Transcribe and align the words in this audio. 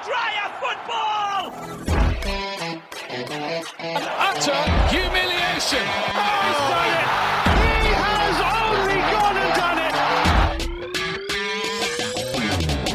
Andrea 0.00 0.48
football! 0.60 1.52
utter 4.16 4.62
humiliation. 4.88 5.84
Oh, 5.84 6.40
he's 6.40 6.60
done 6.72 6.92
it! 6.96 7.08
He 7.84 7.92
has 8.00 8.36
only 8.40 8.96
gone 9.12 9.36
and 9.36 9.52
done 9.60 9.78
it! 9.84 9.92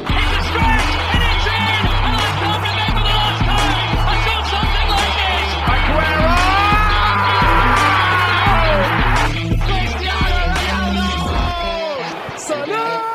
It's 0.02 0.34
a 0.34 0.42
stretch 0.50 0.94
and 1.14 1.22
it's 1.30 1.46
in! 1.46 1.86
And 2.06 2.16
I 2.18 2.30
can't 2.42 2.62
remember 2.66 3.02
the 3.06 3.14
last 3.22 3.42
time 3.54 3.90
I 4.02 4.18
saw 4.26 4.42
something 4.50 4.90
like 4.96 5.16
this! 5.22 5.50
Aguero! 5.76 6.34
Cristiano 9.62 10.42
Ronaldo! 10.58 11.10
Salah! 12.40 13.06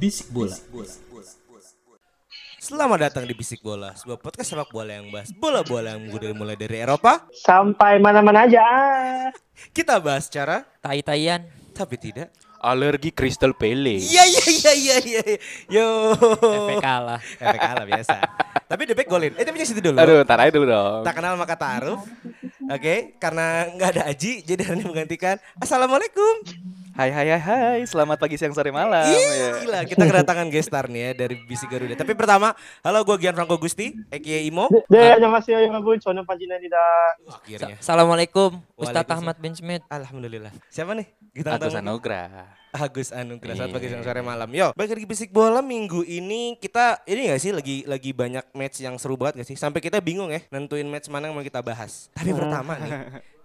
Bisik 0.00 0.28
bola. 0.32 0.56
Selamat 2.72 3.12
datang 3.12 3.28
di 3.28 3.36
Bisik 3.36 3.60
Bola, 3.60 3.92
sebuah 3.92 4.16
podcast 4.16 4.48
sepak 4.48 4.72
bola 4.72 4.96
yang 4.96 5.12
bahas 5.12 5.28
bola-bola 5.36 5.92
yang 5.92 6.08
dari 6.08 6.32
mulai 6.32 6.56
dari 6.56 6.80
Eropa. 6.80 7.28
sampai 7.44 8.00
mana-mana 8.00 8.48
aja. 8.48 8.64
Kita 9.76 10.00
bahas 10.00 10.24
secara 10.24 10.64
Tai-taian. 10.80 11.44
tapi 11.76 12.00
tidak. 12.00 12.32
Alergi 12.64 13.12
Crystal 13.12 13.52
Palace. 13.52 14.08
Iya 14.08 14.24
iya 14.24 14.44
iya 14.48 14.72
iya 14.72 14.96
iya. 15.04 15.22
Yo. 15.68 16.16
Efek 16.16 16.80
kalah. 16.80 17.20
Efek 17.20 17.60
kalah 17.60 17.84
biasa. 17.84 18.16
tapi 18.64 18.88
Back 18.88 19.08
golin. 19.12 19.36
Eh 19.36 19.44
tapi 19.44 19.60
yang 19.60 19.68
situ 19.68 19.84
dulu. 19.84 20.00
Aduh, 20.00 20.24
ntar 20.24 20.40
aja 20.40 20.52
dulu 20.56 20.64
dong. 20.64 21.04
Tak 21.04 21.12
kenal 21.20 21.36
maka 21.36 21.60
taruh. 21.60 22.00
Oke, 22.72 23.20
karena 23.20 23.68
nggak 23.68 24.00
ada 24.00 24.02
Aji, 24.08 24.48
jadi 24.48 24.64
hari 24.64 24.80
ini 24.80 24.88
menggantikan. 24.88 25.36
Assalamualaikum. 25.60 26.40
Hai 26.92 27.08
hai 27.08 27.24
hai 27.32 27.40
hai, 27.40 27.80
selamat 27.88 28.20
pagi 28.20 28.36
siang 28.36 28.52
sore 28.52 28.68
malam. 28.68 29.08
Ih, 29.08 29.16
Ya. 29.16 29.48
Gila, 29.64 29.80
kita 29.88 30.04
kedatangan 30.04 30.52
guest 30.52 30.68
star 30.68 30.92
nih 30.92 31.00
ya 31.08 31.24
dari 31.24 31.40
Bisi 31.48 31.64
Garuda. 31.64 31.96
Tapi 31.96 32.12
pertama, 32.12 32.52
halo 32.84 33.00
gue 33.00 33.16
Gian 33.16 33.32
Franco 33.32 33.56
Gusti, 33.56 33.96
aka 34.12 34.38
Imo. 34.44 34.68
Deh, 34.92 35.16
masih 35.24 35.56
yang 35.56 35.72
ngabun, 35.72 36.04
soalnya 36.04 36.20
panjinan 36.28 36.60
tidak. 36.60 36.84
Akhirnya. 37.32 37.80
Assalamualaikum, 37.80 38.60
Ustadz 38.76 39.08
Waalaikumsalam. 39.08 39.24
Ahmad 39.24 39.36
bin 39.40 39.52
Smith. 39.56 39.80
Alhamdulillah. 39.88 40.52
Siapa 40.68 40.92
nih? 40.92 41.08
Kita 41.32 41.56
Agus. 41.56 41.72
Anugrah. 41.72 42.28
Agus 42.76 43.08
Anugrah 43.08 43.56
Iya. 43.56 43.72
pagi 43.72 43.88
siang 43.88 44.04
sore 44.04 44.20
malam. 44.20 44.48
Yo, 44.52 44.76
balik 44.76 44.92
lagi 44.92 45.08
bisik 45.08 45.32
bola 45.32 45.64
minggu 45.64 46.04
ini 46.04 46.60
kita 46.60 47.00
ini 47.08 47.32
gak 47.32 47.40
sih 47.40 47.56
lagi 47.56 47.88
lagi 47.88 48.12
banyak 48.12 48.52
match 48.52 48.84
yang 48.84 49.00
seru 49.00 49.16
banget 49.16 49.40
gak 49.40 49.48
sih? 49.48 49.56
Sampai 49.56 49.80
kita 49.80 49.96
bingung 50.04 50.28
ya 50.28 50.44
nentuin 50.52 50.84
match 50.84 51.08
mana 51.08 51.32
yang 51.32 51.40
mau 51.40 51.44
kita 51.44 51.64
bahas. 51.64 52.12
Tapi 52.12 52.36
pertama 52.36 52.76
nih, 52.76 52.92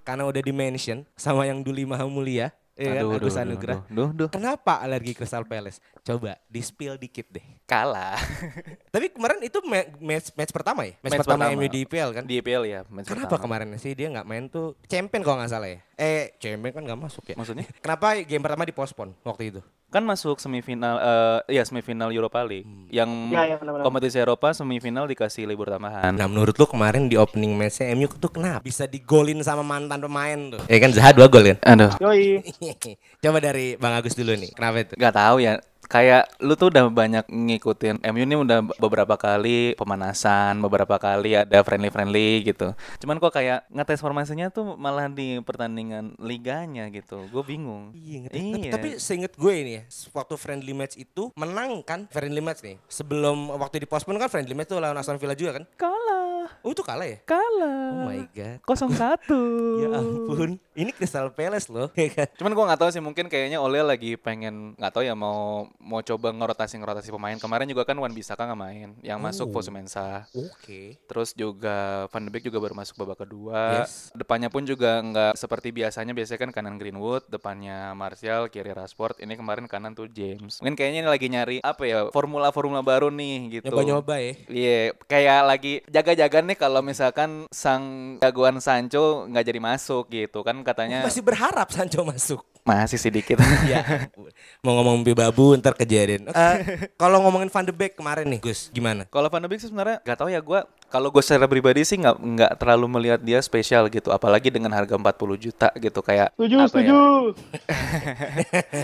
karena 0.04 0.28
udah 0.28 0.42
di 0.44 0.52
mention 0.52 1.08
sama 1.16 1.48
yang 1.48 1.64
Duli 1.64 1.88
Maha 1.88 2.04
Mulia, 2.12 2.52
ya 2.78 2.94
kan, 2.94 3.04
Aduh, 3.04 3.18
Agus 3.18 3.36
Anugrah. 3.36 3.82
Duh, 3.84 3.90
duh, 3.90 4.10
duh. 4.16 4.30
Kenapa 4.30 4.78
alergi 4.78 5.12
Crystal 5.12 5.42
Palace? 5.44 5.82
Coba 6.00 6.38
di 6.46 6.62
spill 6.62 6.96
dikit 6.96 7.28
deh. 7.28 7.42
Kalah. 7.66 8.16
Tapi 8.94 9.10
kemarin 9.10 9.42
itu 9.42 9.58
ma- 9.62 9.90
match 10.00 10.32
match 10.32 10.54
pertama 10.54 10.86
ya? 10.86 10.94
Match, 10.96 11.12
Match 11.12 11.22
pertama, 11.26 11.44
pertama. 11.46 11.58
MU 11.58 11.68
di 11.68 11.80
IPL 11.84 12.10
kan? 12.14 12.24
Di 12.24 12.36
IPL 12.38 12.64
ya. 12.64 12.80
match 12.88 13.10
Kenapa 13.10 13.36
pertama. 13.36 13.44
kemarin 13.44 13.76
sih 13.76 13.92
dia 13.92 14.08
nggak 14.08 14.24
main 14.24 14.46
tuh 14.48 14.78
champion 14.86 15.22
kalau 15.22 15.42
nggak 15.42 15.52
salah 15.52 15.68
ya? 15.68 15.80
Eh, 15.98 16.38
champion 16.38 16.72
kan 16.72 16.84
nggak 16.86 17.00
masuk 17.02 17.24
ya? 17.26 17.36
Maksudnya? 17.36 17.66
Kenapa 17.82 18.16
game 18.22 18.40
pertama 18.40 18.64
dipospon 18.64 19.12
waktu 19.22 19.50
itu? 19.50 19.62
Kan 19.88 20.04
masuk 20.04 20.36
semifinal 20.36 21.00
eh 21.00 21.56
ya 21.56 21.64
semifinal 21.64 22.12
Europa 22.12 22.44
League. 22.44 22.68
Yang 22.92 23.08
Ya, 23.32 23.48
ya, 23.48 23.56
benar-benar. 23.56 23.88
kompetisi 23.88 24.20
Eropa 24.20 24.52
semifinal 24.52 25.08
dikasih 25.08 25.48
libur 25.48 25.72
tambahan. 25.72 26.12
Nah 26.12 26.28
menurut 26.28 26.60
lu 26.60 26.68
kemarin 26.68 27.08
di 27.08 27.16
opening 27.16 27.56
matchnya 27.56 27.96
MU 27.96 28.12
tuh 28.12 28.28
kenapa? 28.28 28.60
Bisa 28.60 28.84
digolin 28.84 29.40
sama 29.48 29.64
mantan 29.64 30.04
pemain 30.04 30.36
tuh. 30.52 30.62
Ya 30.68 30.84
kan 30.84 30.92
Zaha 30.92 31.16
dua 31.16 31.32
gol 31.32 31.56
kan? 31.56 31.58
Aduh, 31.64 31.92
Yoi. 32.04 32.44
Coba 33.24 33.40
dari 33.40 33.80
Bang 33.80 33.96
Agus 33.96 34.12
dulu 34.12 34.36
nih. 34.36 34.52
Kenapa 34.52 34.84
itu? 34.84 34.94
nggak 35.00 35.16
tahu 35.16 35.38
ya. 35.40 35.56
Kayak 35.88 36.28
lu 36.40 36.54
tuh 36.54 36.68
udah 36.68 36.88
banyak 36.88 37.26
ngikutin 37.28 38.04
MU 38.04 38.22
ini 38.22 38.36
udah 38.36 38.60
beberapa 38.76 39.16
kali 39.16 39.72
pemanasan, 39.74 40.60
beberapa 40.60 41.00
kali 41.00 41.34
ada 41.34 41.64
friendly-friendly 41.64 42.44
gitu. 42.46 42.76
Cuman 43.00 43.18
kok 43.18 43.32
kayak 43.32 43.64
ngetes 43.68 44.00
formasinya 44.00 44.52
tuh 44.52 44.76
malah 44.76 45.08
di 45.08 45.40
pertandingan 45.40 46.20
liganya 46.20 46.92
gitu. 46.92 47.24
Gue 47.28 47.42
bingung. 47.42 47.96
Iya. 47.96 48.28
Tapi, 48.28 48.40
Iya. 48.60 48.72
tapi 48.76 48.88
seinget 48.98 49.34
gue 49.34 49.54
ini 49.54 49.72
ya, 49.74 49.84
waktu 50.12 50.36
friendly 50.36 50.76
match 50.76 50.96
itu 50.96 51.32
menang 51.34 51.80
kan 51.82 52.04
friendly 52.08 52.44
match 52.44 52.62
nih. 52.62 52.76
Sebelum 52.88 53.56
waktu 53.56 53.80
di 53.80 53.88
postpone 53.88 54.20
kan 54.20 54.28
friendly 54.28 54.52
match 54.52 54.68
tuh 54.68 54.78
lawan 54.78 54.96
Aston 54.96 55.16
Villa 55.16 55.34
juga 55.34 55.58
kan? 55.58 55.64
Kalah, 55.80 56.52
Oh 56.62 56.72
itu 56.72 56.84
kalah 56.84 57.08
ya? 57.08 57.18
kalah. 57.24 57.92
Oh 57.96 58.12
my 58.12 58.22
god. 58.30 58.60
0-1. 58.62 59.32
Ya 59.82 59.88
ampun, 59.94 60.58
ini 60.78 60.94
Crystal 60.94 61.34
Palace 61.34 61.68
loh. 61.74 61.90
ya 61.98 62.08
kan? 62.14 62.30
Cuman 62.38 62.54
gua 62.54 62.66
nggak 62.70 62.82
tahu 62.86 62.90
sih 62.94 63.02
mungkin 63.02 63.26
kayaknya 63.26 63.58
Ole 63.58 63.82
lagi 63.82 64.14
pengen 64.14 64.78
nggak 64.78 64.94
tahu 64.94 65.04
ya 65.04 65.18
mau 65.18 65.66
mau 65.82 66.06
coba 66.06 66.30
ngerotasi 66.30 66.78
ngerotasi 66.78 67.10
pemain. 67.10 67.34
Kemarin 67.42 67.66
juga 67.66 67.84
kan 67.84 67.98
Wan 67.98 68.14
Bisaka 68.14 68.46
nggak 68.46 68.62
main, 68.62 68.90
yang 69.02 69.18
masuk 69.18 69.50
Oh. 69.50 69.54
Fosu 69.58 69.72
Mensah. 69.72 70.28
Oke. 70.36 71.00
Terus 71.08 71.32
juga 71.34 72.06
Van 72.12 72.22
de 72.22 72.30
Beek 72.30 72.46
juga 72.52 72.60
baru 72.62 72.76
masuk 72.78 73.00
babak 73.00 73.26
kedua. 73.26 73.88
Yes. 73.88 74.12
Depannya 74.14 74.52
pun 74.52 74.68
juga 74.68 75.00
nggak 75.02 75.34
seperti 75.40 75.72
biasanya. 75.74 76.12
Biasanya 76.12 76.40
kan 76.46 76.52
kanan 76.52 76.76
Greenwood, 76.76 77.26
depannya 77.32 77.96
Martial, 77.96 78.52
kiri 78.52 78.76
Rashford. 78.76 79.24
Ini 79.24 79.34
kemarin 79.40 79.66
kanan 79.66 79.96
tuh 79.96 80.12
James. 80.12 80.60
Mungkin 80.60 80.76
kayaknya 80.76 81.00
ini 81.02 81.10
lagi 81.10 81.28
nyari 81.32 81.58
apa 81.64 81.84
ya 81.88 82.00
formula-formula 82.12 82.84
baru 82.84 83.08
nih 83.08 83.64
gitu. 83.64 83.72
Nyoba-nyoba 83.72 84.16
ya. 84.20 84.34
Iya, 84.52 84.80
kayak 85.08 85.40
lagi 85.48 85.74
jaga-jaga 85.88 86.38
nih 86.44 86.58
kalau 86.60 86.84
misalkan 86.84 87.48
sang 87.50 88.18
jagoan 88.20 88.60
Sancho 88.60 89.26
nggak 89.32 89.46
jadi 89.48 89.60
masuk 89.64 90.12
gitu 90.12 90.44
kan 90.44 90.67
katanya 90.68 91.08
Masih 91.08 91.24
berharap 91.24 91.72
Sancho 91.72 92.04
masuk. 92.04 92.44
masih 92.68 93.00
sedikit. 93.00 93.40
ya. 93.72 94.12
Mau 94.60 94.76
ngomong 94.76 95.08
babu 95.16 95.56
ntar 95.56 95.72
kejadian. 95.72 96.28
Eh, 96.36 96.92
kalau 97.00 97.24
ngomongin 97.24 97.48
Van 97.48 97.64
de 97.64 97.72
Beek 97.72 97.96
kemarin 97.96 98.28
nih, 98.28 98.44
Gus, 98.44 98.68
gimana? 98.76 99.08
Kalau 99.08 99.32
Van 99.32 99.40
de 99.40 99.48
Beek 99.48 99.64
sih 99.64 99.72
sebenarnya 99.72 100.04
nggak 100.04 100.18
tahu 100.20 100.28
ya 100.28 100.44
gue. 100.44 100.60
Kalau 100.88 101.12
gue 101.12 101.20
secara 101.20 101.52
pribadi 101.52 101.84
sih 101.84 102.00
nggak 102.00 102.16
nggak 102.16 102.52
terlalu 102.64 102.88
melihat 102.88 103.20
dia 103.20 103.44
spesial 103.44 103.92
gitu, 103.92 104.08
apalagi 104.16 104.48
dengan 104.48 104.72
harga 104.72 104.96
40 104.96 105.36
juta 105.36 105.68
gitu 105.76 106.00
kayak. 106.00 106.32
Setuju, 106.40 106.56
apa 106.56 106.68
setuju. 106.72 106.96
Ya? 106.96 107.04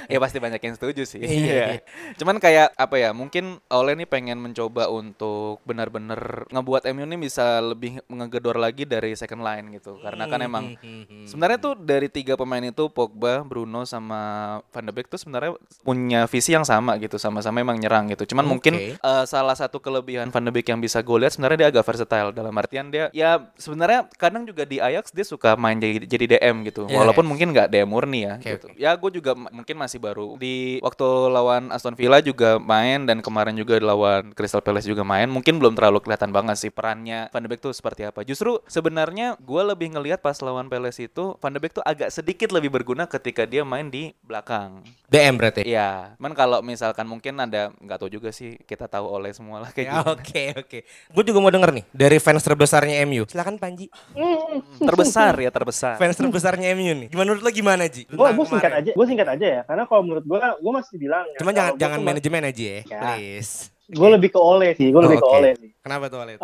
ya 0.11 0.17
pasti 0.19 0.37
banyak 0.43 0.59
yang 0.59 0.75
setuju 0.75 1.07
sih. 1.07 1.23
Iya. 1.23 1.79
Cuman 2.19 2.43
kayak 2.43 2.75
apa 2.75 2.99
ya? 2.99 3.15
Mungkin 3.15 3.63
Ole 3.71 3.95
nih 3.95 4.09
pengen 4.11 4.43
mencoba 4.43 4.91
untuk 4.91 5.63
benar-benar 5.63 6.51
ngebuat 6.51 6.91
MU 6.91 7.07
ini 7.07 7.17
bisa 7.23 7.63
lebih 7.63 8.03
ngegedor 8.11 8.59
lagi 8.59 8.83
dari 8.83 9.15
second 9.15 9.39
line 9.39 9.79
gitu. 9.79 9.95
Karena 10.03 10.27
kan 10.27 10.43
emang 10.43 10.75
sebenarnya 11.31 11.59
tuh 11.63 11.79
dari 11.79 12.11
tiga 12.11 12.35
pemain 12.35 12.67
itu 12.67 12.91
Pogba, 12.91 13.47
Bruno 13.47 13.87
sama 13.87 14.59
Van 14.75 14.83
de 14.83 14.91
Beek 14.91 15.07
tuh 15.07 15.23
sebenarnya 15.23 15.55
punya 15.87 16.27
visi 16.27 16.51
yang 16.51 16.67
sama 16.67 16.99
gitu, 16.99 17.15
sama-sama 17.15 17.63
emang 17.63 17.79
nyerang 17.79 18.11
gitu. 18.11 18.35
Cuman 18.35 18.43
mungkin 18.43 18.75
Oke. 18.75 18.99
eh, 18.99 19.23
salah 19.23 19.55
satu 19.55 19.79
kelebihan 19.79 20.35
Van 20.35 20.43
de 20.43 20.51
Beek 20.51 20.67
yang 20.67 20.83
bisa 20.83 20.99
gue 20.99 21.23
lihat 21.23 21.39
sebenarnya 21.39 21.63
dia 21.63 21.69
agak 21.71 21.92
versatile 21.93 22.33
dalam 22.33 22.53
artian 22.57 22.89
dia 22.89 23.13
ya 23.13 23.37
sebenarnya 23.55 24.09
kadang 24.17 24.43
juga 24.43 24.65
di 24.65 24.81
Ajax 24.81 25.13
dia 25.13 25.21
suka 25.21 25.53
main 25.53 25.77
jadi 25.77 26.01
jadi 26.03 26.25
DM 26.37 26.65
gitu. 26.65 26.89
Iya, 26.89 26.97
Walaupun 26.99 27.23
iya. 27.23 27.29
mungkin 27.29 27.47
nggak 27.53 27.67
DM 27.69 27.85
murni 27.85 28.25
ya 28.25 28.33
Oke, 28.41 28.49
gitu. 28.57 28.67
oke. 28.73 28.77
Ya 28.81 28.91
gue 28.97 29.11
juga 29.13 29.31
mungkin 29.37 29.75
masih 29.77 30.01
baru 30.01 30.33
di 30.35 30.81
waktu 30.81 31.05
lawan 31.29 31.69
Aston 31.69 31.93
Villa 31.93 32.17
juga 32.19 32.57
main 32.57 33.05
dan 33.05 33.21
kemarin 33.21 33.53
juga 33.53 33.77
lawan 33.77 34.33
Crystal 34.33 34.65
Palace 34.65 34.89
juga 34.89 35.05
main. 35.05 35.29
Mungkin 35.29 35.61
belum 35.61 35.77
terlalu 35.77 36.01
kelihatan 36.01 36.33
banget 36.33 36.57
sih 36.57 36.71
perannya 36.73 37.29
Van 37.29 37.43
de 37.45 37.49
Beek 37.51 37.61
tuh 37.61 37.71
seperti 37.71 38.07
apa. 38.09 38.25
Justru 38.25 38.57
sebenarnya 38.65 39.37
gue 39.37 39.61
lebih 39.61 39.93
ngelihat 39.93 40.25
pas 40.25 40.35
lawan 40.41 40.65
Palace 40.65 41.05
itu 41.05 41.37
Van 41.37 41.53
de 41.53 41.61
Beek 41.61 41.77
tuh 41.77 41.85
agak 41.85 42.09
sedikit 42.09 42.49
lebih 42.49 42.73
berguna 42.73 43.05
ketika 43.05 43.45
dia 43.45 43.61
main 43.61 43.91
di 43.91 44.15
belakang. 44.25 44.81
DM 45.07 45.37
berarti. 45.37 45.61
Iya, 45.63 46.17
cuman 46.17 46.33
kalau 46.33 46.59
misalkan 46.65 47.05
mungkin 47.05 47.37
ada 47.37 47.69
nggak 47.77 47.97
tahu 48.01 48.09
juga 48.09 48.33
sih 48.33 48.57
kita 48.65 48.89
tahu 48.89 49.05
oleh 49.05 49.29
semua 49.29 49.61
lah 49.61 49.69
kayak 49.69 49.85
Ya, 49.85 49.99
gitu. 49.99 50.11
Oke 50.15 50.43
oke. 50.55 50.79
Gue 51.11 51.23
juga 51.27 51.37
mau 51.37 51.51
denger 51.51 51.69
nih 51.75 51.82
dari 51.91 52.17
fans 52.17 52.39
terbesarnya 52.39 53.03
MU. 53.03 53.25
Silakan 53.25 53.57
Panji. 53.57 53.91
Terbesar 54.77 55.33
ya 55.37 55.49
terbesar. 55.49 55.97
Fans 55.97 56.15
terbesarnya 56.15 56.71
MU 56.73 56.93
nih. 56.95 57.07
Gimana 57.09 57.33
menurut 57.33 57.43
lo 57.43 57.51
gimana 57.51 57.83
Ji? 57.85 58.05
Gue 58.05 58.29
gue 58.29 58.45
singkat 58.45 58.69
kemarin. 58.69 58.83
aja, 58.85 58.91
gue 58.93 59.05
singkat 59.05 59.27
aja 59.29 59.45
ya. 59.49 59.61
Karena 59.65 59.83
kalau 59.83 60.01
menurut 60.03 60.23
gue, 60.23 60.37
gue 60.39 60.71
masih 60.71 60.95
bilang. 60.95 61.25
ya, 61.27 61.37
Cuman 61.41 61.53
jangan 61.53 61.73
jangan 61.75 61.99
manajemen 61.99 62.41
aja 62.45 62.63
ya, 62.63 62.79
Ya. 62.85 62.99
please. 63.01 63.73
Gue 63.83 64.07
lebih 64.09 64.29
ke 64.31 64.39
Ole 64.39 64.69
sih, 64.73 64.87
gue 64.89 65.01
lebih 65.01 65.19
ke 65.19 65.27
Oke. 65.27 65.35
Ole 65.35 65.51
sih. 65.59 65.71
Kenapa 65.83 66.07
tuh 66.07 66.23
Alet? 66.23 66.39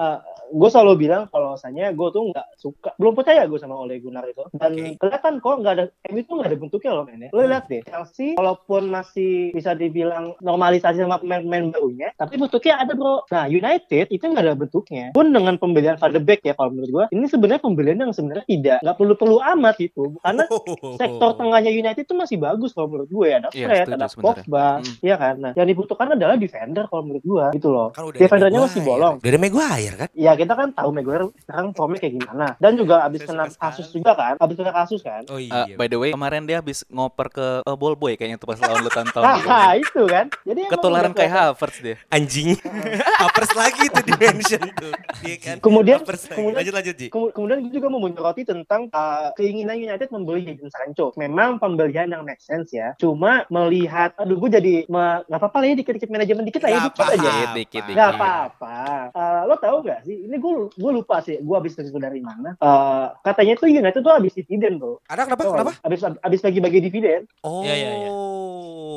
gue 0.50 0.70
selalu 0.70 1.06
bilang 1.06 1.30
kalau 1.30 1.54
misalnya 1.54 1.94
gue 1.94 2.08
tuh 2.10 2.24
nggak 2.34 2.48
suka 2.58 2.90
belum 2.98 3.14
percaya 3.14 3.46
gue 3.46 3.60
sama 3.62 3.78
Ole 3.78 4.02
Gunnar 4.02 4.26
itu 4.26 4.42
dan 4.58 4.74
Oke. 4.74 4.98
kelihatan 4.98 5.34
kok 5.38 5.56
nggak 5.62 5.74
ada 5.78 5.86
MU 6.10 6.22
tuh 6.26 6.34
nggak 6.42 6.50
ada 6.50 6.58
bentuknya 6.58 6.92
loh 6.92 7.04
mainnya 7.06 7.30
lo 7.30 7.42
lihat 7.46 7.66
deh 7.70 7.82
Chelsea 7.86 8.34
walaupun 8.34 8.90
masih 8.90 9.54
bisa 9.54 9.78
dibilang 9.78 10.34
normalisasi 10.42 11.06
sama 11.06 11.22
pemain-pemain 11.22 11.70
barunya 11.70 12.10
tapi 12.18 12.42
bentuknya 12.42 12.82
ada 12.82 12.98
bro 12.98 13.22
nah 13.30 13.46
United 13.46 14.10
itu 14.10 14.24
nggak 14.26 14.42
ada 14.44 14.58
bentuknya 14.58 15.14
pun 15.14 15.30
dengan 15.30 15.54
pembelian 15.62 16.02
Van 16.02 16.18
Beek 16.18 16.42
ya 16.42 16.58
kalau 16.58 16.74
menurut 16.74 16.90
gue 16.90 17.06
ini 17.14 17.30
sebenarnya 17.30 17.62
pembelian 17.62 17.98
yang 18.02 18.12
sebenarnya 18.12 18.46
tidak 18.50 18.78
nggak 18.82 18.98
perlu-perlu 18.98 19.38
amat 19.54 19.76
gitu 19.78 20.18
karena 20.26 20.50
sektor 20.98 21.30
tengahnya 21.38 21.70
United 21.70 22.10
itu 22.10 22.18
masih 22.18 22.42
bagus 22.42 22.74
kalau 22.74 22.90
menurut 22.90 23.10
gue 23.10 23.28
ada 23.30 23.48
Iya, 23.54 23.66
Fred, 23.66 23.86
setuju 23.86 23.98
ada. 23.98 24.08
Pogba, 24.20 24.68
Hmm. 24.80 24.94
iya 25.02 25.16
kan. 25.18 25.36
Nah, 25.42 25.52
yang 25.58 25.68
dibutuhkan 25.68 26.08
adalah 26.14 26.36
defender 26.38 26.86
kalau 26.88 27.02
menurut 27.04 27.24
gue 27.26 27.46
gitu 27.58 27.70
loh. 27.74 27.90
Kan 27.92 28.08
Defendernya 28.14 28.62
masih 28.62 28.82
bolong. 28.86 29.16
Udah 29.20 29.29
Ada 29.30 29.38
Maguire 29.38 29.96
kan? 29.96 30.10
Ya 30.12 30.32
kita 30.34 30.54
kan 30.54 30.70
tahu 30.72 30.90
Maguire 30.90 31.26
sekarang 31.40 31.72
formnya 31.72 32.00
kayak 32.00 32.14
gimana. 32.18 32.48
Dan 32.58 32.74
juga 32.76 33.02
abis 33.02 33.22
kena 33.24 33.46
kasus 33.48 33.88
juga 33.90 34.12
kan. 34.12 34.34
Abis 34.36 34.56
kena 34.56 34.74
kasus 34.74 35.00
kan. 35.00 35.22
Oh 35.28 35.38
Eh, 35.38 35.48
iya. 35.48 35.76
by 35.76 35.86
the 35.86 35.96
way, 35.96 36.10
kemarin 36.10 36.44
dia 36.44 36.58
habis 36.58 36.82
ngoper 36.88 37.30
ke 37.30 37.48
uh, 37.62 37.76
ball 37.76 37.94
boy 37.94 38.14
kayaknya 38.14 38.36
tuh 38.36 38.48
pas 38.48 38.58
lawan 38.58 38.82
lu 38.82 38.90
tonton. 38.90 39.22
Nah, 39.50 39.74
itu 39.74 40.02
kan. 40.04 40.26
Jadi 40.44 40.62
Ketularan 40.68 41.12
kayak. 41.12 41.30
Havertz 41.30 41.78
dia. 41.80 41.96
Anjing. 42.08 42.58
Papers 43.22 43.54
lagi 43.54 43.86
tuh 43.88 44.02
di 44.02 44.14
mention 44.16 44.62
tuh. 44.74 44.94
Iya 45.22 45.36
kan? 45.38 45.56
Kemudian- 45.60 46.02
kemudian- 46.02 46.58
lanjut 46.58 46.74
lanjut 46.74 46.96
Ji. 46.96 47.08
Kem- 47.10 47.32
Kemudian 47.32 47.58
gue 47.62 47.72
juga 47.72 47.88
mau 47.88 48.00
menyoroti 48.00 48.44
tentang 48.44 48.90
uh, 48.90 49.30
keinginan 49.34 49.78
United 49.78 50.10
membeli 50.10 50.42
Jadon 50.44 50.68
Sancho. 50.68 51.14
Memang 51.16 51.56
pembelian 51.56 52.10
yang 52.10 52.24
make 52.24 52.40
sense 52.40 52.70
ya. 52.70 52.98
Cuma 52.98 53.46
melihat, 53.48 54.12
aduh 54.16 54.36
gue 54.36 54.50
jadi 54.50 54.74
nggak 54.86 55.30
apa-apa 55.32 55.58
lah 55.58 55.68
ya 55.68 55.76
dikit-dikit 55.76 56.10
manajemen 56.10 56.44
dikit 56.44 56.62
lah 56.62 56.72
ya, 56.72 56.80
dikit 56.84 57.06
aja. 57.06 57.18
dikit, 57.22 57.50
dikit. 57.54 57.84
Gak 57.92 58.10
apa-apa. 58.12 58.78
Eh, 59.20 59.42
lo 59.52 59.56
tau 59.60 59.84
gak 59.84 60.08
sih? 60.08 60.16
Ini 60.32 60.36
gue 60.40 60.72
gue 60.72 60.92
lupa 60.96 61.20
sih. 61.20 61.36
Gue 61.44 61.56
habis 61.60 61.76
itu 61.76 62.00
dari 62.00 62.24
mana? 62.24 62.56
Eh, 62.56 63.08
katanya 63.28 63.60
tuh 63.60 63.68
United 63.68 64.00
tuh 64.00 64.16
habis 64.16 64.32
dividen 64.32 64.80
bro. 64.80 65.04
Ada 65.12 65.28
kenapa? 65.28 65.42
Tau 65.44 65.52
Kenapa? 65.52 65.72
nggak? 65.76 65.84
Habis 65.84 66.00
habis 66.24 66.40
bagi-bagi 66.40 66.80
dividen. 66.80 67.22
Oh. 67.44 67.60
Iya, 67.60 67.76
iya, 67.76 67.92
iya. 68.00 68.10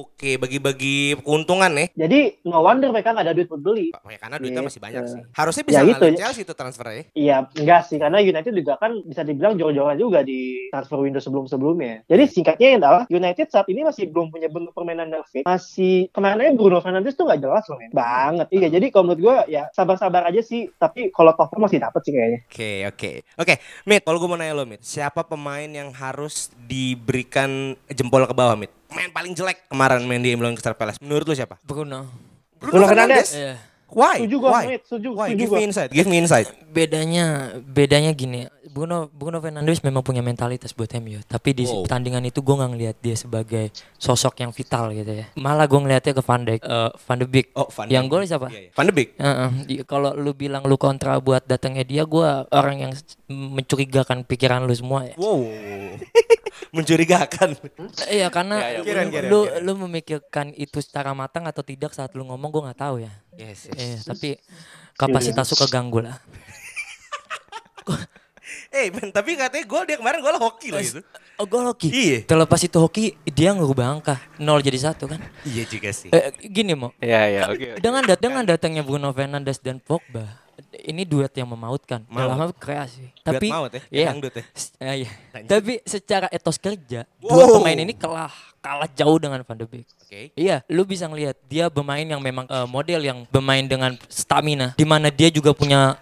Oke, 0.02 0.11
bagi-bagi 0.22 1.19
keuntungan 1.22 1.70
nih. 1.74 1.88
Jadi 1.98 2.20
no 2.46 2.62
wonder 2.62 2.94
mereka 2.94 3.10
nggak 3.14 3.26
ada 3.26 3.34
duit 3.34 3.48
buat 3.50 3.62
beli. 3.62 3.90
Ya, 3.92 4.19
karena 4.19 4.36
duitnya 4.38 4.62
masih 4.62 4.80
banyak 4.80 5.02
sih. 5.08 5.20
Harusnya 5.34 5.64
bisa 5.66 5.80
Ya, 5.80 5.82
ya, 5.82 5.90
gitu. 5.96 6.04
Chelsea 6.20 6.42
itu 6.46 6.54
transfernya. 6.54 7.04
Iya, 7.16 7.36
enggak 7.58 7.80
sih 7.90 7.98
karena 7.98 8.19
United 8.22 8.52
juga 8.54 8.78
kan 8.78 8.92
bisa 9.02 9.22
dibilang 9.26 9.58
jor-joran 9.58 9.96
juga 9.98 10.22
di 10.22 10.70
transfer 10.70 11.00
window 11.00 11.19
sebelum-sebelumnya. 11.19 12.06
Jadi 12.06 12.24
singkatnya 12.30 12.78
adalah 12.78 13.02
United 13.10 13.48
saat 13.50 13.66
ini 13.66 13.82
masih 13.82 14.12
belum 14.12 14.30
punya 14.30 14.46
bentuk 14.52 14.76
permainan 14.76 15.10
yang 15.10 15.24
fix. 15.26 15.42
Masih 15.42 16.12
kemarin 16.12 16.38
aja 16.38 16.52
Bruno 16.54 16.78
Fernandes 16.78 17.19
tuh 17.19 17.26
nggak 17.26 17.40
jelas 17.42 17.64
loh, 17.66 17.78
men. 17.80 17.90
Banget. 17.90 18.46
Iya, 18.52 18.69
jadi 18.78 18.86
kalau 18.92 19.10
menurut 19.10 19.20
gue 19.20 19.36
ya 19.58 19.66
sabar-sabar 19.74 20.28
aja 20.28 20.40
sih. 20.44 20.69
Tapi 20.76 21.10
kalau 21.10 21.34
top 21.34 21.54
masih 21.58 21.78
dapet 21.78 22.00
sih 22.02 22.12
kayaknya. 22.12 22.40
Oke, 22.46 22.72
oke. 22.88 23.12
Oke, 23.38 23.54
Mit, 23.86 24.02
kalau 24.02 24.19
gue 24.19 24.28
mau 24.28 24.38
nanya 24.38 24.54
lo, 24.54 24.64
Mit. 24.66 24.82
Siapa 24.82 25.22
pemain 25.26 25.69
yang 25.69 25.94
harus 25.94 26.50
diberikan 26.66 27.78
jempol 27.90 28.26
ke 28.26 28.34
bawah, 28.34 28.58
Mit? 28.58 28.81
Pemain 28.92 29.08
paling 29.10 29.32
jelek 29.32 29.58
kemarin 29.66 30.04
main 30.04 30.20
di 30.20 30.36
Milan 30.36 30.52
Crystal 30.52 30.76
Palace. 30.76 31.00
Menurut 31.00 31.24
lo 31.24 31.32
siapa? 31.32 31.56
Bruno. 31.62 32.12
Bruno 32.60 32.84
Fernandes. 32.84 33.32
Iya. 33.32 33.56
Why? 33.88 34.24
Setuju 34.24 34.36
gue, 34.38 34.48
Why? 34.48 34.64
Setuju, 34.78 35.08
Why? 35.10 35.28
setuju 35.28 35.36
Give 35.38 35.50
gue. 35.50 35.58
me 35.58 35.64
insight. 35.66 35.90
Give 35.90 36.08
me 36.08 36.16
insight. 36.16 36.48
Bedanya 36.66 37.24
bedanya 37.58 38.08
gini, 38.10 38.44
Bruno 38.66 39.04
Bruno 39.06 39.36
Fernandes 39.36 39.80
memang 39.80 40.00
punya 40.00 40.20
mentalitas 40.20 40.72
buat 40.72 40.88
MU, 40.94 41.20
tapi 41.22 41.52
di 41.52 41.64
Wow. 41.64 41.84
pertandingan 41.84 42.24
itu 42.24 42.40
gue 42.40 42.54
nggak 42.54 42.70
ngeliat 42.70 42.96
dia 42.98 43.12
sebagai 43.14 43.68
sosok 43.94 44.32
yang 44.38 44.48
vital 44.50 44.92
gitu 44.92 45.12
ya. 45.14 45.28
Malah 45.34 45.64
gue 45.64 45.76
ngeliatnya 45.78 46.12
ke 46.14 46.22
Van 46.22 46.40
Dijk, 46.40 46.60
eh, 46.62 46.90
Van 46.98 47.16
de 47.18 47.26
Beek. 47.26 47.46
Oh, 47.52 47.68
Van 47.68 47.84
Yang 47.86 48.04
gol 48.08 48.22
siapa? 48.24 48.48
Iya, 48.48 48.60
iya. 48.62 48.70
Van 48.72 48.84
de 48.86 48.92
Beek. 48.92 49.08
Heeh, 49.14 49.48
di- 49.62 49.80
kalau 49.84 50.10
lu 50.12 50.32
bilang 50.32 50.64
lu 50.64 50.76
kontra 50.76 51.16
buat 51.18 51.44
datangnya 51.44 51.84
dia, 51.84 52.02
gue 52.02 52.28
orang 52.48 52.76
yang 52.80 52.92
mencurigakan 53.32 54.23
pikiran 54.23 54.62
lu 54.62 54.75
semua 54.76 55.08
ya. 55.08 55.14
Wow. 55.17 55.43
Mencurigakan. 56.76 57.56
Iya 58.08 58.29
karena 58.32 58.56
Ya, 58.61 58.69
ya, 58.69 58.79
lu, 58.81 58.84
kirain, 58.84 59.08
kirain, 59.12 59.29
lu, 59.29 59.40
kirain. 59.44 59.61
lu 59.64 59.73
memikirkan 59.88 60.46
itu 60.55 60.79
secara 60.81 61.12
matang 61.12 61.44
atau 61.44 61.61
tidak 61.61 61.93
saat 61.93 62.12
lu 62.12 62.25
ngomong 62.25 62.49
gue 62.49 62.62
nggak 62.70 62.81
tahu 62.81 62.96
ya. 63.05 63.12
Yes, 63.37 63.69
Iya, 63.73 63.99
tapi 64.05 64.37
kapasitas 64.96 65.49
lu 65.52 65.56
keganggu 65.58 66.05
lah. 66.05 66.17
Eh, 68.73 68.88
Ben, 68.88 69.12
tapi 69.12 69.37
katanya 69.37 69.64
gol 69.69 69.84
dia 69.84 69.96
kemarin 70.00 70.25
gol 70.25 70.37
hoki 70.40 70.73
loh 70.73 70.81
itu. 70.81 71.00
Oh, 71.37 71.44
gol 71.44 71.64
hoki. 71.69 71.88
Iya. 71.93 72.19
Terlepas 72.25 72.61
itu 72.64 72.76
hoki, 72.81 73.17
dia 73.29 73.52
ngerubah 73.52 74.00
angka 74.00 74.17
0 74.40 74.64
jadi 74.64 74.93
satu 74.93 75.08
kan. 75.12 75.20
Iya 75.44 75.64
juga 75.69 75.93
sih. 75.93 76.08
Eh, 76.08 76.32
gini 76.49 76.73
mau. 76.73 76.93
Iya, 76.96 77.20
iya, 77.29 77.43
oke. 77.49 77.76
oke. 77.76 77.84
Dengan 77.84 78.02
dat 78.05 78.20
dengan 78.20 78.44
datangnya 78.49 78.81
Bruno 78.84 79.12
Fernandes 79.12 79.61
dan 79.61 79.76
Pogba, 79.76 80.25
ini 80.84 81.02
duet 81.02 81.32
yang 81.32 81.48
memautkan 81.48 82.04
Maut. 82.06 82.18
dalam 82.18 82.36
hal 82.38 82.50
kreasi. 82.54 83.08
Duet 83.10 83.24
Tapi 83.24 83.46
maut 83.48 83.72
ya, 83.72 83.82
iya. 83.90 84.06
dangdut 84.12 84.34
ya. 84.36 84.44
Lanjut. 85.32 85.48
Tapi 85.48 85.72
secara 85.82 86.26
etos 86.28 86.56
kerja, 86.58 87.08
dua 87.18 87.32
Wow. 87.48 87.58
pemain 87.60 87.78
ini 87.78 87.94
kalah 87.94 88.32
kalah 88.62 88.86
jauh 88.88 89.18
dengan 89.18 89.42
Van 89.42 89.58
de 89.58 89.66
Beek. 89.66 89.84
Oke. 90.06 90.30
Iya, 90.32 90.62
lu 90.70 90.86
bisa 90.86 91.04
ngelihat 91.04 91.34
dia 91.44 91.66
bermain 91.66 92.06
yang 92.06 92.22
memang 92.22 92.46
eh, 92.46 92.64
model 92.64 93.00
yang 93.02 93.18
bermain 93.26 93.66
dengan 93.66 93.98
stamina, 94.06 94.72
di 94.72 94.86
mana 94.86 95.10
dia 95.10 95.28
juga 95.28 95.50
punya 95.50 95.98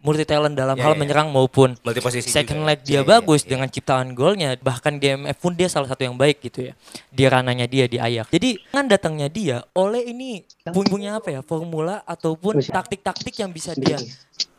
multi 0.00 0.24
talent 0.24 0.56
dalam 0.56 0.72
Iya, 0.72 0.82
hal 0.82 0.92
iya. 0.94 0.98
menyerang 0.98 1.28
maupun 1.28 1.76
Multi 1.76 2.00
posisi 2.00 2.32
second 2.32 2.64
juga. 2.64 2.68
leg 2.72 2.78
dia 2.80 2.92
Iya, 2.92 3.00
iya, 3.02 3.10
bagus 3.12 3.40
iya. 3.44 3.50
dengan 3.52 3.68
ciptaan 3.68 4.08
golnya, 4.14 4.56
bahkan 4.56 4.96
di 4.96 5.06
MF 5.12 5.36
pun 5.36 5.52
dia 5.52 5.68
salah 5.68 5.86
satu 5.86 6.00
yang 6.00 6.16
baik 6.16 6.40
gitu 6.40 6.70
ya. 6.70 6.74
Di 7.12 7.28
rananya 7.28 7.68
dia 7.68 7.84
di 7.84 8.00
Ajax. 8.00 8.32
Jadi 8.32 8.56
dengan 8.62 8.86
datangnya 8.88 9.28
dia, 9.28 9.56
oleh 9.74 10.08
ini 10.08 10.40
pun- 10.72 10.88
punya 10.88 11.20
apa 11.20 11.28
ya 11.28 11.44
formula 11.44 12.00
ataupun 12.02 12.62
taktik-taktik 12.62 13.36
yang 13.36 13.50
bisa 13.50 13.76
dia 13.76 14.00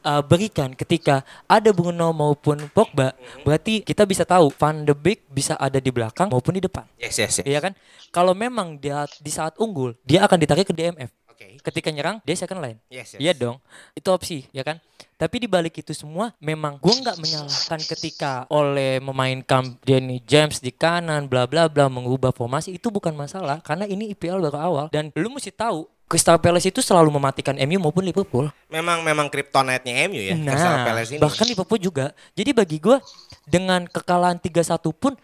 uh, 0.04 0.22
berikan 0.22 0.76
ketika 0.76 1.24
ada 1.50 1.72
Bruno 1.72 2.12
maupun 2.12 2.70
Pogba, 2.70 3.16
berarti 3.42 3.82
kita 3.82 4.04
bisa 4.04 4.28
tahu 4.28 4.52
Van 4.54 4.84
de 4.84 4.94
Beek 4.94 5.26
bisa 5.32 5.56
ada 5.58 5.80
di 5.80 5.90
belakang 5.90 6.30
maupun 6.30 6.60
di 6.60 6.62
depan. 6.62 6.86
Yes, 7.00 7.18
yes, 7.18 7.42
yes. 7.42 7.48
Iya 7.48 7.60
kan? 7.64 7.74
Kalau 8.14 8.38
memang 8.38 8.78
dia 8.78 9.08
di 9.24 9.32
saat 9.34 9.58
unggul, 9.58 9.98
dia 10.06 10.22
akan 10.28 10.38
ditarik 10.38 10.70
ke 10.70 10.76
DMF. 10.76 11.10
Oke. 11.34 11.58
Ketika 11.66 11.90
nyerang, 11.90 12.22
dia 12.22 12.38
second 12.38 12.62
line. 12.62 12.78
Yes, 12.94 13.18
yes. 13.18 13.20
Iya 13.20 13.34
dong, 13.34 13.58
itu 13.98 14.08
opsi, 14.14 14.46
ya 14.54 14.62
kan? 14.62 14.78
Tapi 15.18 15.42
di 15.42 15.48
balik 15.50 15.80
itu 15.82 15.96
semua, 15.96 16.30
memang 16.38 16.78
gue 16.78 16.94
nggak 16.94 17.18
menyalahkan 17.18 17.82
ketika 17.96 18.46
oleh 18.54 19.02
memainkan 19.02 19.80
Danny 19.82 20.22
James 20.22 20.62
di 20.62 20.70
kanan, 20.70 21.26
bla 21.26 21.50
bla 21.50 21.66
bla, 21.72 21.90
mengubah 21.90 22.36
formasi 22.36 22.76
itu 22.78 22.92
bukan 22.94 23.16
masalah, 23.18 23.64
karena 23.66 23.90
ini 23.90 24.14
IPL 24.14 24.44
baru 24.46 24.60
awal 24.60 24.86
dan 24.94 25.10
lu 25.16 25.32
mesti 25.34 25.50
tahu 25.50 25.90
Crystal 26.14 26.38
Palace 26.38 26.70
itu 26.70 26.78
selalu 26.86 27.10
mematikan 27.10 27.58
MU 27.66 27.82
maupun 27.82 28.06
Liverpool. 28.06 28.54
Memang 28.70 29.02
memang 29.02 29.34
kryptonite-nya 29.34 30.06
MU 30.06 30.22
ya, 30.22 30.38
Crystal 30.38 30.78
Nah, 30.78 30.86
Palace 30.86 31.10
ini. 31.10 31.18
bahkan 31.18 31.46
Liverpool 31.50 31.82
juga. 31.82 32.14
Jadi 32.38 32.54
bagi 32.54 32.78
gue 32.78 33.02
dengan 33.50 33.90
kekalahan 33.90 34.38
3-1 34.38 34.94
pun 34.94 35.18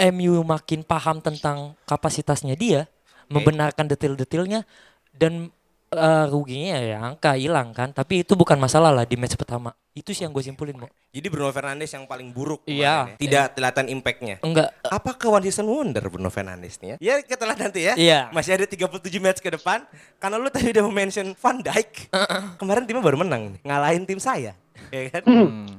MU 0.00 0.40
makin 0.40 0.80
paham 0.80 1.20
tentang 1.20 1.76
kapasitasnya 1.84 2.56
dia, 2.56 2.88
membenarkan 3.28 3.84
detail-detailnya 3.84 4.64
dan 5.12 5.52
eh, 5.90 6.24
ruginya 6.30 6.78
ya 6.78 6.98
angka 7.02 7.34
hilang 7.34 7.74
kan. 7.74 7.90
Tapi 7.90 8.22
itu 8.22 8.38
bukan 8.38 8.56
masalah 8.56 8.94
lah 8.94 9.04
di 9.04 9.18
match 9.18 9.34
pertama. 9.34 9.74
Itu 9.90 10.14
sih 10.14 10.22
yang 10.22 10.30
gue 10.30 10.40
simpulin, 10.40 10.78
Mo. 10.78 10.86
Jadi 11.10 11.26
Bruno 11.26 11.50
Fernandes 11.50 11.90
yang 11.90 12.06
paling 12.06 12.30
buruk 12.30 12.62
Iya. 12.62 13.10
ya. 13.10 13.18
Tidak 13.18 13.44
kelihatan 13.58 13.90
impactnya. 13.90 14.36
Enggak 14.46 14.70
Apakah 14.86 15.42
one 15.42 15.50
season 15.50 15.66
wonder 15.66 16.06
Bruno 16.06 16.30
Fernandes 16.30 16.78
nih 16.78 16.94
ya? 16.94 16.96
Ya 17.02 17.14
kita 17.26 17.42
lihat 17.42 17.58
nanti 17.58 17.80
ya. 17.82 17.94
Iya. 17.98 18.20
Masih 18.30 18.54
ada 18.54 18.70
37 18.70 19.18
match 19.18 19.42
ke 19.42 19.50
depan. 19.50 19.82
Karena 20.22 20.38
lu 20.38 20.46
tadi 20.46 20.70
udah 20.70 20.86
mention 20.86 21.34
Van 21.34 21.58
Dijk. 21.58 22.14
Kemarin 22.62 22.86
timnya 22.86 23.02
baru 23.02 23.18
menang 23.18 23.58
nih. 23.58 23.60
Ngalahin 23.66 24.06
tim 24.06 24.22
saya. 24.22 24.54
Ya 24.94 25.06
kan? 25.08 25.22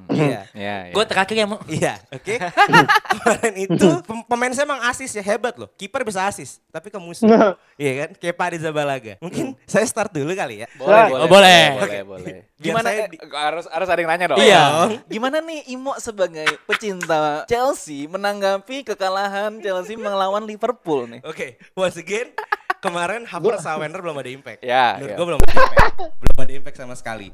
Iya. 0.07 0.39
Iya, 0.51 0.75
iya. 0.87 0.93
Gue 0.93 1.03
terakhir 1.03 1.35
ya, 1.35 1.45
Mo. 1.45 1.57
Iya, 1.71 1.99
oke. 2.09 2.35
Kemarin 3.11 3.53
itu 3.57 3.87
pem- 4.01 4.25
pemain 4.25 4.51
saya 4.51 4.65
emang 4.65 4.81
asis 4.83 5.11
ya 5.11 5.21
hebat 5.21 5.55
loh. 5.55 5.67
Kiper 5.71 6.01
bisa 6.01 6.23
asis, 6.23 6.59
tapi 6.67 6.87
ke 6.87 6.95
musuh. 6.95 7.27
iya 7.75 8.05
kan? 8.05 8.09
Kepa 8.15 8.43
Arrizabalaga. 8.47 9.19
Mungkin 9.19 9.55
saya 9.63 9.83
start 9.83 10.11
dulu 10.11 10.31
kali 10.31 10.63
ya. 10.63 10.67
Boleh, 10.73 10.91
Nah, 10.91 11.07
boleh, 11.07 11.19
oh, 11.19 11.29
boleh. 11.29 11.63
boleh, 11.75 12.01
boleh. 12.03 12.35
Gimana 12.55 12.87
saya 12.87 12.99
eh, 13.01 13.09
di- 13.09 13.19
harus 13.27 13.65
harus 13.65 13.87
ada 13.87 13.99
yang 13.99 14.09
nanya 14.09 14.25
dong. 14.31 14.39
Iya. 14.39 14.63
Gimana 15.07 15.37
nih 15.39 15.59
Imo 15.69 15.93
sebagai 15.97 16.47
pecinta 16.63 17.43
Chelsea 17.45 18.05
menanggapi 18.05 18.83
kekalahan 18.85 19.59
Chelsea 19.59 19.95
melawan 19.95 20.43
Liverpool 20.43 21.07
nih? 21.07 21.21
Oke, 21.23 21.59
once 21.73 21.97
again 21.97 22.31
kemarin 22.77 23.23
Havertz 23.23 23.61
sama 23.61 23.77
Werner 23.79 24.01
belum 24.01 24.17
ada 24.17 24.29
impact. 24.29 24.59
Ya, 24.61 24.97
Menurut 24.97 25.09
ya. 25.09 25.17
gue 25.17 25.25
belum 25.27 25.39
ada 25.39 25.53
impact. 25.53 25.97
belum 26.17 26.37
ada 26.39 26.53
impact 26.55 26.77
sama 26.77 26.95
sekali. 26.95 27.29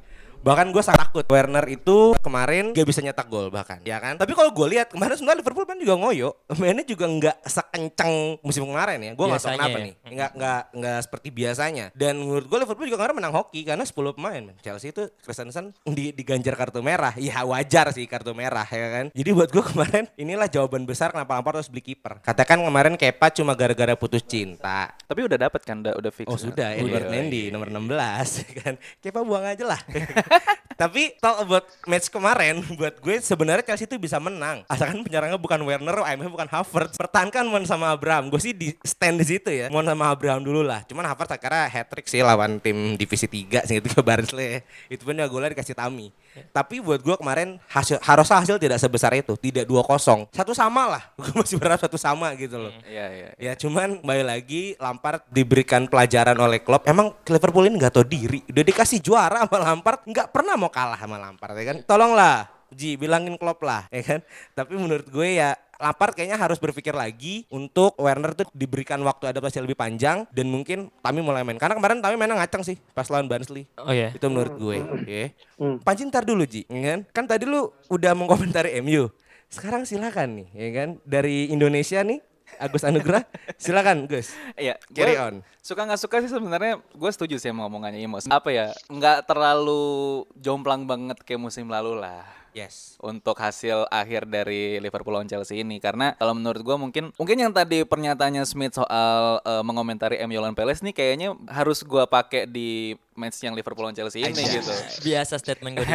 Bahkan 0.47 0.71
gue 0.71 0.79
sangat 0.79 1.11
takut 1.11 1.27
Werner 1.27 1.65
itu 1.67 2.15
kemarin 2.23 2.71
gak 2.71 2.87
bisa 2.87 3.03
nyetak 3.03 3.27
gol 3.27 3.51
bahkan, 3.51 3.83
ya 3.83 3.99
kan? 3.99 4.15
Tapi 4.15 4.31
kalau 4.31 4.55
gue 4.55 4.67
lihat 4.79 4.95
kemarin 4.95 5.19
sebenarnya 5.19 5.43
Liverpool 5.43 5.67
kan 5.67 5.75
juga 5.75 5.95
ngoyo, 5.99 6.29
mainnya 6.55 6.87
juga 6.87 7.05
nggak 7.07 7.37
sekencang 7.43 8.39
musim 8.39 8.63
kemarin 8.63 8.99
ya. 9.01 9.11
Gue 9.11 9.25
nggak 9.27 9.43
tahu 9.43 9.55
kenapa 9.59 9.77
ya. 9.79 9.83
nih, 9.83 9.93
nggak 10.07 10.31
nggak 10.39 10.61
nggak 10.71 10.99
seperti 11.03 11.27
biasanya. 11.35 11.85
Dan 11.91 12.23
menurut 12.23 12.47
gue 12.47 12.57
Liverpool 12.63 12.87
juga 12.87 12.97
kemarin 13.03 13.15
menang 13.19 13.33
hoki 13.35 13.67
karena 13.67 13.83
10 13.83 14.15
pemain. 14.15 14.43
men. 14.47 14.55
Chelsea 14.63 14.95
itu 14.95 15.03
Christensen 15.19 15.75
di, 15.83 16.15
diganjar 16.15 16.55
kartu 16.55 16.79
merah, 16.79 17.11
ya 17.19 17.43
wajar 17.43 17.91
sih 17.91 18.07
kartu 18.07 18.31
merah 18.31 18.67
ya 18.71 18.87
kan. 18.87 19.05
Jadi 19.11 19.29
buat 19.35 19.49
gue 19.51 19.63
kemarin 19.63 20.07
inilah 20.15 20.47
jawaban 20.47 20.87
besar 20.87 21.11
kenapa 21.11 21.35
Lampard 21.35 21.59
harus 21.59 21.67
beli 21.67 21.83
kiper. 21.83 22.23
Katakan 22.23 22.63
kemarin 22.63 22.95
Kepa 22.95 23.33
cuma 23.35 23.51
gara-gara 23.57 23.97
putus 23.99 24.23
cinta, 24.23 24.95
Tapi 25.07 25.27
udah 25.27 25.35
dapat 25.49 25.61
kan, 25.65 25.83
udah 25.83 25.97
udah 25.97 26.11
fix. 26.13 26.27
Oh 26.29 26.39
kan? 26.39 26.43
sudah, 26.51 26.69
Udah. 26.77 26.83
Edward 26.87 27.07
Mendy 27.11 27.51
nomor 27.51 27.67
16 27.67 28.55
kan. 28.63 28.73
Kepa 29.03 29.25
buang 29.25 29.43
aja 29.43 29.63
lah. 29.65 29.79
Tapi 30.77 31.17
talk 31.17 31.41
about 31.41 31.65
match 31.89 32.05
kemarin 32.13 32.61
buat 32.77 33.01
gue 33.01 33.17
sebenarnya 33.17 33.65
Chelsea 33.65 33.89
itu 33.89 33.97
bisa 33.97 34.21
menang. 34.21 34.61
Asalkan 34.69 35.01
penyerangnya 35.01 35.41
bukan 35.41 35.57
Werner, 35.65 36.05
IMF 36.05 36.29
bukan 36.29 36.45
Havertz. 36.45 37.01
Pertahankan 37.01 37.49
Mon 37.49 37.65
sama 37.65 37.89
Abraham. 37.89 38.29
Gue 38.29 38.37
sih 38.37 38.53
di 38.53 38.77
stand 38.85 39.17
di 39.17 39.25
situ 39.25 39.49
ya. 39.49 39.73
Mon 39.73 39.81
sama 39.81 40.13
Abraham 40.13 40.45
dulu 40.45 40.61
lah. 40.61 40.85
Cuman 40.85 41.09
Havertz 41.09 41.33
akhirnya 41.33 41.65
hat 41.65 41.89
trick 41.89 42.05
sih 42.05 42.21
lawan 42.21 42.61
tim 42.61 42.93
divisi 42.93 43.25
3 43.25 43.65
sih 43.65 43.81
itu 43.81 43.89
ke 43.89 44.01
Barnsley. 44.05 44.61
Itu 44.85 45.01
pun 45.01 45.17
ya 45.17 45.25
golnya 45.25 45.57
dikasih 45.57 45.73
Tami. 45.73 46.13
Tapi 46.51 46.81
buat 46.83 46.99
gue 47.01 47.15
kemarin 47.17 47.57
hasil 47.69 48.01
harusnya 48.01 48.37
hasil 48.43 48.55
tidak 48.61 48.77
sebesar 48.81 49.11
itu, 49.15 49.33
tidak 49.39 49.65
2-0. 49.65 50.29
Satu 50.33 50.53
sama 50.53 50.97
lah. 50.97 51.03
Gue 51.19 51.33
masih 51.33 51.57
berharap 51.57 51.81
satu 51.81 51.97
sama 51.97 52.33
gitu 52.37 52.57
loh. 52.57 52.73
Iya, 52.85 53.05
iya. 53.13 53.29
Ya 53.37 53.53
cuman 53.57 54.01
kembali 54.01 54.23
lagi 54.25 54.77
Lampard 54.77 55.25
diberikan 55.31 55.89
pelajaran 55.89 56.37
oleh 56.37 56.61
Klopp. 56.61 56.85
Emang 56.85 57.13
Liverpool 57.25 57.65
ini 57.67 57.81
nggak 57.81 57.93
tahu 57.93 58.05
diri. 58.05 58.39
Udah 58.49 58.63
dikasih 58.65 58.99
juara 59.01 59.45
sama 59.45 59.57
Lampard, 59.61 60.05
nggak 60.05 60.27
pernah 60.29 60.53
mau 60.55 60.69
kalah 60.69 60.99
sama 60.99 61.17
Lampard 61.17 61.53
ya 61.57 61.65
kan. 61.73 61.77
Tolonglah, 61.85 62.49
Ji 62.67 62.99
bilangin 62.99 63.39
Klopp 63.39 63.63
lah 63.63 63.87
ya 63.87 64.03
kan. 64.03 64.19
Tapi 64.51 64.73
menurut 64.75 65.07
gue 65.07 65.39
ya 65.39 65.55
Lampard 65.77 66.17
kayaknya 66.17 66.41
harus 66.41 66.57
berpikir 66.57 66.97
lagi 66.97 67.45
untuk 67.53 67.93
Werner 68.01 68.33
tuh 68.33 68.49
diberikan 68.49 68.97
waktu 69.05 69.29
adaptasi 69.29 69.61
lebih 69.61 69.77
panjang 69.77 70.25
dan 70.33 70.49
mungkin 70.49 70.89
Tami 71.05 71.21
mulai 71.21 71.45
main. 71.45 71.61
Karena 71.61 71.77
kemarin 71.77 72.01
Tami 72.01 72.17
mainnya 72.17 72.41
ngacang 72.41 72.65
sih 72.65 72.81
pas 72.97 73.05
lawan 73.13 73.29
Barnsley. 73.29 73.69
Oh 73.77 73.93
ya. 73.93 74.09
Itu 74.09 74.25
menurut 74.33 74.57
gue. 74.57 74.77
Ya. 75.05 75.25
Hmm. 75.61 75.77
Panci 75.77 76.09
ntar 76.09 76.25
dulu 76.25 76.49
Ji, 76.49 76.65
ya 76.65 76.81
kan? 76.97 76.99
Kan 77.13 77.25
tadi 77.29 77.45
lu 77.45 77.69
udah 77.93 78.17
mengkomentari 78.17 78.73
MU. 78.81 79.13
Sekarang 79.47 79.85
silakan 79.87 80.43
nih, 80.43 80.47
ya 80.51 80.69
kan? 80.75 80.89
Dari 81.07 81.53
Indonesia 81.53 82.03
nih, 82.03 82.19
Agus 82.57 82.83
Anugrah, 82.83 83.23
silakan 83.61 84.09
Gus. 84.09 84.33
Iya, 84.57 84.75
Carry 84.91 85.15
on. 85.15 85.45
Suka 85.63 85.87
nggak 85.87 86.01
suka 86.01 86.19
sih 86.25 86.31
sebenarnya 86.31 86.81
gue 86.81 87.11
setuju 87.13 87.39
sih 87.39 87.47
sama 87.53 87.69
omongannya 87.69 88.01
Imos. 88.01 88.27
Apa 88.27 88.49
ya, 88.51 88.73
nggak 88.91 89.29
terlalu 89.29 90.25
jomplang 90.35 90.83
banget 90.83 91.21
kayak 91.23 91.39
musim 91.39 91.69
lalu 91.69 91.95
lah 92.01 92.25
Yes. 92.57 92.97
untuk 93.05 93.37
hasil 93.37 93.85
akhir 93.93 94.25
dari 94.25 94.81
Liverpool 94.81 95.13
lawan 95.13 95.29
Chelsea 95.29 95.61
ini 95.61 95.77
karena 95.77 96.17
kalau 96.17 96.33
menurut 96.33 96.65
gua 96.65 96.81
mungkin 96.81 97.13
mungkin 97.21 97.37
yang 97.37 97.53
tadi 97.53 97.85
pernyataannya 97.85 98.41
Smith 98.49 98.81
soal 98.81 99.37
eh, 99.45 99.61
mengomentari 99.61 100.17
lawan 100.17 100.57
Palace 100.57 100.81
nih 100.81 100.97
kayaknya 100.97 101.37
harus 101.45 101.85
gua 101.85 102.09
pakai 102.09 102.49
di 102.49 102.97
match 103.17 103.41
yang 103.41 103.51
Liverpool 103.51 103.83
lawan 103.83 103.97
Chelsea 103.97 104.21
ini 104.21 104.37
gitu. 104.39 104.71
Biasa 105.03 105.35
statement 105.35 105.81
gue 105.81 105.87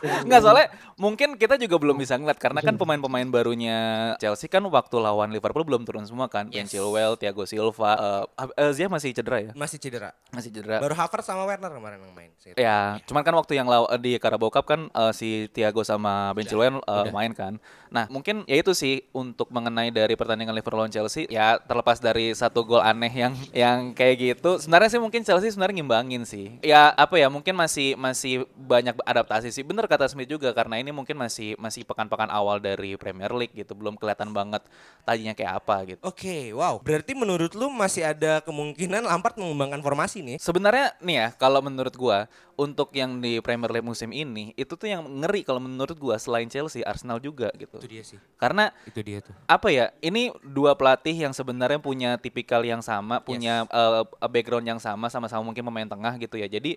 Enggak 0.00 0.40
soalnya 0.44 0.66
mungkin 0.96 1.36
kita 1.36 1.60
juga 1.60 1.76
belum 1.76 1.92
bisa 1.94 2.16
ngeliat 2.16 2.40
karena 2.40 2.60
kan 2.60 2.72
pemain-pemain 2.74 3.28
barunya 3.28 3.78
Chelsea 4.16 4.48
kan 4.48 4.64
waktu 4.64 4.96
lawan 4.96 5.28
Liverpool 5.28 5.60
belum 5.60 5.84
turun 5.84 6.08
semua 6.08 6.26
kan. 6.26 6.48
Ben 6.48 6.64
Yes. 6.64 6.72
Chilwell, 6.72 7.16
Thiago 7.16 7.44
Silva, 7.44 8.24
eh 8.32 8.48
eh, 8.56 8.72
Ziyech 8.72 8.88
masih 8.88 9.12
cedera 9.12 9.38
ya? 9.42 9.52
Masih 9.52 9.76
cedera. 9.76 10.16
Masih 10.32 10.48
cedera. 10.48 10.80
Baru 10.80 10.96
Havertz 10.96 11.28
sama 11.28 11.44
Werner 11.44 11.68
kemarin 11.68 12.00
yang 12.00 12.12
main. 12.12 12.30
sih. 12.36 12.56
Ya, 12.56 12.96
cuman 13.04 13.20
kan 13.20 13.34
waktu 13.34 13.52
yang 13.54 13.68
law- 13.68 13.92
di 13.96 14.16
Carabao 14.16 14.48
Cup 14.48 14.64
kan 14.64 14.88
eh, 14.88 15.12
si 15.12 15.28
Thiago 15.48 15.84
sama 15.84 16.32
Ben 16.32 16.48
Chilwell 16.48 16.80
eh, 16.80 17.12
main 17.12 17.36
kan. 17.36 17.60
Nah, 17.90 18.06
mungkin 18.06 18.46
ya 18.46 18.56
itu 18.56 18.70
sih 18.70 19.04
untuk 19.10 19.50
mengenai 19.50 19.90
dari 19.90 20.14
pertandingan 20.14 20.54
Liverpool 20.54 20.80
lawan 20.80 20.94
Chelsea 20.94 21.26
ya 21.26 21.58
terlepas 21.58 21.98
dari 21.98 22.32
satu 22.32 22.62
gol 22.62 22.80
aneh 22.80 23.10
yang 23.10 23.32
yang 23.52 23.78
kayak 23.92 24.16
gitu. 24.16 24.56
Sebenarnya 24.56 24.88
sih 24.88 25.02
mungkin 25.02 25.20
Chelsea 25.20 25.50
sebenarnya 25.50 25.82
ngimbangin 25.82 26.22
sih. 26.30 26.62
Ya 26.62 26.94
apa 26.94 27.18
ya, 27.18 27.26
mungkin 27.26 27.58
masih 27.58 27.98
masih 27.98 28.46
banyak 28.54 28.94
adaptasi 29.02 29.50
sih. 29.50 29.66
Bener 29.66 29.90
kata 29.90 30.06
Smith 30.06 30.30
juga 30.30 30.54
karena 30.54 30.78
ini 30.78 30.94
mungkin 30.94 31.18
masih 31.18 31.58
masih 31.58 31.82
pekan-pekan 31.82 32.30
awal 32.30 32.62
dari 32.62 32.94
Premier 32.94 33.34
League 33.34 33.52
gitu. 33.58 33.74
Belum 33.74 33.98
kelihatan 33.98 34.30
banget 34.30 34.62
tadinya 35.02 35.34
kayak 35.34 35.58
apa 35.58 35.76
gitu. 35.90 36.00
Oke, 36.06 36.54
wow. 36.54 36.78
Berarti 36.78 37.18
menurut 37.18 37.50
lu 37.58 37.66
masih 37.74 38.06
ada 38.06 38.38
kemungkinan 38.46 39.02
Lampard 39.02 39.34
mengembangkan 39.34 39.82
formasi 39.82 40.22
nih? 40.22 40.36
Sebenarnya 40.38 40.94
nih 41.02 41.16
ya, 41.18 41.26
kalau 41.34 41.58
menurut 41.58 41.92
gua 41.98 42.30
untuk 42.60 42.92
yang 42.92 43.24
di 43.24 43.40
Premier 43.40 43.72
League 43.72 43.88
musim 43.88 44.12
ini 44.12 44.52
itu 44.52 44.76
tuh 44.76 44.84
yang 44.84 45.00
ngeri 45.00 45.40
kalau 45.42 45.64
menurut 45.64 45.96
gua 45.96 46.20
selain 46.20 46.46
Chelsea, 46.46 46.84
Arsenal 46.84 47.16
juga 47.18 47.48
gitu. 47.56 47.80
Itu 47.80 47.88
dia 47.88 48.04
sih. 48.04 48.20
Karena 48.36 48.68
Itu 48.84 49.00
dia 49.00 49.24
tuh. 49.24 49.32
apa 49.48 49.72
ya? 49.72 49.90
Ini 50.04 50.36
dua 50.44 50.76
pelatih 50.76 51.16
yang 51.16 51.32
sebenarnya 51.32 51.80
punya 51.80 52.20
tipikal 52.20 52.60
yang 52.60 52.84
sama, 52.84 53.24
punya 53.24 53.64
uh, 53.72 54.04
background 54.28 54.68
yang 54.68 54.80
sama, 54.80 55.08
sama-sama 55.08 55.40
mungkin 55.40 55.64
pemain 55.64 55.88
tengah 55.88 56.19
gitu 56.20 56.36
ya. 56.36 56.46
Jadi 56.46 56.76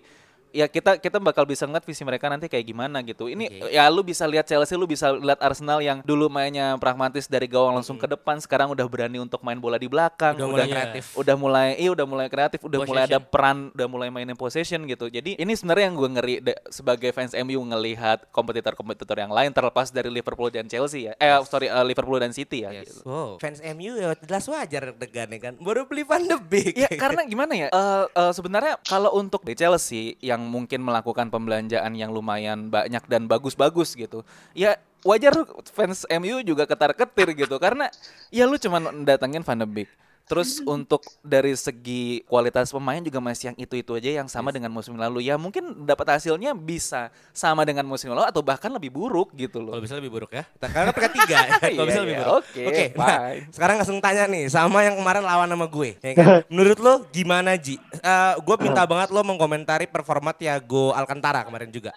ya 0.54 0.66
kita 0.66 0.96
kita 0.96 1.18
bakal 1.18 1.42
bisa 1.42 1.66
ngeliat 1.66 1.82
visi 1.82 2.00
mereka 2.00 2.30
nanti 2.30 2.46
kayak 2.46 2.62
gimana 2.64 3.02
gitu. 3.02 3.26
Ini 3.26 3.50
Oke. 3.60 3.74
ya 3.74 3.90
lu 3.90 4.00
bisa 4.00 4.22
lihat 4.24 4.46
Chelsea, 4.46 4.78
lu 4.78 4.86
bisa 4.86 5.10
lihat 5.10 5.42
Arsenal 5.42 5.82
yang 5.82 5.98
dulu 6.00 6.30
mainnya 6.30 6.78
pragmatis 6.78 7.26
dari 7.26 7.44
gawang 7.44 7.74
langsung 7.74 7.98
ke 7.98 8.06
depan, 8.06 8.38
sekarang 8.38 8.70
udah 8.70 8.86
berani 8.86 9.18
untuk 9.18 9.42
main 9.42 9.58
bola 9.58 9.74
di 9.74 9.86
belakang, 9.86 10.36
Udah 10.36 10.46
mulai 10.46 10.66
kreatif. 10.66 11.04
udah 11.14 11.34
mulai 11.34 11.68
iya 11.74 11.90
udah 11.90 12.06
mulai 12.06 12.26
kreatif 12.28 12.62
udah 12.62 12.78
mulai 12.80 13.02
ada 13.02 13.18
Possession. 13.18 13.32
peran 13.34 13.58
udah 13.70 13.86
mulai 13.86 14.08
mainin 14.08 14.36
possession 14.36 14.84
gitu 14.84 15.08
jadi 15.08 15.34
ini 15.34 15.52
sebenarnya 15.52 15.84
yang 15.88 15.96
gue 15.96 16.10
ngeri 16.12 16.34
de- 16.40 16.60
sebagai 16.68 17.10
fans 17.10 17.34
MU 17.34 17.58
ngelihat 17.64 18.30
kompetitor-kompetitor 18.30 19.16
yang 19.16 19.32
lain 19.32 19.50
terlepas 19.50 19.88
dari 19.88 20.06
Liverpool 20.06 20.46
dan 20.48 20.64
Chelsea 20.64 21.08
ya 21.08 21.12
eh 21.16 21.34
sorry 21.42 21.66
eh, 21.66 21.82
Liverpool 21.82 22.16
dan 22.16 22.30
City 22.30 22.62
ya 22.62 22.70
gitu. 22.76 23.02
Wow. 23.02 23.40
Fans 23.40 23.58
MU 23.72 23.96
ya 23.96 24.14
jelas 24.16 24.44
wajar 24.44 24.92
deg-degan 24.92 25.28
ya 25.28 25.40
kan. 25.40 25.54
Baru 25.58 25.84
beli 25.84 26.04
Van 26.04 26.20
de 26.20 26.36
Beek. 26.38 26.76
Ya 26.76 26.86
karena 26.92 27.24
gimana 27.24 27.52
ya 27.56 27.66
eh, 27.66 28.04
eh, 28.06 28.32
sebenarnya 28.32 28.78
kalau 28.82 29.10
untuk 29.14 29.42
di 29.42 29.54
Chelsea 29.54 30.14
yang 30.20 30.43
mungkin 30.46 30.84
melakukan 30.84 31.28
pembelanjaan 31.32 31.92
yang 31.96 32.12
lumayan 32.12 32.68
banyak 32.68 33.04
dan 33.08 33.26
bagus-bagus 33.26 33.96
gitu. 33.96 34.22
Ya 34.52 34.78
wajar 35.04 35.36
fans 35.72 36.08
MU 36.08 36.40
juga 36.40 36.64
ketar-ketir 36.64 37.36
gitu 37.36 37.56
karena 37.60 37.92
ya 38.32 38.48
lu 38.48 38.56
cuman 38.56 39.04
datengin 39.04 39.44
Van 39.44 39.60
de 39.60 39.68
Beek 39.68 39.90
Terus 40.24 40.64
untuk 40.64 41.04
dari 41.20 41.52
segi 41.52 42.24
kualitas 42.24 42.72
pemain 42.72 42.96
juga 43.04 43.20
masih 43.20 43.52
yang 43.52 43.56
itu-itu 43.60 43.92
aja 43.92 44.24
yang 44.24 44.28
sama 44.28 44.48
dengan 44.48 44.72
musim 44.72 44.96
lalu. 44.96 45.20
Ya 45.20 45.36
mungkin 45.36 45.84
dapat 45.84 46.16
hasilnya 46.16 46.56
bisa 46.56 47.12
sama 47.36 47.68
dengan 47.68 47.84
musim 47.84 48.08
lalu 48.08 48.24
atau 48.24 48.40
bahkan 48.40 48.72
lebih 48.72 48.88
buruk 48.88 49.36
gitu 49.36 49.60
loh. 49.60 49.76
Kalau 49.76 49.84
bisa 49.84 49.96
lebih 50.00 50.08
buruk 50.16 50.32
ya. 50.32 50.48
Karena 50.56 50.96
peringkat 50.96 51.12
tiga. 51.12 51.38
Kalau 51.60 51.74
Iya, 51.76 51.84
bisa 51.84 52.00
lebih 52.00 52.16
iya. 52.16 52.22
buruk. 52.24 52.42
Oke, 52.48 52.84
nah, 52.96 53.04
fine. 53.04 53.42
sekarang 53.52 53.76
langsung 53.76 53.98
tanya 54.00 54.24
nih 54.24 54.44
sama 54.48 54.80
yang 54.80 54.96
kemarin 54.96 55.22
lawan 55.28 55.48
sama 55.52 55.66
gue. 55.68 55.90
ya 56.00 56.12
kan? 56.16 56.26
Menurut 56.52 56.78
lo 56.80 56.94
gimana 57.12 57.52
Ji? 57.60 57.76
Eh, 57.76 58.34
gue 58.40 58.56
minta 58.64 58.88
banget 58.88 59.12
lo 59.12 59.20
mengkomentari 59.20 59.84
performa 59.84 60.32
Thiago 60.32 60.96
Alcantara 60.96 61.44
kemarin 61.44 61.68
juga. 61.68 61.92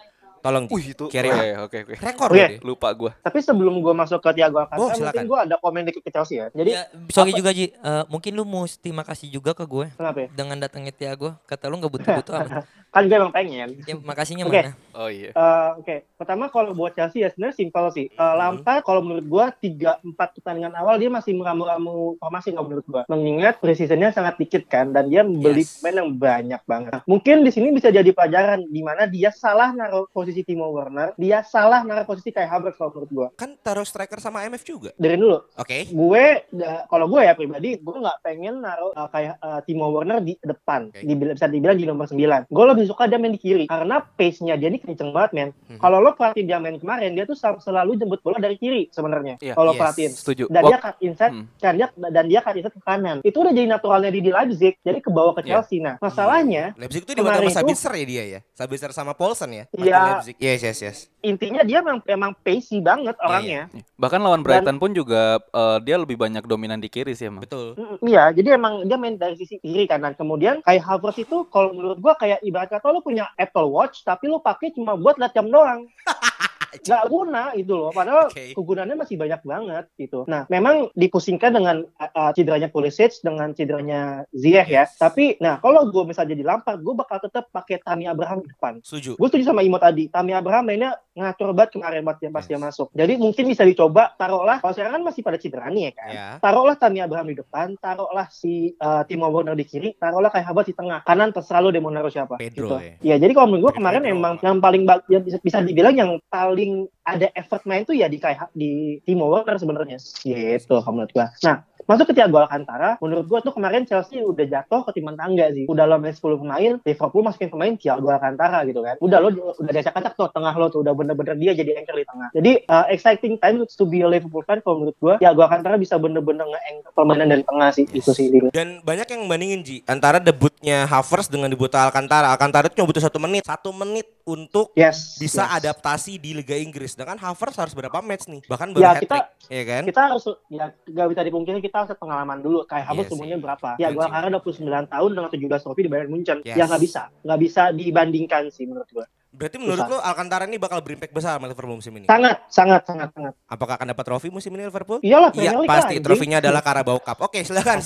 Tolong. 0.48 0.64
Wih 0.70 0.86
itu 0.88 1.04
Carry 1.08 1.28
on. 1.28 1.36
oke 1.36 1.52
oke 1.60 1.78
oke. 1.84 1.94
Rekor 2.00 2.28
Oke. 2.28 2.34
loh 2.34 2.48
dia. 2.48 2.60
Lupa 2.62 2.88
gua. 2.90 3.12
Tapi 3.18 3.38
sebelum 3.38 3.74
gue 3.78 3.92
masuk 3.92 4.18
ke 4.18 4.30
Thiago 4.32 4.56
Alcantara, 4.58 4.80
Oh, 4.80 4.88
silakan. 4.90 5.04
mungkin 5.04 5.24
gue 5.26 5.38
ada 5.44 5.56
komen 5.58 5.82
dikit 5.84 6.00
ke 6.00 6.10
Chelsea 6.10 6.36
ya. 6.38 6.46
Jadi 6.50 6.70
Ya, 6.70 6.82
sorry 7.08 7.30
apa- 7.30 7.38
juga 7.38 7.50
Ji, 7.52 7.66
Eh, 7.70 8.04
mungkin 8.08 8.32
lu 8.32 8.44
mesti 8.44 8.88
makasih 8.90 9.28
juga 9.28 9.52
ke 9.52 9.62
gue 9.62 9.86
kenapa 9.92 10.18
ya? 10.18 10.28
dengan 10.30 10.56
datangnya 10.58 10.90
Tiago. 10.90 11.36
Kata 11.44 11.68
lu 11.68 11.76
nggak 11.76 11.92
butuh-butuh 11.92 12.34
amat. 12.38 12.64
Kan 12.88 13.04
gue 13.04 13.14
emang 13.14 13.28
pengen. 13.30 13.68
Ya, 13.82 13.94
makasihnya 13.94 14.42
Oke. 14.42 14.56
mana? 14.58 14.72
Oh 14.94 15.06
iya. 15.06 15.30
Eh, 15.30 15.68
Oke, 15.78 15.94
pertama 16.14 16.48
kalau 16.48 16.72
buat 16.72 16.90
Chelsea 16.90 17.20
ya 17.20 17.28
sebenarnya 17.28 17.54
simpel 17.54 17.84
sih. 17.90 18.08
Eh, 18.08 18.34
Lampard 18.34 18.80
kalau 18.80 19.00
menurut 19.00 19.26
gua 19.26 19.52
tiga 19.52 20.00
empat 20.00 20.32
pertandingan 20.34 20.72
awal 20.72 20.96
dia 20.96 21.06
masih 21.06 21.36
meramu-ramu 21.36 22.16
formasi 22.16 22.50
kalau 22.50 22.66
menurut 22.66 22.86
gua. 22.86 23.02
Mengingat 23.06 23.58
precisionnya 23.58 24.08
sangat 24.08 24.36
dikit 24.36 24.64
kan 24.64 24.88
dan 24.88 25.06
dia 25.06 25.20
membeli 25.20 25.60
Yes. 25.60 25.78
pemain 25.78 26.00
yang 26.00 26.10
banyak 26.10 26.62
banget. 26.64 27.00
Mungkin 27.04 27.36
di 27.40 27.50
sini 27.50 27.68
bisa 27.70 27.88
jadi 27.88 28.08
pelajaran 28.08 28.64
di 28.64 28.80
mana 28.80 29.04
dia 29.04 29.28
salah 29.30 29.70
naruh 29.70 30.08
posisi 30.08 30.37
Timo 30.40 30.68
Werner, 30.68 31.14
dia 31.14 31.42
salah 31.42 31.80
naruh 31.80 32.04
posisi 32.04 32.28
Kai 32.28 32.44
Havertz 32.44 32.76
kalau 32.76 32.90
menurut 32.92 33.10
gua. 33.10 33.26
Kan 33.32 33.56
taruh 33.58 33.82
striker 33.82 34.18
sama 34.18 34.42
IMF 34.42 34.62
juga. 34.62 34.90
Dari 34.94 35.14
dulu, 35.14 35.38
Oke. 35.54 35.86
gue 35.86 36.24
da- 36.50 36.84
kalau 36.86 37.06
gue 37.06 37.20
ya 37.20 37.32
pribadi 37.32 37.76
gue 37.76 37.96
nggak 37.96 38.18
pengen 38.20 38.58
naruh 38.58 38.90
uh, 38.90 39.08
kayak 39.08 39.34
uh, 39.38 39.60
Timo 39.60 39.88
Werner 39.88 40.18
di 40.18 40.34
depan 40.36 40.88
Oke. 40.88 41.00
Dibil- 41.00 41.32
bisa 41.32 41.46
dibilang 41.46 41.74
di 41.74 41.84
nomor 41.84 42.04
9 42.04 42.18
gue 42.46 42.64
lebih 42.66 42.84
suka 42.84 43.04
dia 43.04 43.16
main 43.16 43.30
di 43.30 43.38
kiri 43.38 43.64
karena 43.64 44.00
pace-nya 44.00 44.54
dia 44.54 44.66
ini 44.66 44.78
kenceng 44.78 45.10
banget 45.10 45.30
men 45.32 45.48
Mhm. 45.68 45.78
kalau 45.78 45.98
lo 45.98 46.12
perhatiin 46.12 46.44
dia 46.44 46.56
main 46.56 46.74
kemarin 46.74 47.12
dia 47.12 47.24
tuh 47.24 47.34
sel- 47.34 47.58
selalu 47.58 47.96
jemput 47.96 48.18
bola 48.18 48.36
dari 48.36 48.54
kiri 48.54 48.88
sebenarnya 48.88 49.36
Iya. 49.38 49.52
kalau 49.52 49.70
Yes. 49.70 49.78
perhatiin 49.78 50.12
Setuju. 50.12 50.44
dan 50.48 50.62
dia 50.64 50.78
cut 50.78 50.96
inside 50.98 51.32
Hmm. 51.32 51.44
dan 51.56 51.72
dia 51.74 51.86
dan 51.92 52.24
dia 52.24 52.40
cut 52.40 52.54
inside 52.54 52.72
ke 52.72 52.82
kanan 52.82 53.16
itu 53.20 53.36
udah 53.36 53.50
jadi 53.50 53.68
naturalnya 53.68 54.08
di, 54.08 54.20
di 54.20 54.30
Leipzig 54.30 54.74
jadi 54.78 54.98
ke 54.98 55.08
bawah 55.08 55.32
ke 55.32 55.42
Iya. 55.42 55.60
Chelsea 55.60 55.78
nah 55.78 55.94
masalahnya 55.98 56.72
Leipzig 56.74 57.02
itu 57.02 57.12
Kemarin 57.14 57.46
sama 57.46 57.56
Sabitzer 57.60 57.92
ya 57.92 58.04
dia 58.04 58.24
ya. 58.28 58.40
Sabitzer 58.52 58.90
sama 58.90 59.12
Paulsen 59.12 59.50
ya. 59.50 59.64
Iya. 59.72 60.17
Leipzig. 60.18 60.36
Yes 60.42 60.60
yes 60.66 60.78
yes. 60.82 60.98
intinya 61.18 61.66
dia 61.66 61.82
memang 61.82 61.98
emang 62.06 62.32
pacey 62.46 62.78
banget 62.78 63.18
Iya, 63.18 63.26
orangnya 63.26 63.62
Bahkan 63.98 64.20
lawan 64.22 64.46
Brighton 64.46 64.78
pun 64.78 64.94
juga 64.94 65.42
eh, 65.42 65.78
dia 65.82 65.98
lebih 65.98 66.14
banyak 66.14 66.46
dominan 66.46 66.78
di 66.78 66.86
kiri 66.86 67.14
sih 67.14 67.26
emang. 67.26 67.42
Betul. 67.42 67.74
Iya, 68.06 68.30
jadi 68.30 68.54
emang 68.54 68.86
dia 68.86 68.94
main 68.94 69.18
dari 69.18 69.34
sisi 69.34 69.58
kiri 69.58 69.90
kanan. 69.90 70.14
Kemudian 70.14 70.62
kayak 70.62 70.86
Havertz 70.86 71.18
itu 71.22 71.46
kalau 71.50 71.74
menurut 71.74 71.98
gua 71.98 72.14
kayak 72.14 72.38
ibarat 72.46 72.70
kata 72.70 72.94
lu 72.94 73.02
punya 73.02 73.26
Apple 73.34 73.66
Watch 73.66 74.06
tapi 74.06 74.30
lu 74.30 74.38
pakai 74.38 74.70
cuma 74.74 74.94
buat 74.94 75.18
lihat 75.18 75.34
jam 75.34 75.50
doang. 75.50 75.90
Gak 76.84 77.04
guna 77.08 77.52
itu 77.56 77.72
loh. 77.72 77.90
Padahal 77.90 78.28
Oke. 78.28 78.52
kegunaannya 78.52 78.96
masih 78.96 79.16
banyak 79.16 79.40
banget 79.44 79.84
gitu. 79.96 80.28
Nah, 80.28 80.44
memang 80.52 80.92
dipusingkan 80.92 81.52
dengan 81.54 81.76
uh, 81.96 82.10
uh, 82.12 82.30
cederanya 82.36 82.68
Pulisic 82.68 83.16
dengan 83.24 83.52
cederanya 83.56 84.28
Ziyech 84.32 84.68
ya. 84.68 84.84
Yes. 84.84 85.00
Tapi 85.00 85.40
nah 85.42 85.58
kalau 85.58 85.88
gua 85.90 86.06
misalnya 86.06 86.38
jadi 86.38 86.44
Lampard, 86.44 86.78
gua 86.84 87.02
bakal 87.02 87.18
tetap 87.24 87.50
pakai 87.50 87.80
Tammy 87.82 88.06
Abraham 88.06 88.44
di 88.44 88.48
depan. 88.52 88.78
Setuju. 88.84 89.18
Gue 89.18 89.28
setuju 89.32 89.44
sama 89.48 89.64
Imo 89.64 89.80
tadi. 89.80 90.06
Tammy 90.12 90.36
Abraham 90.36 90.64
mainnya 90.68 90.94
ngatur 91.18 91.50
banget 91.50 91.74
kemarin 91.74 92.00
pas 92.00 92.16
dia, 92.16 92.30
pas 92.30 92.40
Yes. 92.40 92.48
dia 92.48 92.58
masuk. 92.58 92.88
Jadi 92.94 93.12
mungkin 93.18 93.44
bisa 93.44 93.66
dicoba 93.66 94.14
taruhlah. 94.14 94.62
Kalau 94.62 94.72
sekarang 94.72 94.94
kan 94.96 95.02
masih 95.02 95.20
pada 95.26 95.36
cedera 95.36 95.66
nih 95.68 95.90
ya 95.90 95.92
kan 95.92 96.08
Ya. 96.08 96.26
taruhlah 96.38 96.76
Tammy 96.78 97.02
Abraham 97.02 97.28
di 97.28 97.36
depan, 97.36 97.74
taruhlah 97.76 98.30
si 98.30 98.78
uh, 98.78 99.02
Timo 99.04 99.26
Werner 99.28 99.58
di 99.58 99.66
kiri, 99.66 99.98
taruhlah 99.98 100.30
kayak 100.30 100.46
Havertz 100.46 100.70
di 100.70 100.76
tengah, 100.78 101.02
kanan 101.02 101.34
terserah 101.34 101.66
deh 101.66 101.82
mau 101.82 101.90
naruh 101.90 102.08
siapa. 102.08 102.38
Pedro 102.38 102.78
gitu. 102.78 102.78
ya. 102.78 102.94
Ya 103.02 103.16
jadi 103.18 103.34
kalau 103.34 103.50
menurut 103.50 103.68
gue 103.68 103.72
Pedro. 103.74 103.80
kemarin 103.82 104.02
emang 104.06 104.34
yang 104.40 104.62
paling 104.62 104.82
yang 105.10 105.22
bisa, 105.26 105.38
bisa 105.42 105.58
dibilang 105.60 105.94
yang 105.98 106.10
paling 106.30 106.86
ada 107.08 107.26
effort 107.32 107.64
main 107.64 107.88
tuh 107.88 107.96
ya 107.96 108.04
di 108.12 108.20
kayak 108.20 108.52
di 108.52 109.00
Timo 109.08 109.32
Werner 109.32 109.56
sebenarnya 109.56 109.96
gitu 109.96 110.76
kalau 110.84 110.92
menurut 111.00 111.12
gua. 111.16 111.32
Nah, 111.40 111.64
masuk 111.88 112.12
ke 112.12 112.14
Thiago 112.20 112.36
Alcantara, 112.44 113.00
menurut 113.00 113.24
gua 113.24 113.40
tuh 113.40 113.56
kemarin 113.56 113.88
Chelsea 113.88 114.20
udah 114.20 114.44
jatuh 114.44 114.84
ke 114.84 115.00
timang 115.00 115.16
tangga 115.16 115.48
sih. 115.56 115.64
Udah 115.64 115.88
lo 115.88 115.96
main 115.96 116.12
10 116.12 116.20
pemain, 116.20 116.72
Liverpool 116.84 117.24
masukin 117.24 117.48
pemain 117.48 117.72
Thiago 117.72 118.12
Alcantara 118.12 118.60
gitu 118.68 118.84
kan. 118.84 119.00
Udah 119.00 119.18
lo 119.24 119.32
udah 119.32 119.72
acak-acak 119.72 120.12
tuh 120.12 120.28
tengah 120.28 120.52
lo 120.60 120.68
tuh 120.68 120.84
udah 120.84 120.92
bener-bener 120.92 121.34
dia 121.40 121.52
jadi 121.56 121.80
anchor 121.80 121.96
di 121.96 122.04
tengah. 122.04 122.28
Jadi 122.36 122.52
uh, 122.68 122.86
exciting 122.92 123.40
time 123.40 123.64
to 123.64 123.84
be 123.88 124.04
a 124.04 124.08
Liverpool 124.08 124.44
fan 124.44 124.60
kalau 124.60 124.84
menurut 124.84 124.96
gua. 125.00 125.14
Thiago 125.16 125.40
Alcantara 125.48 125.80
bisa 125.80 125.96
bener-bener 125.96 126.44
nge-anchor 126.44 126.92
permainan 126.92 127.32
dari 127.32 127.44
tengah 127.48 127.68
sih 127.72 127.88
itu 127.88 128.12
sih. 128.12 128.28
Dan 128.52 128.84
banyak 128.84 129.08
yang 129.08 129.24
bandingin 129.24 129.64
Ji 129.64 129.80
antara 129.88 130.20
debutnya 130.20 130.84
Havertz 130.84 131.32
dengan 131.32 131.48
debut 131.48 131.72
Alcantara. 131.72 132.28
Alcantara 132.28 132.68
itu 132.68 132.76
cuma 132.76 132.92
butuh 132.92 133.02
satu 133.02 133.16
menit, 133.16 133.48
satu 133.48 133.72
menit 133.72 134.17
untuk 134.28 134.70
Yes. 134.74 135.16
bisa 135.16 135.42
yes. 135.42 135.56
adaptasi 135.56 136.16
di 136.16 136.30
Liga 136.32 136.52
Inggris. 136.54 136.92
Sedangkan 136.92 137.16
Havertz 137.16 137.56
harus 137.56 137.72
berapa 137.72 137.98
match 137.98 138.28
nih? 138.28 138.44
Bahkan 138.44 138.68
baru 138.70 138.84
Ya, 138.84 138.92
kita- 138.94 139.26
ya 139.48 139.62
kan? 139.64 139.82
kita 139.88 140.00
harus 140.04 140.22
ya 140.46 140.66
nggak 140.84 141.06
bisa 141.08 141.20
dipungkiri 141.22 141.58
kita 141.58 141.76
harus 141.80 141.96
pengalaman 141.96 142.38
dulu 142.38 142.62
kayak 142.62 142.84
Havertz 142.86 143.08
sih. 143.08 143.16
umurnya 143.16 143.36
berapa 143.36 143.68
ya 143.74 143.88
gua 143.88 144.04
Anjing. 144.04 144.12
karena 144.12 144.28
29 144.30 144.60
tahun 144.86 145.10
dengan 145.10 145.30
17 145.30 145.62
trofi 145.62 145.80
di 145.80 145.88
Bayern 145.88 146.08
Munchen 146.08 146.38
Yes. 146.42 146.54
ya 146.54 146.64
nggak 146.64 146.82
bisa 146.82 147.02
nggak 147.18 147.38
bisa 147.40 147.62
dibandingkan 147.72 148.42
sih 148.50 148.64
menurut 148.64 148.90
gua 148.90 149.08
Berarti 149.28 149.56
menurut 149.56 149.76
Susah. 149.78 149.92
lo 149.92 150.00
Alcantara 150.00 150.44
ini 150.44 150.56
bakal 150.56 150.80
berimpact 150.80 151.12
besar 151.12 151.36
sama 151.36 151.46
Liverpool 151.46 151.76
musim 151.76 151.92
ini? 151.92 152.04
sangat 152.04 152.48
sangat 152.48 152.80
sangat 152.82 153.08
sangat 153.12 153.32
Apakah 153.44 153.76
akan 153.76 153.88
dapat 153.88 154.04
trofi 154.04 154.28
musim 154.28 154.50
ini 154.50 154.64
Liverpool? 154.64 154.98
iyalah 155.00 155.30
Iya, 155.30 155.52
pasti. 155.64 155.94
lah, 155.94 156.02
Trofinya 156.02 156.36
adalah 156.38 156.60
Carabao 156.60 156.96
Cup. 156.98 157.20
Oke, 157.22 157.40
silakan. 157.42 157.78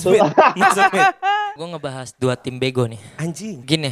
Masuk. 0.55 0.91
Gue 1.53 1.67
ngebahas 1.67 2.15
dua 2.15 2.33
tim 2.33 2.55
bego 2.55 2.87
nih. 2.87 2.97
Anjing. 3.17 3.59
Gini, 3.61 3.91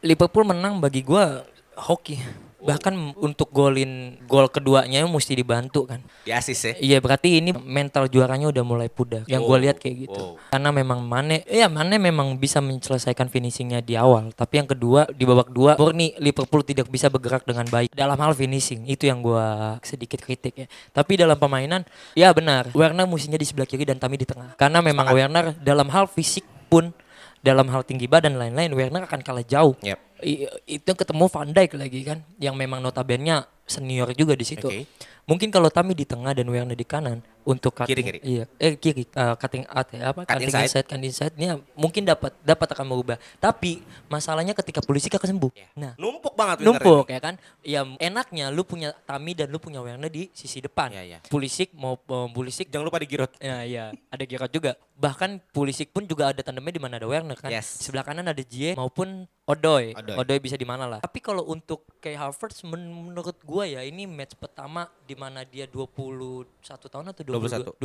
Liverpool 0.00 0.44
menang 0.44 0.76
bagi 0.76 1.00
gua 1.00 1.42
hoki. 1.76 2.18
Bahkan 2.64 3.20
untuk 3.20 3.52
golin 3.52 4.16
gol 4.24 4.48
keduanya 4.48 5.04
mesti 5.04 5.36
dibantu 5.36 5.84
kan. 5.84 6.00
Ya 6.24 6.40
asis 6.40 6.64
ya. 6.64 6.72
Iya 6.80 6.96
berarti 7.04 7.36
ini 7.36 7.52
mental 7.52 8.08
juaranya 8.08 8.48
udah 8.48 8.64
mulai 8.64 8.88
pudar. 8.88 9.20
Yang 9.28 9.42
gue 9.44 9.52
Oh, 9.52 9.60
lihat 9.60 9.76
kayak 9.76 10.08
gitu. 10.08 10.16
oh. 10.16 10.40
Karena 10.48 10.72
memang 10.72 11.04
Mane, 11.04 11.44
ya 11.44 11.68
Mane 11.68 12.00
memang 12.00 12.40
bisa 12.40 12.64
menyelesaikan 12.64 13.28
finishingnya 13.28 13.84
di 13.84 14.00
awal. 14.00 14.32
Tapi 14.32 14.64
yang 14.64 14.68
kedua 14.72 15.04
di 15.12 15.28
babak 15.28 15.52
dua, 15.52 15.76
murni 15.76 16.16
Liverpool 16.16 16.64
tidak 16.64 16.88
bisa 16.88 17.12
bergerak 17.12 17.44
dengan 17.44 17.68
baik 17.68 17.92
dalam 17.92 18.16
hal 18.16 18.32
finishing. 18.32 18.88
Itu 18.88 19.12
yang 19.12 19.20
gua 19.20 19.76
sedikit 19.84 20.24
kritik 20.24 20.64
ya. 20.64 20.66
Tapi 20.96 21.20
dalam 21.20 21.36
permainan, 21.36 21.84
ya 22.16 22.32
benar. 22.32 22.72
Werner 22.72 23.04
musinya 23.04 23.36
di 23.36 23.44
sebelah 23.44 23.68
kiri 23.68 23.84
dan 23.84 24.00
Tami 24.00 24.16
di 24.16 24.24
tengah. 24.24 24.56
Karena 24.56 24.80
memang 24.80 25.12
Werner 25.12 25.52
dalam 25.60 25.92
hal 25.92 26.08
fisik 26.08 26.48
pun 26.72 26.96
dalam 27.44 27.68
hal 27.68 27.84
tinggi 27.84 28.08
badan 28.08 28.40
lain-lain 28.40 28.72
Werner 28.72 29.04
akan 29.04 29.20
kalah 29.20 29.44
jauh. 29.44 29.76
Yep. 29.84 29.98
I- 30.24 30.48
itu 30.80 30.90
ketemu 30.96 31.28
Van 31.28 31.52
Dijk 31.52 31.76
lagi 31.76 32.00
kan 32.00 32.24
yang 32.40 32.56
memang 32.56 32.80
notabene 32.80 33.44
senior 33.68 34.08
juga 34.16 34.32
di 34.32 34.48
situ. 34.48 34.64
Oke. 34.64 34.88
Mungkin 35.28 35.52
kalau 35.52 35.68
Tami 35.68 35.92
di 35.92 36.08
tengah 36.08 36.32
dan 36.32 36.48
Werner 36.48 36.72
di 36.72 36.88
kanan 36.88 37.20
untuk 37.44 37.76
cutting, 37.76 37.94
Kiri-kiri. 37.94 38.18
Iya, 38.24 38.44
eh 38.56 38.74
kiri 38.80 39.04
uh, 39.14 39.36
cutting 39.38 39.64
out 39.68 39.88
ya 39.92 40.10
apa? 40.10 40.20
Cut 40.24 40.34
cutting 40.34 40.48
inside. 40.50 40.66
inside, 40.66 40.86
cutting 40.88 41.04
inside 41.12 41.34
nya 41.38 41.60
mungkin 41.76 42.02
dapat 42.08 42.32
dapat 42.40 42.68
akan 42.74 42.86
merubah. 42.88 43.16
Tapi 43.38 43.84
masalahnya 44.10 44.56
ketika 44.56 44.80
polisi 44.80 45.12
akan 45.12 45.30
sembuh. 45.36 45.52
Nah, 45.78 45.92
Numpuk 46.00 46.34
banget 46.34 46.64
numpuk 46.64 47.06
ya 47.12 47.20
kan 47.20 47.36
ya 47.60 47.84
enaknya 48.00 48.48
lu 48.50 48.64
punya 48.64 48.96
Tami 49.04 49.36
dan 49.36 49.52
lu 49.52 49.60
punya 49.60 49.84
Werner 49.84 50.08
di 50.08 50.32
sisi 50.32 50.64
depan 50.64 50.90
Iya, 50.94 51.02
iya. 51.04 51.18
Pulisic 51.26 51.74
mau 51.76 51.98
mau 52.08 52.30
Pulisic 52.30 52.64
ini. 52.68 52.72
Jangan 52.72 52.84
lupa 52.86 52.98
di 53.02 53.08
Giroud. 53.10 53.32
Ya, 53.42 53.56
ya, 53.66 53.84
ada 53.90 54.24
Giroud 54.24 54.52
juga. 54.54 54.72
Bahkan 54.94 55.42
Pulisic 55.50 55.90
pun 55.90 56.06
juga 56.06 56.30
ada 56.30 56.40
tandemnya 56.40 56.74
di 56.74 56.82
mana 56.82 56.94
ada 56.96 57.08
Werner 57.10 57.36
kan. 57.36 57.50
Yes. 57.50 57.82
Di 57.82 57.90
sebelah 57.90 58.06
kanan 58.06 58.30
ada 58.30 58.42
Jie 58.42 58.78
maupun 58.78 59.26
Odoi. 59.44 59.92
Odoi. 59.92 60.16
Odoi. 60.16 60.38
bisa 60.40 60.56
di 60.56 60.64
mana 60.64 60.88
lah. 60.88 61.00
Tapi 61.04 61.20
kalau 61.20 61.44
untuk 61.44 61.84
kayak 62.00 62.32
men- 62.64 63.12
menurut 63.12 63.36
gua 63.44 63.68
ya 63.68 63.84
ini 63.84 64.08
match 64.08 64.38
pertama 64.40 64.88
di 65.04 65.12
mana 65.12 65.44
dia 65.44 65.68
21 65.68 66.48
tahun 66.64 67.12
atau 67.12 67.22
22, 67.26 67.33
21 67.38 67.78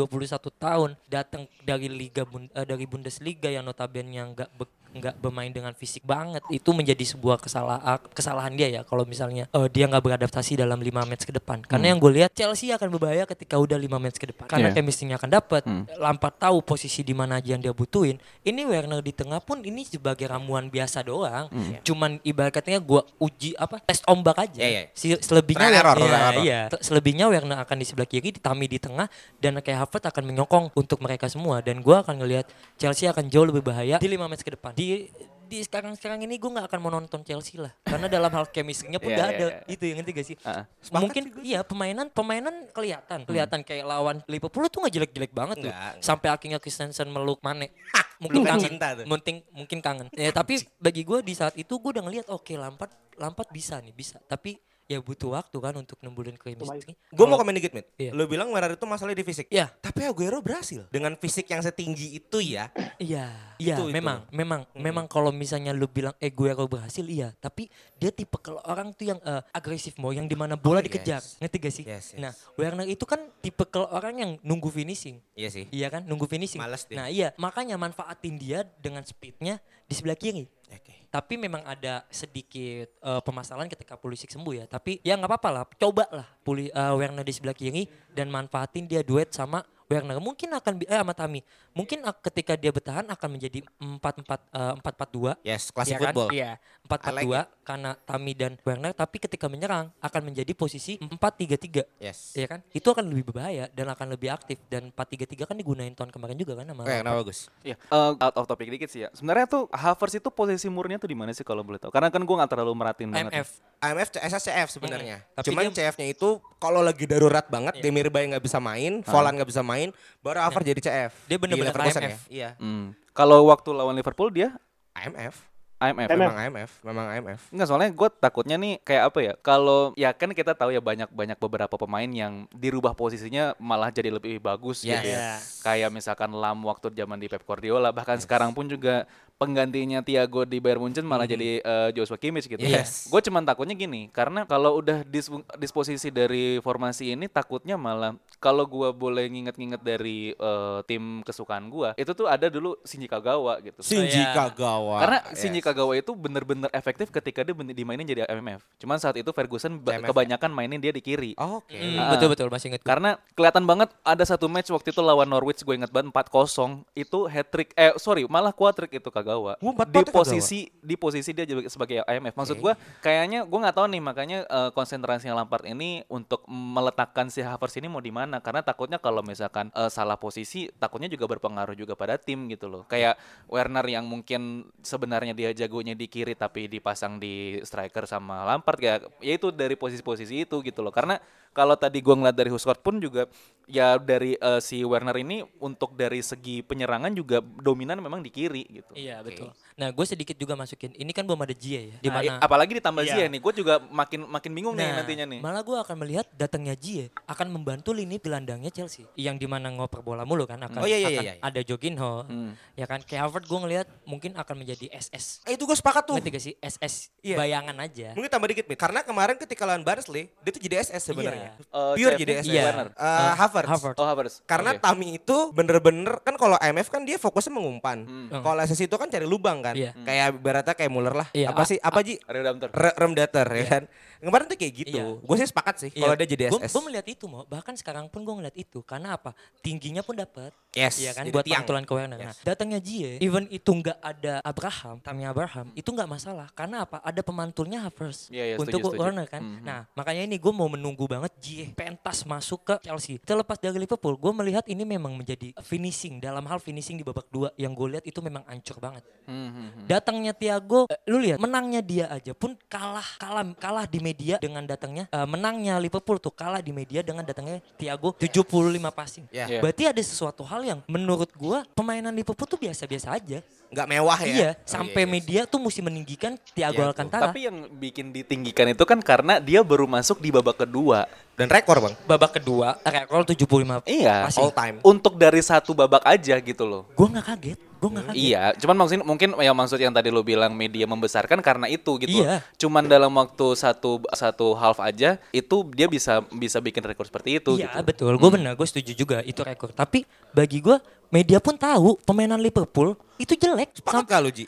tahun 0.57 0.89
datang 1.09 1.49
dari 1.65 1.87
liga 1.89 2.23
eh, 2.25 2.65
dari 2.65 2.85
Bundesliga 2.85 3.49
yang 3.49 3.65
notabene 3.65 4.11
yang 4.13 4.33
enggak 4.33 4.49
nggak 4.89 5.15
bermain 5.17 5.49
dengan 5.49 5.69
fisik 5.71 6.01
banget 6.01 6.41
itu 6.49 6.69
menjadi 6.71 7.05
sebuah 7.07 7.37
kesalahan 7.37 8.01
kesalahan 8.09 8.49
dia 8.51 8.67
ya 8.69 8.81
kalau 8.81 9.05
misalnya 9.05 9.45
eh, 9.47 9.67
dia 9.69 9.85
nggak 9.85 10.01
beradaptasi 10.01 10.57
dalam 10.57 10.79
lima 10.79 11.03
match 11.03 11.23
ke 11.23 11.31
depan. 11.31 11.61
Karena 11.61 11.93
yang 11.93 11.99
gue 11.99 12.11
lihat 12.11 12.31
Chelsea 12.31 12.69
akan 12.69 12.89
berbahaya 12.89 13.23
ketika 13.23 13.55
udah 13.55 13.75
lima 13.75 13.97
match 13.97 14.17
ke 14.17 14.25
depan. 14.25 14.45
Karena 14.45 14.69
Iya. 14.69 14.75
chemistry-nya 14.75 15.15
akan 15.15 15.29
dapat 15.31 15.61
Lampard 15.95 16.35
tahu 16.35 16.61
posisi 16.61 17.01
di 17.01 17.13
mana 17.13 17.37
aja 17.37 17.53
yang 17.53 17.61
dia 17.61 17.69
butuhin. 17.69 18.17
Ini 18.41 18.65
Werner 18.65 18.99
di 18.99 19.11
tengah 19.11 19.37
pun 19.39 19.61
ini 19.61 19.83
sebagai 19.83 20.25
ramuan 20.25 20.67
biasa 20.67 21.01
doang. 21.01 21.47
Cuman 21.83 22.17
ibaratnya 22.21 22.79
gue 22.79 23.01
uji 23.17 23.53
apa 23.55 23.77
tes 23.79 24.01
ombak 24.05 24.41
aja. 24.41 24.59
Iya, 24.59 24.69
iya. 24.69 24.83
Si- 24.91 25.21
selebihnya 25.21 25.69
error, 25.69 25.95
Iya, 25.95 26.05
trial 26.05 26.17
error. 26.25 26.43
iya. 26.43 26.59
Te- 26.67 26.81
selebihnya 26.81 27.25
Werner 27.27 27.59
akan 27.59 27.77
di 27.77 27.85
sebelah 27.85 28.05
kiri 28.05 28.31
Tami 28.31 28.65
di 28.65 28.79
tengah 28.79 29.05
dan 29.37 29.59
kayak 29.59 29.85
Havertz 29.85 30.07
akan 30.07 30.23
menyokong 30.25 30.65
untuk 30.73 30.97
mereka 30.99 31.27
semua. 31.27 31.59
Dan 31.59 31.81
gue 31.81 31.93
akan 31.93 32.17
ngelihat 32.17 32.47
Chelsea 32.75 33.05
akan 33.05 33.27
jauh 33.27 33.45
lebih 33.45 33.61
bahaya 33.61 33.97
di 33.97 34.07
lima 34.07 34.25
match 34.25 34.41
ke 34.41 34.55
depan 34.55 34.71
di 34.79 35.11
di 35.49 35.65
sekarang 35.65 35.97
sekarang 35.97 36.21
ini 36.21 36.37
gue 36.37 36.45
nggak 36.45 36.69
akan 36.69 36.79
mau 36.79 36.93
nonton 36.93 37.25
Chelsea 37.25 37.57
lah. 37.57 37.73
Karena 37.81 38.05
dalam 38.05 38.29
hal 38.29 38.45
chemistry-nya 38.53 39.01
pun 39.01 39.09
Iya, 39.11 39.17
nggak 39.17 39.29
iya, 39.33 39.37
ada. 39.41 39.47
iya. 39.49 39.59
itu 39.65 39.83
yang 39.89 39.97
ngerti 39.97 40.11
gak 40.13 40.27
sih? 40.29 40.37
Ah. 40.45 40.63
mungkin 40.93 41.23
iya 41.41 41.59
permainan 41.65 42.13
permainan 42.13 42.69
kelihatan. 42.69 43.25
Kelihatan 43.25 43.65
kayak 43.65 43.85
lawan 43.89 44.21
Liverpool 44.29 44.69
tuh 44.69 44.85
nggak 44.85 44.93
jelek-jelek 44.93 45.33
banget 45.33 45.57
tuh. 45.65 45.71
Nggak, 45.73 45.81
nggak. 45.97 46.05
sampai 46.05 46.27
akhirnya 46.29 46.59
Christensen 46.61 47.09
meluk 47.09 47.41
Mane. 47.41 47.73
Mungkin 48.21 48.45
Pelukan 48.45 48.51
kangen. 48.59 48.67
cinta 48.67 48.87
tuh. 48.99 49.05
mungkin 49.07 49.35
mungkin 49.55 49.79
kangen. 49.79 50.07
Ya 50.13 50.29
tapi 50.29 50.59
bagi 50.77 51.01
gue 51.07 51.23
di 51.25 51.33
saat 51.33 51.55
itu 51.55 51.71
gue 51.79 51.89
udah 51.97 52.03
ngelihat 52.03 52.27
oke 52.29 52.51
Lampard 52.53 52.91
Lampard 53.17 53.49
bisa 53.49 53.79
nih 53.81 53.95
bisa. 53.95 54.19
Tapi 54.27 54.59
ya 54.89 54.97
butuh 54.97 55.37
waktu 55.37 55.53
kan 55.61 55.77
untuk 55.77 56.01
nembulin 56.01 56.33
chemistry 56.33 56.97
Gue 57.13 57.25
mau 57.29 57.37
komen 57.37 57.53
dikit, 57.53 57.77
Mit. 57.77 57.85
Iya. 57.93 58.09
Lo 58.17 58.25
bilang 58.25 58.49
Werner 58.49 58.73
itu 58.73 58.85
masalah 58.89 59.13
di 59.13 59.21
fisik. 59.21 59.45
Iya. 59.53 59.69
Tapi 59.69 60.09
Aguero 60.09 60.41
berhasil. 60.41 60.89
Dengan 60.89 61.13
fisik 61.13 61.45
yang 61.45 61.61
setinggi 61.61 62.17
itu 62.17 62.41
ya. 62.41 62.73
Iya, 62.97 63.29
iya, 63.61 63.77
Itu- 63.77 63.85
itu. 63.87 63.93
memang, 63.93 64.25
memang, 64.33 64.65
memang 64.73 65.05
kalau 65.05 65.29
misalnya 65.29 65.69
lu 65.77 65.85
bilang 65.85 66.17
eh 66.17 66.33
gue 66.33 66.49
berhasil, 66.65 67.05
iya. 67.05 67.29
Tapi 67.37 67.69
dia 68.01 68.09
tipe 68.09 68.33
kalau 68.41 68.57
orang 68.65 68.89
tuh 68.97 69.13
yang 69.13 69.19
eh, 69.21 69.45
agresif 69.53 69.93
mau, 70.01 70.09
yang 70.09 70.25
di 70.25 70.33
mana 70.33 70.57
bola 70.57 70.81
Oh, 70.81 70.83
dikejar, 70.83 71.21
yes. 71.21 71.37
ngerti 71.37 71.57
gak 71.61 71.73
sih? 71.75 71.85
Yes, 71.85 72.05
yes. 72.15 72.19
Nah, 72.19 72.33
Werner 72.57 72.89
itu 72.89 73.05
kan 73.05 73.21
tipe 73.45 73.61
kalau 73.69 73.85
orang 73.93 74.15
yang 74.17 74.31
nunggu 74.41 74.73
finishing, 74.73 75.21
Iya 75.37 75.49
sih. 75.53 75.65
iya 75.69 75.93
kan, 75.93 76.01
nunggu 76.01 76.25
finishing. 76.25 76.57
Males 76.57 76.89
dia. 76.89 76.97
Nah, 76.97 77.07
iya, 77.13 77.29
makanya 77.37 77.77
manfaatin 77.77 78.41
dia 78.41 78.65
dengan 78.81 79.05
speednya 79.05 79.61
di 79.85 79.93
sebelah 79.93 80.17
kiri. 80.17 80.49
Oke. 80.73 80.98
Tapi 81.09 81.41
memang 81.41 81.65
ada 81.65 82.05
sedikit 82.13 82.89
eh, 82.89 83.21
permasalahan 83.25 83.65
ketika 83.65 83.97
Pulisic 83.97 84.29
sembuh 84.29 84.53
ya. 84.53 84.65
Tapi 84.69 85.01
ya 85.01 85.17
nggak 85.17 85.29
apa-apa 85.29 85.49
lah, 85.49 85.63
coba 85.77 86.05
lah 86.13 86.27
Puli, 86.45 86.69
eh, 86.69 86.93
Werner 86.93 87.25
di 87.25 87.33
sebelah 87.33 87.57
kiri 87.57 87.89
dan 88.13 88.29
manfaatin 88.29 88.85
dia 88.85 89.01
duet 89.01 89.33
sama 89.33 89.65
Werner. 89.89 90.21
Mungkin 90.21 90.53
akan 90.53 90.73
eh 90.85 90.99
sama 91.01 91.17
Tami. 91.17 91.41
Mungkin 91.79 91.99
ketika 92.21 92.53
dia 92.53 92.69
bertahan 92.69 93.07
akan 93.07 93.29
menjadi 93.31 93.63
4-4 93.79 94.03
eh, 94.51 94.73
4-4-2. 94.75 95.39
Yes, 95.41 95.71
klasik 95.71 95.95
Iya 95.95 95.97
kan? 95.97 96.05
football. 96.11 96.29
Iya, 96.29 96.51
4-4-2 96.83 97.63
karena 97.63 97.91
Tami 97.95 98.33
dan 98.33 98.53
Werner 98.59 98.91
tapi 98.91 99.17
ketika 99.17 99.45
menyerang 99.45 99.93
akan 99.97 100.21
menjadi 100.25 100.51
posisi 100.51 100.99
4-3-3. 100.99 101.85
Yes. 101.97 102.35
Iya 102.35 102.47
kan? 102.47 102.59
Itu 102.69 102.91
akan 102.91 103.07
lebih 103.07 103.31
berbahaya 103.31 103.71
dan 103.71 103.87
akan 103.87 104.07
lebih 104.11 104.29
aktif 104.29 104.59
dan 104.67 104.91
4-3-3 104.91 105.45
kan 105.45 105.55
digunain 105.55 105.93
tahun 105.93 106.11
kemarin 106.11 106.35
juga 106.35 106.57
kan 106.57 106.65
sama 106.65 106.83
Oke, 106.83 106.95
kenapa 106.97 107.17
bagus? 107.21 107.39
Iya, 107.61 107.75
eh, 107.79 108.11
out 108.17 108.35
of 108.35 108.45
topic 108.45 108.67
dikit 108.67 108.89
sih 108.89 109.05
ya. 109.05 109.09
Sebenarnya 109.13 109.47
tuh 109.47 109.63
Havertz 109.69 110.17
itu 110.17 110.29
posisi 110.29 110.67
murninya 110.67 110.99
tuh 110.99 111.07
di 111.07 111.17
mana 111.17 111.31
sih 111.31 111.45
kalau 111.45 111.63
boleh 111.63 111.77
tahu? 111.77 111.93
Karena 111.93 112.09
kan 112.09 112.19
gue 112.19 112.35
nggak 112.35 112.51
terlalu 112.51 112.73
merhatiin 112.75 113.09
banget. 113.09 113.31
ya. 113.31 113.39
IMF. 113.39 113.49
IMF 113.79 114.09
SSCF 114.19 114.67
sebenarnya. 114.75 115.23
Mm, 115.23 115.35
tapi 115.39 115.45
Cuman 115.47 115.63
dia- 115.69 115.75
CF-nya 115.87 116.07
itu 116.11 116.29
kalau 116.59 116.83
lagi 116.83 117.07
darurat 117.07 117.47
banget, 117.47 117.79
Iya. 117.79 117.83
Demir 117.87 118.11
Bay 118.11 118.27
nggak 118.27 118.43
bisa 118.43 118.59
main, 118.59 118.99
Volan 119.07 119.31
nggak 119.39 119.47
bisa 119.47 119.63
main, 119.63 119.95
baru 120.19 120.43
Havertz 120.43 120.67
jadi 120.67 120.81
CF. 120.83 121.11
Dia 121.31 121.37
Di 121.39 121.47
Leverkusen 121.71 122.01
IMF. 122.01 122.11
ya. 122.11 122.17
Iya. 122.29 122.49
Hmm. 122.57 122.85
Kalau 123.11 123.45
waktu 123.45 123.69
lawan 123.69 123.93
Liverpool 123.93 124.29
dia 124.29 124.55
IMF. 124.93 125.35
IMF. 125.79 126.11
IMF. 126.11 126.11
Memang 126.11 126.35
IMF, 126.37 126.71
memang 126.83 127.05
IMF. 127.09 127.41
Enggak 127.49 127.67
soalnya 127.67 127.87
gue 127.89 128.09
takutnya 128.13 128.55
nih 128.55 128.83
kayak 128.83 129.03
apa 129.05 129.19
ya 129.21 129.33
kalau 129.39 129.95
ya 129.95 130.11
kan 130.11 130.27
kita 130.29 130.51
tahu 130.51 130.69
ya 130.69 130.83
banyak 130.83 131.07
banyak 131.07 131.39
beberapa 131.39 131.71
pemain 131.73 132.03
yang 132.05 132.33
dirubah 132.51 132.91
posisinya 132.91 133.55
malah 133.57 133.87
jadi 133.87 134.11
lebih 134.11 134.39
bagus 134.39 134.83
Yes. 134.83 134.99
gitu 134.99 135.07
ya 135.07 135.15
Iya. 135.15 135.31
kayak 135.63 135.89
misalkan 135.89 136.31
Lam 136.31 136.59
waktu 136.61 136.91
zaman 136.91 137.15
di 137.15 137.27
Pep 137.27 137.41
Guardiola 137.41 137.89
bahkan 137.89 138.19
sekarang 138.19 138.51
pun 138.51 138.67
juga 138.67 139.07
penggantinya 139.35 140.03
Thiago 140.03 140.43
di 140.43 140.59
Bayern 140.59 140.83
Munchen 140.83 141.07
malah 141.07 141.23
jadi 141.23 141.63
eh, 141.63 141.89
Joshua 141.95 142.19
Kimmich 142.19 142.45
gitu 142.45 142.59
Yes. 142.59 143.07
gue 143.07 143.21
cuman 143.23 143.47
takutnya 143.47 143.71
gini 143.73 144.07
karena 144.09 144.43
kalau 144.43 144.75
udah 144.75 145.01
dis- 145.03 145.31
disposisi 145.55 146.11
dari 146.11 146.59
formasi 146.59 147.15
ini 147.15 147.25
takutnya 147.25 147.79
malah 147.79 148.19
kalau 148.39 148.63
gua 148.63 148.89
boleh 148.89 149.27
nginget-nginget 149.27 149.79
dari 149.79 150.31
eh, 150.31 150.79
tim 150.83 151.19
kesukaan 151.21 151.67
gua, 151.67 151.91
itu 151.93 152.09
tuh 152.09 152.25
ada 152.25 152.47
dulu 152.47 152.79
Shinji 152.81 153.05
Kagawa 153.05 153.59
gitu. 153.59 153.79
Shinji 153.79 154.17
iya. 154.17 154.31
Kagawa. 154.33 154.97
Karena 154.99 155.19
Yes. 155.21 155.37
Shinji 155.37 155.59
Kagawa 155.59 155.93
itu 155.93 156.11
bener-bener 156.11 156.71
efektif 156.71 157.07
ketika 157.09 157.41
dia 157.41 157.51
dimainin 157.51 158.03
jadi 158.03 158.23
MMF. 158.25 158.63
Cuman 158.77 158.95
saat 158.95 159.15
itu 159.15 159.29
Ferguson 159.29 159.77
CMF. 159.77 160.07
kebanyakan 160.07 160.49
mainin 160.49 160.79
dia 160.79 160.89
di 160.89 160.99
kiri. 160.99 161.35
Oke. 161.35 161.75
Hmm, 161.75 161.99
Ah. 161.99 162.09
betul 162.11 162.31
betul 162.31 162.47
masih 162.47 162.69
inget. 162.69 162.81
Karena 162.81 163.19
kelihatan 163.33 163.63
banget 163.63 163.91
ada 164.01 164.23
satu 164.23 164.47
match 164.47 164.69
waktu 164.69 164.89
itu 164.89 164.99
lawan 164.99 165.27
Norwich 165.27 165.59
gue 165.59 165.75
inget 165.75 165.89
banget 165.89 166.09
4-0 166.09 166.87
itu 166.93 167.19
hat 167.25 167.47
trick 167.49 167.75
eh 167.75 167.91
sorry 167.95 168.23
malah 168.25 168.51
quadrick 168.51 168.93
itu 168.93 169.09
Kagawa. 169.09 169.59
Oh, 169.59 169.71
empat 169.71 169.89
di 169.89 170.03
posisi 170.05 170.59
di 170.79 170.95
posisi 170.95 171.33
dia 171.33 171.43
sebagai 171.67 172.01
IMF. 172.01 172.33
Maksud 172.33 172.57
gua 172.57 172.73
kayaknya 172.99 173.43
gua 173.43 173.59
nggak 173.63 173.75
tahu 173.75 173.85
nih 173.89 174.01
makanya 174.01 174.39
eh, 174.45 174.69
konsentrasinya 174.71 175.35
Lampard 175.35 175.65
ini 175.65 176.05
untuk 176.07 176.45
meletakkan 176.47 177.27
si 177.27 177.41
Havertz 177.41 177.75
ini 177.75 177.89
mau 177.89 177.99
di 177.99 178.09
mana 178.09 178.28
karena 178.37 178.61
takutnya 178.61 179.01
kalau 179.01 179.25
misalkan 179.25 179.73
eh, 179.73 179.89
salah 179.89 180.21
posisi 180.21 180.69
takutnya 180.77 181.09
juga 181.09 181.25
berpengaruh 181.25 181.73
juga 181.73 181.97
pada 181.97 182.21
tim 182.21 182.45
gitu 182.53 182.69
loh. 182.69 182.85
Kayak 182.85 183.17
Werner 183.49 183.85
yang 183.89 184.05
mungkin 184.05 184.69
sebenarnya 184.85 185.33
dia 185.33 185.49
jagonya 185.57 185.97
di 185.97 186.05
kiri 186.05 186.37
tapi 186.37 186.69
dipasang 186.69 187.17
di 187.17 187.57
striker 187.65 188.05
sama 188.05 188.45
Lampard 188.45 188.77
ya 188.77 189.01
ya 189.25 189.33
itu 189.33 189.49
dari 189.49 189.73
posisi-posisi 189.73 190.45
itu 190.45 190.61
gitu 190.61 190.85
loh. 190.85 190.93
Karena 190.93 191.17
kalau 191.51 191.73
tadi 191.73 191.99
gua 191.99 192.15
ngeliat 192.15 192.35
dari 192.35 192.47
Huskort 192.47 192.79
pun 192.79 192.97
juga 192.97 193.25
ya 193.65 193.95
dari 193.95 194.33
eh, 194.33 194.59
si 194.59 194.81
Werner 194.81 195.13
ini 195.15 195.41
untuk 195.57 195.93
dari 195.93 196.19
segi 196.19 196.59
penyerangan 196.59 197.11
juga 197.11 197.37
dominan 197.39 197.97
memang 197.97 198.19
di 198.19 198.29
kiri 198.29 198.65
gitu. 198.67 198.91
Iya 198.93 199.21
betul. 199.21 199.53
Nah 199.75 199.89
gue 199.89 200.03
sedikit 200.03 200.33
juga 200.33 200.53
masukin. 200.53 200.91
Ini 200.91 201.07
kan 201.09 201.23
belum 201.23 201.39
ada 201.39 201.53
Jie 201.53 201.87
ya. 201.87 201.97
Di 201.97 202.09
Nah, 202.09 202.15
mana? 202.19 202.33
apalagi 202.39 202.75
ditambah 202.75 203.01
Iya. 203.01 203.25
Nih, 203.25 203.39
gue 203.39 203.53
juga 203.55 203.79
makin 203.83 204.25
makin 204.25 204.51
bingung 204.51 204.73
nih 204.73 204.83
Nah, 204.83 204.95
nantinya 204.99 205.25
nih. 205.25 205.39
malah 205.39 205.61
gue 205.61 205.77
akan 205.77 205.95
melihat 205.97 206.25
datangnya 206.31 206.73
Jie 206.73 207.07
akan 207.25 207.47
membantu 207.49 207.91
lini 207.91 208.17
gelandangnya 208.17 208.69
Chelsea 208.69 209.05
yang 209.15 209.35
di 209.35 209.45
mana 209.45 209.69
ngoper 209.69 210.01
bola 210.01 210.23
mulu 210.23 210.43
kan 210.43 210.59
akan, 210.59 210.79
Oh, 210.79 210.85
iya, 210.85 210.97
iya, 210.97 211.09
akan 211.09 211.23
iya, 211.23 211.33
iya. 211.33 211.41
ada 211.41 211.59
Jorginho 211.61 212.25
Hmm. 212.25 212.51
ya 212.73 212.85
kan 212.85 212.99
kayak 212.99 213.21
Harvard 213.23 213.45
gue 213.45 213.59
ngelihat 213.59 213.87
mungkin 214.03 214.33
akan 214.33 214.55
menjadi 214.57 214.89
SS 214.91 215.45
Eh, 215.45 215.53
itu 215.53 215.63
gue 215.63 215.73
sepakat 215.73 216.03
tuh. 216.03 216.15
ngerti 216.15 216.29
gak 216.29 216.43
sih 216.43 216.53
SS 216.57 216.95
Iya. 217.21 217.37
bayangan 217.37 217.77
aja 217.77 218.11
Mungkin 218.11 218.27
tambah 218.27 218.47
dikit, 218.47 218.65
Mit. 218.65 218.75
Karena 218.75 218.99
kemarin 219.01 219.37
ketika 219.37 219.63
lawan 219.63 219.81
Barnsley, 219.81 220.27
dia 220.35 220.51
tuh 220.51 220.59
jadi 220.59 220.75
SS 220.81 221.03
sebenarnya. 221.05 221.38
Eh, 221.41 221.93
Pure 221.95 222.13
Chevy 222.13 222.21
jadi 222.21 222.33
SS. 222.35 222.47
Iya. 222.47 222.63
Werner. 222.65 222.87
Eh, 222.91 223.33
Havertz. 223.35 223.69
Havertz. 223.69 223.97
Oh 223.97 224.05
Havertz. 224.05 224.35
Karena 224.43 224.69
Oke. 224.71 224.81
Tami 224.81 225.07
itu 225.13 225.37
bener-bener 225.49 226.11
kan 226.19 226.35
kalau 226.35 226.57
IMF 226.57 226.87
kan 226.87 227.01
dia 227.01 227.15
fokusnya 227.15 227.51
mengumpan. 227.51 227.97
Hmm. 228.03 228.27
Kalau 228.35 228.59
SS 228.59 228.81
itu 228.81 228.95
kan 228.95 229.07
cari 229.07 229.23
lubang 229.23 229.61
kan. 229.61 229.73
Iya. 229.73 229.95
Kayak 229.99 230.25
ibaratnya 230.35 230.73
kayak 230.73 230.89
Muller 230.89 231.13
lah. 231.13 231.27
Iya, 231.31 231.49
Apa 231.49 231.63
a- 231.63 231.69
sih? 231.69 231.77
Apa 231.77 231.99
Ji? 232.01 232.17
Redemptor. 232.21 232.69
Re- 232.69 232.95
rem 232.95 233.13
dater 233.13 233.47
ya 233.49 233.65
kan. 233.65 233.83
Kemarin 234.19 234.45
tuh 234.51 234.57
kayak 234.59 234.73
gitu. 234.85 234.99
Iya. 234.99 235.05
Gue 235.23 235.35
sih 235.39 235.47
sepakat 235.47 235.75
sih 235.79 235.89
kalau 235.95 236.15
dia 236.15 236.27
jadi 236.27 236.43
SS. 236.51 236.71
Gue 236.75 236.83
melihat 236.91 237.07
itu 237.07 237.25
mau 237.25 237.43
bahkan 237.47 237.73
sekarang 237.73 238.11
pun 238.11 238.21
gue 238.27 238.35
ngeliat 238.35 238.55
itu 238.59 238.83
karena 238.83 239.15
apa 239.15 239.31
tingginya 239.63 240.03
pun 240.03 240.19
dapat 240.19 240.51
Yes, 240.69 241.01
Iya 241.01 241.17
kan 241.17 241.25
jadi 241.25 241.33
buat 241.33 241.45
tiang. 241.49 241.65
pantulan 241.65 241.81
ke 241.81 241.93
Werner. 241.97 242.19
Nah, 242.21 242.33
datangnya 242.45 242.77
Jie, 242.77 243.17
even 243.17 243.49
itu 243.49 243.73
nggak 243.73 243.97
ada 244.05 244.37
Abraham, 244.45 245.01
Tammy 245.01 245.25
Abraham, 245.25 245.73
itu 245.73 245.89
nggak 245.89 246.05
masalah. 246.05 246.45
Karena 246.53 246.85
apa? 246.85 247.01
Ada 247.01 247.25
pemantulnya 247.25 247.81
Havertz 247.89 248.29
Iya, 248.29 248.53
iya, 248.53 248.55
untuk 248.61 248.77
setuju, 248.77 248.93
setuju. 248.93 249.01
Werner 249.01 249.25
kan. 249.25 249.41
Mhm. 249.41 249.65
Nah, 249.65 249.89
makanya 249.97 250.29
ini 250.29 250.37
gue 250.37 250.53
mau 250.53 250.69
menunggu 250.69 251.09
banget 251.09 251.33
Jie 251.41 251.73
pentas 251.73 252.21
masuk 252.21 252.61
ke 252.69 252.75
Chelsea. 252.85 253.17
Terlepas 253.17 253.57
dari 253.57 253.81
Liverpool, 253.81 254.13
gue 254.13 254.29
melihat 254.29 254.61
ini 254.69 254.85
memang 254.85 255.17
menjadi 255.17 255.57
finishing 255.65 256.21
dalam 256.21 256.45
hal 256.45 256.61
finishing 256.61 257.01
di 257.01 257.05
babak 257.07 257.25
dua 257.33 257.49
yang 257.57 257.73
gue 257.73 257.97
lihat 257.97 258.05
itu 258.05 258.21
memang 258.21 258.45
ancur 258.45 258.77
banget. 258.77 259.01
Hmm, 259.25 259.49
hmm, 259.49 259.69
hmm. 259.73 259.85
Datangnya 259.89 260.37
Thiago, 260.37 260.85
eh, 260.85 261.01
lu 261.09 261.17
lihat 261.17 261.41
menangnya 261.41 261.81
dia 261.81 262.05
aja 262.13 262.37
pun 262.37 262.53
kalah 262.69 263.17
kalah 263.17 263.41
kalah 263.57 263.89
di 263.89 263.97
media 264.09 264.35
dengan 264.37 264.65
datangnya 264.65 265.05
eh, 265.07 265.27
menangnya 265.27 265.77
Liverpool 265.77 266.17
tuh 266.17 266.33
kalah 266.33 266.59
di 266.59 266.73
media 266.73 267.05
dengan 267.05 267.21
datangnya 267.21 267.61
Thiago 267.77 268.17
75 268.17 268.41
passing. 268.89 269.25
Ya. 269.29 269.45
Iya. 269.45 269.59
Berarti 269.61 269.83
ada 269.85 270.01
sesuatu 270.01 270.41
hal 270.41 270.61
yang 270.65 270.79
menurut 270.89 271.29
gua 271.37 271.61
pemainan 271.71 272.11
Liverpool 272.11 272.49
tuh 272.49 272.57
biasa-biasa 272.57 273.13
aja. 273.13 273.39
Nggak 273.69 273.87
mewah 273.87 274.19
ya. 274.21 274.33
Iya, 274.33 274.49
Oh, 274.49 274.65
sampai 274.65 275.05
iya, 275.05 275.05
iya. 275.05 275.13
media 275.13 275.41
tuh 275.45 275.61
mesti 275.61 275.81
meninggikan 275.85 276.33
Thiago 276.51 276.81
Thiago. 276.81 276.89
Alcantara. 276.89 277.29
Tapi 277.29 277.39
yang 277.45 277.57
bikin 277.77 278.09
ditinggikan 278.09 278.65
itu 278.67 278.81
kan 278.81 278.97
karena 278.97 279.37
dia 279.37 279.61
baru 279.61 279.85
masuk 279.85 280.17
di 280.17 280.33
babak 280.33 280.65
kedua. 280.65 281.05
Dan 281.39 281.47
rekor 281.47 281.79
bang. 281.79 281.95
babak 282.03 282.35
kedua 282.35 282.75
rekor 282.83 283.23
75 283.23 283.79
Iya. 283.87 284.27
passing. 284.27 284.43
All 284.43 284.51
time. 284.51 284.75
Untuk 284.83 285.15
dari 285.15 285.39
satu 285.39 285.71
babak 285.71 286.03
aja 286.03 286.35
gitu 286.35 286.67
loh. 286.67 286.83
Gua 286.91 287.07
nggak 287.07 287.25
kaget, 287.31 287.59
gua 287.79 287.89
nggak 287.95 288.05
kaget. 288.11 288.19
Iya, 288.19 288.43
cuman 288.59 288.75
maksudnya 288.75 289.03
mungkin 289.07 289.29
yang 289.39 289.55
maksud 289.55 289.79
yang 289.79 289.95
tadi 289.95 290.11
lo 290.11 290.21
bilang 290.21 290.51
media 290.51 290.83
membesarkan 290.83 291.39
karena 291.39 291.65
itu 291.71 291.95
gitu. 292.03 292.21
Iya. 292.21 292.43
Cuman 292.59 292.85
dalam 292.85 293.09
waktu 293.15 293.55
satu 293.55 294.03
satu 294.11 294.53
half 294.53 294.83
aja 294.83 295.15
itu 295.31 295.55
dia 295.71 295.87
bisa 295.87 296.19
bisa 296.29 296.59
bikin 296.59 296.83
rekor 296.83 297.07
seperti 297.07 297.39
itu 297.39 297.55
Iya 297.55 297.71
gitu. 297.71 297.87
betul, 297.87 298.13
gue 298.19 298.29
benar, 298.29 298.53
gue 298.59 298.67
setuju 298.67 298.91
juga 298.93 299.17
itu 299.23 299.39
rekor. 299.41 299.71
Tapi 299.71 300.03
bagi 300.35 300.59
gua 300.59 300.77
media 301.09 301.39
pun 301.39 301.57
tahu 301.57 301.97
pemainan 302.05 302.37
Liverpool 302.37 302.93
itu 303.17 303.33
jelek. 303.33 303.79
Sepakat 303.79 304.05
gak 304.05 304.21
lu 304.21 304.29
Ji? 304.29 304.45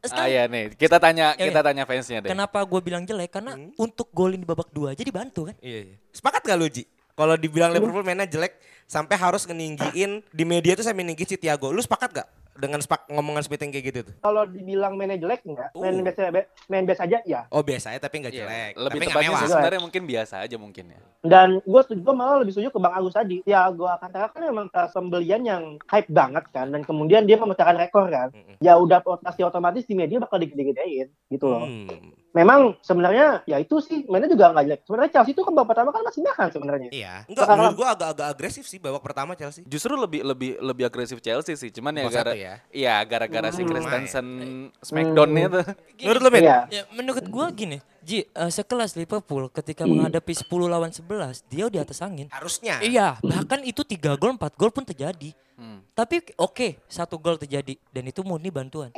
Ah 0.00 0.24
iya 0.24 0.48
nih, 0.48 0.72
kita 0.80 0.96
tanya 0.96 1.36
Ya, 1.36 1.52
kita 1.52 1.60
ya. 1.60 1.66
tanya 1.66 1.82
fansnya 1.84 2.24
deh. 2.24 2.32
Kenapa 2.32 2.64
gue 2.64 2.80
bilang 2.80 3.04
jelek? 3.04 3.36
Karena 3.36 3.52
untuk 3.76 4.08
golin 4.16 4.40
di 4.40 4.48
babak 4.48 4.72
dua 4.72 4.96
aja 4.96 5.04
dibantu 5.04 5.52
kan. 5.52 5.56
Iya, 5.60 5.92
iya. 5.92 5.96
Sepakat 6.08 6.40
gak 6.48 6.56
lu 6.56 6.72
Ji? 6.72 6.88
Kalau 7.12 7.36
dibilang 7.36 7.68
Liverpool 7.68 8.00
mainnya 8.00 8.24
jelek 8.24 8.56
sampai 8.90 9.14
harus 9.14 9.46
ngeninggiin 9.46 10.26
di 10.34 10.42
media 10.42 10.74
tuh 10.74 10.82
sampai 10.82 11.06
ninggi 11.06 11.22
si 11.22 11.38
Thiago. 11.38 11.70
Lu 11.70 11.78
sepakat 11.78 12.10
gak 12.10 12.28
dengan 12.58 12.82
sepak 12.82 13.06
ngomongan 13.08 13.46
yang 13.46 13.70
kayak 13.72 13.86
gitu 13.88 13.98
tuh? 14.10 14.14
Kalau 14.20 14.42
dibilang 14.44 14.98
mainnya 14.98 15.16
jelek 15.16 15.46
enggak? 15.46 15.70
Main 15.78 15.96
Uh. 15.96 16.04
biasa 16.04 16.20
main 16.66 16.84
biasa 16.84 17.02
aja 17.06 17.18
ya. 17.24 17.40
Oh 17.48 17.62
biasa 17.62 17.94
ya 17.94 17.98
tapi 18.02 18.20
nggak 18.20 18.34
Iya, 18.34 18.40
jelek. 18.44 18.72
Lebih 18.76 18.84
tapi 18.84 18.98
nggak 18.98 19.14
tepatnya 19.14 19.30
mewah. 19.32 19.48
sebenarnya 19.48 19.80
mungkin 19.80 20.02
biasa 20.04 20.34
aja 20.44 20.56
mungkin 20.58 20.84
ya. 20.92 21.00
Dan 21.24 21.48
gue 21.64 21.80
setuju 21.86 22.00
gua 22.04 22.14
malah 22.18 22.36
lebih 22.42 22.52
setuju 22.52 22.68
ke 22.74 22.80
Bang 22.82 22.94
Agus 22.98 23.14
tadi. 23.16 23.36
Thiago 23.46 23.84
Alcantara 23.86 24.26
kan 24.28 24.42
memang 24.44 24.66
uh, 24.74 24.88
pembelian 24.92 25.42
yang 25.46 25.62
hype 25.88 26.10
banget 26.10 26.44
kan 26.50 26.66
dan 26.68 26.82
kemudian 26.84 27.24
dia 27.24 27.38
memecahkan 27.40 27.78
rekor 27.78 28.10
kan. 28.10 28.28
Mm-mm. 28.34 28.58
Ya 28.60 28.76
udah 28.76 29.00
pasti 29.24 29.40
otomatis 29.40 29.86
di 29.86 29.94
media 29.96 30.20
bakal 30.20 30.42
digede-gedein 30.42 31.08
gitu 31.32 31.46
loh. 31.48 31.64
Hmm. 31.64 32.12
Memang 32.30 32.78
sebenarnya 32.78 33.42
ya 33.42 33.58
itu 33.58 33.82
sih 33.82 34.06
mainnya 34.06 34.30
juga 34.30 34.54
nggak 34.54 34.64
jelek. 34.64 34.80
Sebenarnya 34.86 35.10
Chelsea 35.10 35.34
itu 35.34 35.42
kan 35.42 35.50
babak 35.50 35.74
pertama 35.74 35.90
kan 35.90 36.02
masih 36.02 36.22
nahan 36.22 36.48
sebenarnya. 36.48 36.88
Iya. 36.88 37.14
Enggak, 37.26 37.42
Sekarang- 37.42 37.58
menurut 37.58 37.76
gua 37.76 37.88
agak-agak 37.90 38.26
agresif 38.30 38.64
sih 38.64 38.78
babak 38.78 39.02
pertama 39.02 39.32
Chelsea. 39.34 39.66
Justru 39.66 39.98
lebih 39.98 40.22
lebih 40.22 40.50
lebih 40.56 40.84
agresif 40.86 41.18
Chelsea 41.18 41.58
sih, 41.58 41.70
cuman 41.70 41.90
ya 41.92 42.06
gara 42.06 42.32
ya. 42.32 42.54
iya 42.70 43.02
gara-gara 43.02 43.50
si 43.50 43.62
Hmm. 43.62 43.68
Christensen 43.68 44.26
Smackdown-nya 44.78 45.46
tuh. 45.50 45.64
Menurut 46.00 46.22
Mit? 46.30 46.40
Iya. 46.40 46.58
Ya, 46.70 46.82
menurut 46.90 47.26
gua 47.26 47.50
gini, 47.50 47.82
Ji, 48.00 48.24
eh, 48.24 48.48
sekelas 48.48 48.94
Liverpool 48.94 49.50
ketika 49.50 49.84
menghadapi 49.84 50.32
10 50.32 50.66
lawan 50.66 50.88
11, 50.88 51.42
dia 51.44 51.66
di 51.66 51.76
atas 51.76 52.00
angin. 52.00 52.30
Harusnya. 52.30 52.78
Iya, 52.80 53.18
bahkan 53.20 53.60
itu 53.60 53.82
3 53.82 54.14
gol, 54.14 54.32
4 54.32 54.54
gol 54.54 54.70
pun 54.70 54.82
terjadi. 54.82 55.34
Hmm. 55.54 55.84
Tapi 55.92 56.24
oke, 56.34 56.80
satu 56.86 57.18
gol 57.18 57.36
terjadi 57.36 57.76
dan 57.86 58.04
itu 58.06 58.22
murni 58.22 58.48
bantuan. 58.48 58.88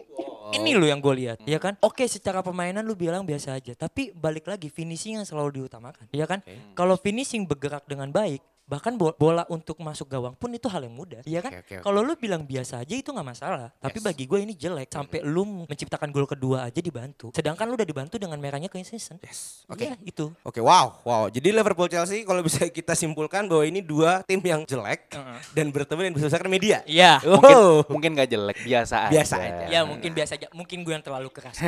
Ini 0.51 0.75
lo 0.75 0.85
yang 0.85 0.99
gue 0.99 1.15
lihat, 1.15 1.39
ya 1.47 1.63
kan? 1.63 1.79
Oke, 1.81 2.11
secara 2.11 2.43
permainan 2.43 2.83
lu 2.83 2.99
bilang 2.99 3.23
biasa 3.23 3.55
aja, 3.55 3.73
tapi 3.79 4.11
balik 4.11 4.51
lagi 4.51 4.67
finishing 4.67 5.23
yang 5.23 5.27
selalu 5.29 5.63
diutamakan, 5.63 6.11
ya 6.11 6.27
kan? 6.27 6.43
Kalau 6.75 6.99
finishing 6.99 7.47
bergerak 7.47 7.87
dengan 7.87 8.11
baik, 8.11 8.43
bahkan 8.73 8.97
bo- 8.97 9.13
bola 9.13 9.45
untuk 9.47 9.77
masuk 9.79 10.09
gawang 10.09 10.33
pun 10.33 10.49
itu 10.49 10.65
hal 10.65 10.81
yang 10.81 10.97
mudah, 10.97 11.21
ya 11.23 11.45
kan? 11.45 11.53
Oke, 11.53 11.61
oke, 11.61 11.75
oke. 11.77 11.85
Kalau 11.85 12.01
lu 12.01 12.17
bilang 12.17 12.41
biasa 12.43 12.81
aja 12.81 12.95
itu 12.95 13.13
nggak 13.13 13.29
masalah, 13.29 13.69
tapi 13.77 14.01
Yes. 14.01 14.07
bagi 14.09 14.25
gue 14.25 14.39
ini 14.41 14.55
jelek 14.57 14.89
sampai 14.89 15.21
lu 15.21 15.45
menciptakan 15.69 16.09
gol 16.09 16.25
kedua 16.25 16.65
aja 16.65 16.81
dibantu. 16.81 17.29
Sedangkan 17.31 17.69
lu 17.69 17.77
udah 17.77 17.85
dibantu 17.85 18.17
dengan 18.17 18.41
merahnya 18.41 18.67
ke 18.67 18.81
season. 18.81 19.21
Yes. 19.21 19.69
Oke. 19.69 19.85
Iya, 19.85 20.01
itu. 20.01 20.33
Oke, 20.41 20.59
wow, 20.59 21.05
wow. 21.05 21.29
Jadi 21.29 21.53
Liverpool 21.53 21.87
Chelsea 21.87 22.25
kalau 22.25 22.41
bisa 22.41 22.65
kita 22.67 22.97
simpulkan 22.97 23.45
bahwa 23.45 23.61
ini 23.63 23.85
dua 23.85 24.25
tim 24.25 24.41
yang 24.41 24.65
jelek 24.65 25.13
dan 25.53 25.69
bertemu 25.69 26.09
dan 26.09 26.13
diselesaikan 26.17 26.49
media. 26.49 26.81
Iya. 26.89 27.21
Mungkin 27.21 27.57
Oh. 27.61 27.85
mungkin 27.93 28.17
gak 28.17 28.31
jelek, 28.31 28.59
biasa 28.63 28.97
aja. 29.07 29.13
Biasa 29.13 29.35
aja. 29.37 29.65
Ya 29.69 29.81
mungkin 29.85 30.11
biasa 30.11 30.33
aja, 30.35 30.49
mungkin 30.51 30.81
gue 30.81 30.93
yang 30.93 31.05
terlalu 31.05 31.29
keras. 31.29 31.61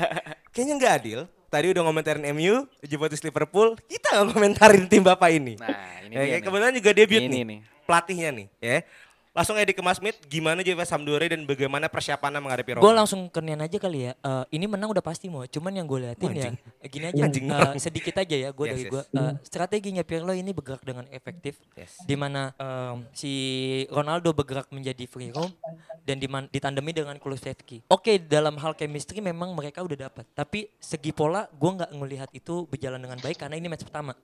Kayaknya 0.56 0.74
nggak 0.80 0.94
adil. 0.96 1.20
Tadi 1.46 1.66
udah 1.70 1.82
ngomentarin 1.82 2.26
MU, 2.28 2.66
Juventus 2.82 3.22
Liverpool, 3.22 3.78
kita 3.84 4.12
nggak 4.12 4.26
ngomentarin 4.28 4.84
tim 4.86 5.00
bapak 5.00 5.30
ini. 5.32 5.54
Nah, 5.56 5.70
ini 6.02 6.10
Ya, 6.10 6.18
dia 6.18 6.26
kayak 6.26 6.34
nih. 6.34 6.44
kebetulan 6.44 6.74
juga 6.74 6.90
debut 6.92 7.20
Ini 7.20 7.28
nih, 7.30 7.42
nih. 7.44 7.58
pelatihnya 7.84 8.28
nih, 8.32 8.46
ya. 8.58 8.78
Langsung 9.36 9.52
aja 9.54 9.68
ke 9.68 9.82
Mas 9.84 10.00
Smith, 10.00 10.16
gimana 10.24 10.64
Juve 10.64 10.80
Sampdoria 10.82 11.28
dan 11.28 11.44
bagaimana 11.44 11.86
persiapannya 11.86 12.40
menghadapi 12.40 12.70
Roma? 12.72 12.82
Gue 12.82 12.94
langsung 12.96 13.28
ke 13.28 13.36
Nian 13.38 13.60
aja 13.60 13.76
kali 13.76 14.08
ya. 14.08 14.12
Eh, 14.16 14.44
ini 14.50 14.64
menang 14.64 14.88
udah 14.88 15.04
pasti 15.04 15.28
mau. 15.28 15.44
Cuman 15.44 15.70
yang 15.70 15.84
gue 15.84 16.00
liatin 16.02 16.24
ya 16.26 16.48
Anjing. 16.48 16.56
eh, 16.56 16.88
gini 16.88 17.04
aja. 17.06 17.20
Anjing 17.20 17.44
orang. 17.46 17.76
sedikit 17.76 18.16
aja 18.16 18.32
ya 18.32 18.48
gue 18.48 18.64
Yes, 18.64 18.72
dari 18.72 18.82
yes. 18.82 18.90
gue. 18.90 19.02
Eh, 19.12 19.32
strateginya 19.44 20.02
Pirlo 20.02 20.32
ini 20.32 20.50
bergerak 20.50 20.80
dengan 20.80 21.04
efektif. 21.10 21.60
Yes. 21.74 22.00
Di 22.00 22.16
mana 22.16 22.56
em, 22.56 23.04
si 23.12 23.32
Ronaldo 23.86 24.32
bergerak 24.32 24.72
menjadi 24.72 25.04
free 25.04 25.28
roam 25.28 25.52
dan 26.02 26.16
diman- 26.16 26.48
ditandemi 26.48 26.96
dengan 26.96 27.20
Kulusevski. 27.20 27.84
Oke 27.86 28.16
dalam 28.16 28.56
hal 28.56 28.72
chemistry 28.72 29.20
memang 29.20 29.52
mereka 29.52 29.84
udah 29.84 30.08
dapat. 30.08 30.24
Tapi 30.32 30.72
segi 30.80 31.12
pola 31.12 31.44
gue 31.46 31.70
nggak 31.74 31.92
ngelihat 31.92 32.30
itu 32.32 32.64
berjalan 32.64 32.98
dengan 32.98 33.20
baik 33.20 33.36
karena 33.36 33.54
ini 33.54 33.68
match 33.68 33.84
pertama. 33.84 34.16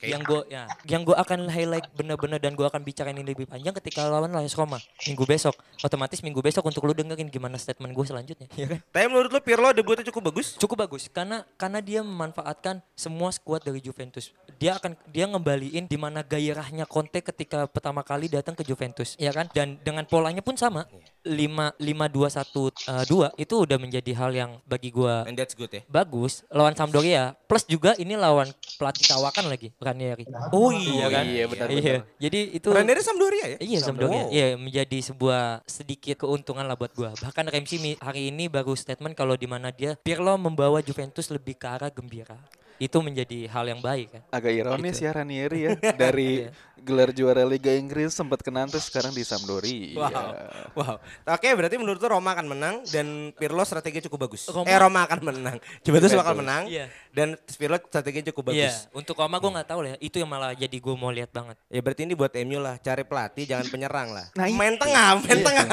Yang 0.00 0.22
gue 0.24 0.40
ya, 0.48 0.64
yang 0.88 1.04
gue 1.04 1.12
akan 1.12 1.52
highlight 1.52 1.86
bener-bener 1.92 2.40
dan 2.40 2.56
gue 2.56 2.64
akan 2.64 2.80
bicarain 2.80 3.12
ini 3.12 3.36
lebih 3.36 3.44
panjang 3.44 3.76
ketika 3.76 4.08
lawan 4.08 4.32
Las 4.32 4.56
Roma 4.56 4.80
minggu 5.04 5.24
besok. 5.28 5.52
Otomatis 5.84 6.24
minggu 6.24 6.40
besok 6.40 6.64
untuk 6.64 6.88
lu 6.88 6.96
dengerin 6.96 7.28
gimana 7.28 7.60
statement 7.60 7.92
gue 7.92 8.06
selanjutnya, 8.08 8.48
ya 8.60 8.66
kan? 8.76 8.78
Tapi 8.80 9.06
menurut 9.12 9.30
lu 9.32 9.40
Pirlo 9.44 9.68
debutnya 9.76 10.04
cukup 10.08 10.32
bagus? 10.32 10.56
Cukup 10.56 10.76
bagus 10.80 11.08
karena 11.12 11.44
karena 11.60 11.84
dia 11.84 12.00
memanfaatkan 12.00 12.80
semua 12.96 13.28
skuad 13.32 13.60
dari 13.60 13.84
Juventus. 13.84 14.32
Dia 14.56 14.80
akan 14.80 14.96
dia 15.08 15.28
ngembaliin 15.28 15.88
di 15.88 15.98
mana 16.00 16.24
gairahnya 16.24 16.88
Conte 16.88 17.20
ketika 17.20 17.68
pertama 17.68 18.00
kali 18.00 18.32
datang 18.32 18.56
ke 18.56 18.64
Juventus, 18.64 19.16
ya 19.20 19.32
kan? 19.32 19.48
Dan 19.52 19.76
dengan 19.84 20.08
polanya 20.08 20.40
pun 20.40 20.56
sama. 20.56 20.88
5 21.22 21.76
5 21.76 21.76
2 21.76 22.32
1 22.32 23.04
2 23.04 23.36
itu 23.36 23.54
udah 23.54 23.76
menjadi 23.76 24.12
hal 24.14 24.30
yang 24.30 24.50
bagi 24.64 24.88
gua 24.88 25.22
And 25.24 25.34
that's 25.34 25.52
good 25.52 25.68
ya. 25.68 25.84
bagus 25.86 26.42
lawan 26.48 26.72
Sampdoria. 26.72 27.36
Plus 27.44 27.64
juga 27.64 27.92
ini 27.94 28.14
lawan 28.14 28.46
pelatih 28.76 29.04
kawakan 29.06 29.46
lagi, 29.46 29.74
Ranieri. 29.76 30.24
Oh 30.50 30.70
iya 30.70 31.06
kan? 31.08 31.24
Iya 31.24 31.44
benar 31.44 31.66
Iya. 31.68 31.96
Jadi 32.16 32.40
itu 32.54 32.68
Ranieri 32.70 33.02
Sampdoria 33.02 33.44
ya? 33.46 33.58
Iya 33.58 33.78
Oh. 33.78 33.84
Sampdoria. 33.84 34.22
Iya 34.28 34.46
menjadi 34.54 34.98
sebuah 35.02 35.42
sedikit 35.64 36.16
keuntungan 36.18 36.62
lah 36.62 36.74
buat 36.74 36.92
gua. 36.92 37.10
Bahkan 37.12 37.44
Ramsey 37.48 37.78
mi- 37.78 37.98
hari 37.98 38.30
ini 38.30 38.46
baru 38.46 38.72
statement 38.72 39.12
kalau 39.12 39.34
di 39.34 39.44
mana 39.44 39.68
dia 39.70 39.96
Pirlo 39.96 40.34
membawa 40.34 40.80
Juventus 40.80 41.28
lebih 41.28 41.54
ke 41.54 41.66
arah 41.66 41.88
gembira. 41.88 42.38
Itu 42.80 42.98
menjadi 42.98 43.44
hal 43.46 43.68
yang 43.68 43.78
baik 43.78 44.08
kan. 44.10 44.22
Agak 44.30 44.50
ironis 44.50 44.96
Gitu. 44.96 45.04
ya 45.04 45.12
Ranieri 45.12 45.58
ya 45.60 45.70
dari 46.00 46.48
gelar 46.74 47.12
juara 47.12 47.44
Liga 47.44 47.68
Inggris 47.70 48.08
sempat 48.10 48.40
kena 48.40 48.64
terus 48.64 48.88
sekarang 48.88 49.12
di 49.12 49.20
Sampdoria. 49.20 50.00
Wow. 50.00 50.32
Wow. 50.72 50.94
Oke, 51.28 51.52
berarti 51.52 51.76
menurut 51.76 52.00
lu 52.00 52.08
Roma 52.08 52.32
akan 52.32 52.46
menang 52.48 52.74
dan 52.86 53.06
Pirlo 53.32 53.60
strategi 53.62 54.00
cukup 54.02 54.24
bagus. 54.24 54.48
Roma- 54.48 54.64
Eh 54.64 54.74
Roma 54.74 55.04
akan 55.04 55.20
menang. 55.22 55.56
Juventus 55.80 56.08
bakal 56.10 56.32
menang. 56.34 56.64
Iya. 56.66 56.88
Dan 57.10 57.36
Pirlo 57.52 57.76
strategi 57.78 58.24
cukup 58.26 58.48
Iya, 58.50 58.72
bagus. 58.72 58.88
untuk 58.92 59.12
Roma 59.14 59.36
gua 59.36 59.60
nggak 59.60 59.68
tahu 59.68 59.80
lah. 59.82 59.90
ya. 59.90 59.96
Itu 60.00 60.16
yang 60.16 60.30
malah 60.30 60.56
jadi 60.56 60.72
gua 60.74 60.96
mau 60.96 61.12
lihat 61.12 61.28
banget. 61.28 61.60
Ya 61.68 61.80
berarti 61.80 62.02
ini 62.02 62.14
buat 62.14 62.32
MU 62.40 62.58
lah, 62.58 62.80
cari 62.80 63.04
pelatih 63.04 63.44
jangan 63.44 63.68
penyerang 63.68 64.08
lah. 64.10 64.26
Nah, 64.32 64.48
main 64.48 64.74
tengah, 64.74 65.20
main 65.20 65.38
tengah. 65.38 65.64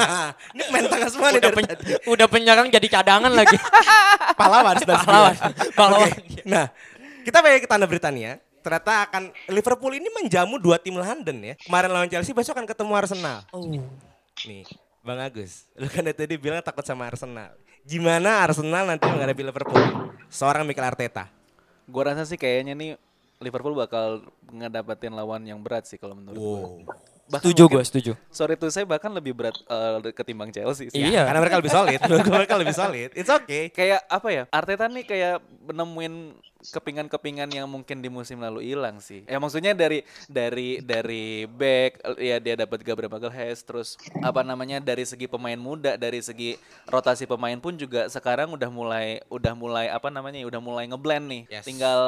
Ini 0.52 0.62
main 0.68 0.84
tengah 0.86 1.08
semua 1.08 1.28
nih 1.30 1.40
Udah, 1.40 1.50
pen- 1.50 1.68
tadi. 1.72 1.84
udah 2.04 2.26
penyerang 2.28 2.68
jadi 2.68 2.84
cadangan 2.86 3.32
lagi. 3.32 3.56
Pahlawan 4.38 4.76
sudah 4.84 4.96
Pahlawan. 4.98 5.34
Pahlawan. 5.72 6.10
Oke, 6.10 6.44
Nah, 6.44 6.68
kita 7.28 7.44
balik 7.44 7.60
ke 7.64 7.68
Tanah 7.68 7.84
Britania. 7.84 8.40
Ternyata 8.64 9.04
akan 9.04 9.22
Liverpool 9.52 9.92
ini 10.00 10.08
menjamu 10.16 10.56
dua 10.56 10.80
tim 10.80 10.96
London 10.96 11.36
ya. 11.44 11.54
Kemarin 11.60 11.92
lawan 11.92 12.08
Chelsea, 12.08 12.32
besok 12.32 12.56
akan 12.56 12.64
ketemu 12.64 12.92
Arsenal. 12.96 13.44
Oh. 13.52 13.62
Nih, 14.48 14.64
Bang 15.04 15.20
Agus, 15.20 15.68
lu 15.76 15.86
kan 15.92 16.08
tadi 16.08 16.34
bilang 16.40 16.64
takut 16.64 16.82
sama 16.88 17.04
Arsenal. 17.04 17.52
Gimana 17.84 18.44
Arsenal 18.44 18.88
nanti 18.88 19.04
menghadapi 19.06 19.44
Liverpool? 19.44 19.84
Seorang 20.32 20.64
Mikel 20.64 20.84
Arteta. 20.84 21.28
Gua 21.88 22.12
rasa 22.12 22.24
sih 22.24 22.36
kayaknya 22.40 22.76
nih 22.76 22.90
Liverpool 23.40 23.76
bakal 23.76 24.24
ngedapetin 24.50 25.14
lawan 25.14 25.44
yang 25.44 25.60
berat 25.62 25.86
sih 25.86 25.96
kalau 26.00 26.16
menurut 26.16 26.36
gua. 26.36 26.60
Bahkan 27.28 27.44
Setuju 27.44 27.62
gua, 27.68 27.82
setuju. 27.84 28.12
Sorry 28.32 28.56
tuh 28.56 28.72
saya 28.72 28.88
bahkan 28.88 29.12
lebih 29.12 29.36
berat 29.36 29.56
eh, 29.68 30.12
ketimbang 30.16 30.48
Chelsea 30.48 30.88
sih. 30.88 30.96
Iya. 30.96 31.28
Karena 31.28 31.40
mereka 31.44 31.56
lebih 31.60 31.72
solid. 31.72 32.00
Mereka 32.40 32.54
lebih 32.56 32.74
solid. 32.76 33.10
It's 33.12 33.28
okay. 33.28 33.68
Kayak 33.68 34.00
apa 34.08 34.28
ya? 34.32 34.44
Arteta 34.48 34.88
nih 34.88 35.04
kayak 35.04 35.44
nemuin 35.68 36.14
kepingan-kepingan 36.58 37.54
yang 37.54 37.70
mungkin 37.70 38.02
di 38.02 38.10
musim 38.10 38.42
lalu 38.42 38.74
hilang 38.74 38.98
sih. 38.98 39.22
Ya 39.30 39.38
maksudnya 39.38 39.78
dari 39.78 40.02
dari 40.26 40.82
dari 40.82 41.46
back 41.46 42.18
ya 42.18 42.42
dia 42.42 42.58
dapat 42.58 42.82
Gabriel 42.82 43.14
Magalhaes 43.14 43.62
terus 43.62 43.94
apa 44.18 44.42
namanya 44.42 44.82
dari 44.82 45.06
segi 45.06 45.30
pemain 45.30 45.54
muda, 45.54 45.94
dari 45.94 46.18
segi 46.18 46.58
rotasi 46.90 47.30
pemain 47.30 47.54
pun 47.62 47.78
juga 47.78 48.10
sekarang 48.10 48.50
udah 48.50 48.70
mulai 48.70 49.22
udah 49.30 49.54
mulai 49.54 49.86
apa 49.86 50.10
namanya? 50.10 50.42
udah 50.48 50.58
mulai 50.62 50.84
ngeblend 50.90 51.26
nih. 51.30 51.42
Yes. 51.50 51.64
Tinggal 51.66 52.00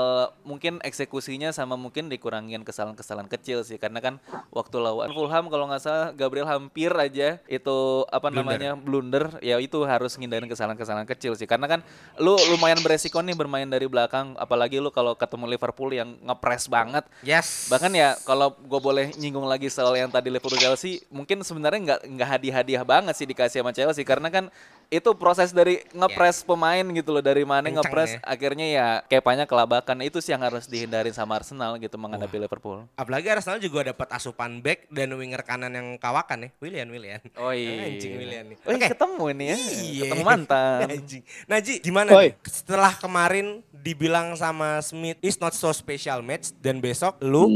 mungkin 0.42 0.82
eksekusinya 0.82 1.54
sama 1.54 1.78
mungkin 1.78 2.10
dikurangin 2.10 2.66
kesalahan-kesalahan 2.66 3.30
kecil 3.30 3.62
sih 3.62 3.78
karena 3.78 4.02
kan 4.02 4.14
waktu 4.50 4.76
lawan 4.82 5.14
Fulham 5.14 5.46
kalau 5.46 5.70
nggak 5.70 5.82
salah 5.82 6.08
Gabriel 6.10 6.48
hampir 6.48 6.90
aja 6.90 7.38
itu 7.46 7.78
apa 8.10 8.32
Blunder. 8.32 8.42
namanya 8.42 8.70
blunder 8.74 9.24
ya 9.44 9.60
itu 9.60 9.78
harus 9.86 10.16
ngindarin 10.18 10.48
kesalahan-kesalahan 10.50 11.06
kecil 11.06 11.36
sih 11.36 11.46
karena 11.46 11.68
kan 11.68 11.80
lu 12.16 12.34
lumayan 12.50 12.80
beresiko 12.80 13.20
nih 13.20 13.36
bermain 13.36 13.68
dari 13.68 13.86
belakang 13.86 14.39
apalagi 14.40 14.80
lu 14.80 14.88
kalau 14.88 15.12
ketemu 15.12 15.44
Liverpool 15.52 15.92
yang 15.92 16.16
ngepres 16.24 16.64
banget 16.66 17.04
Yes. 17.20 17.68
bahkan 17.68 17.92
ya 17.92 18.16
kalau 18.24 18.56
gue 18.56 18.80
boleh 18.80 19.12
nyinggung 19.20 19.44
lagi 19.44 19.68
soal 19.68 19.92
yang 19.92 20.08
tadi 20.08 20.32
Liverpool 20.32 20.56
Chelsea 20.56 21.04
mungkin 21.12 21.44
sebenarnya 21.44 21.80
nggak 21.84 22.00
nggak 22.08 22.28
hadiah-hadiah 22.40 22.82
banget 22.88 23.14
sih 23.14 23.28
dikasih 23.28 23.60
sama 23.60 23.76
Chelsea 23.76 24.00
karena 24.02 24.32
kan 24.32 24.48
itu 24.90 25.10
proses 25.14 25.50
dari 25.50 25.86
ngepres 25.88 26.42
pemain 26.42 26.82
gitu 26.84 27.10
loh 27.10 27.22
dari 27.22 27.42
mana 27.42 27.62
Kencang 27.64 27.78
ngepres 27.80 28.10
ya. 28.12 28.18
akhirnya 28.20 28.66
ya 28.66 28.86
kepanya 29.06 29.46
kelabakan 29.46 30.02
itu 30.02 30.18
sih 30.18 30.30
yang 30.30 30.42
harus 30.42 30.66
dihindarin 30.66 31.10
sama 31.10 31.38
Arsenal 31.38 31.78
gitu 31.78 31.94
menghadapi 31.94 32.36
Liverpool 32.36 32.90
Apalagi 32.92 33.30
Arsenal 33.30 33.56
juga 33.56 33.86
dapat 33.86 34.10
asupan 34.10 34.58
back 34.58 34.90
dan 34.90 35.14
winger 35.14 35.40
kanan 35.40 35.70
yang 35.70 35.94
kawakan 35.94 36.44
ya. 36.44 36.50
William, 36.58 36.90
William. 36.90 37.22
oh 37.36 37.54
iya 37.56 37.86
Anjing 37.86 38.12
William 38.12 38.44
nih. 38.44 38.58
Wih, 38.60 38.74
Oke. 38.74 38.86
ketemu 38.90 39.24
ini 39.30 39.44
ya 39.44 39.56
Iya. 39.56 40.02
ketemu 40.04 40.22
mantan 40.26 40.86
Anjing. 40.98 41.22
Nah 41.46 41.58
Ji, 41.60 41.74
gimana 41.78 42.08
Oi. 42.12 42.18
nih? 42.20 42.32
Setelah 42.44 42.92
kemarin 42.92 43.46
dibilang 43.72 44.34
sama 44.34 44.82
Smith 44.82 45.16
is 45.20 45.38
not 45.38 45.54
so 45.54 45.70
special 45.70 46.18
match 46.20 46.50
dan 46.58 46.78
besok 46.78 47.14
lu 47.20 47.46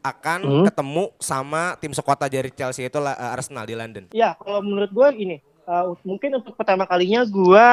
akan 0.00 0.40
Hmm. 0.40 0.64
ketemu 0.64 1.04
sama 1.18 1.76
tim 1.76 1.92
sekota 1.92 2.24
dari 2.26 2.48
Chelsea 2.48 2.82
itu 2.82 2.96
eh, 2.96 3.12
Arsenal 3.28 3.62
di 3.62 3.76
London. 3.76 4.08
Ya, 4.10 4.32
kalau 4.34 4.58
menurut 4.58 4.88
gue 4.88 5.08
ini, 5.14 5.36
uh, 5.68 5.92
mungkin 6.02 6.40
untuk 6.40 6.56
pertama 6.56 6.88
kalinya 6.88 7.22
gue 7.28 7.68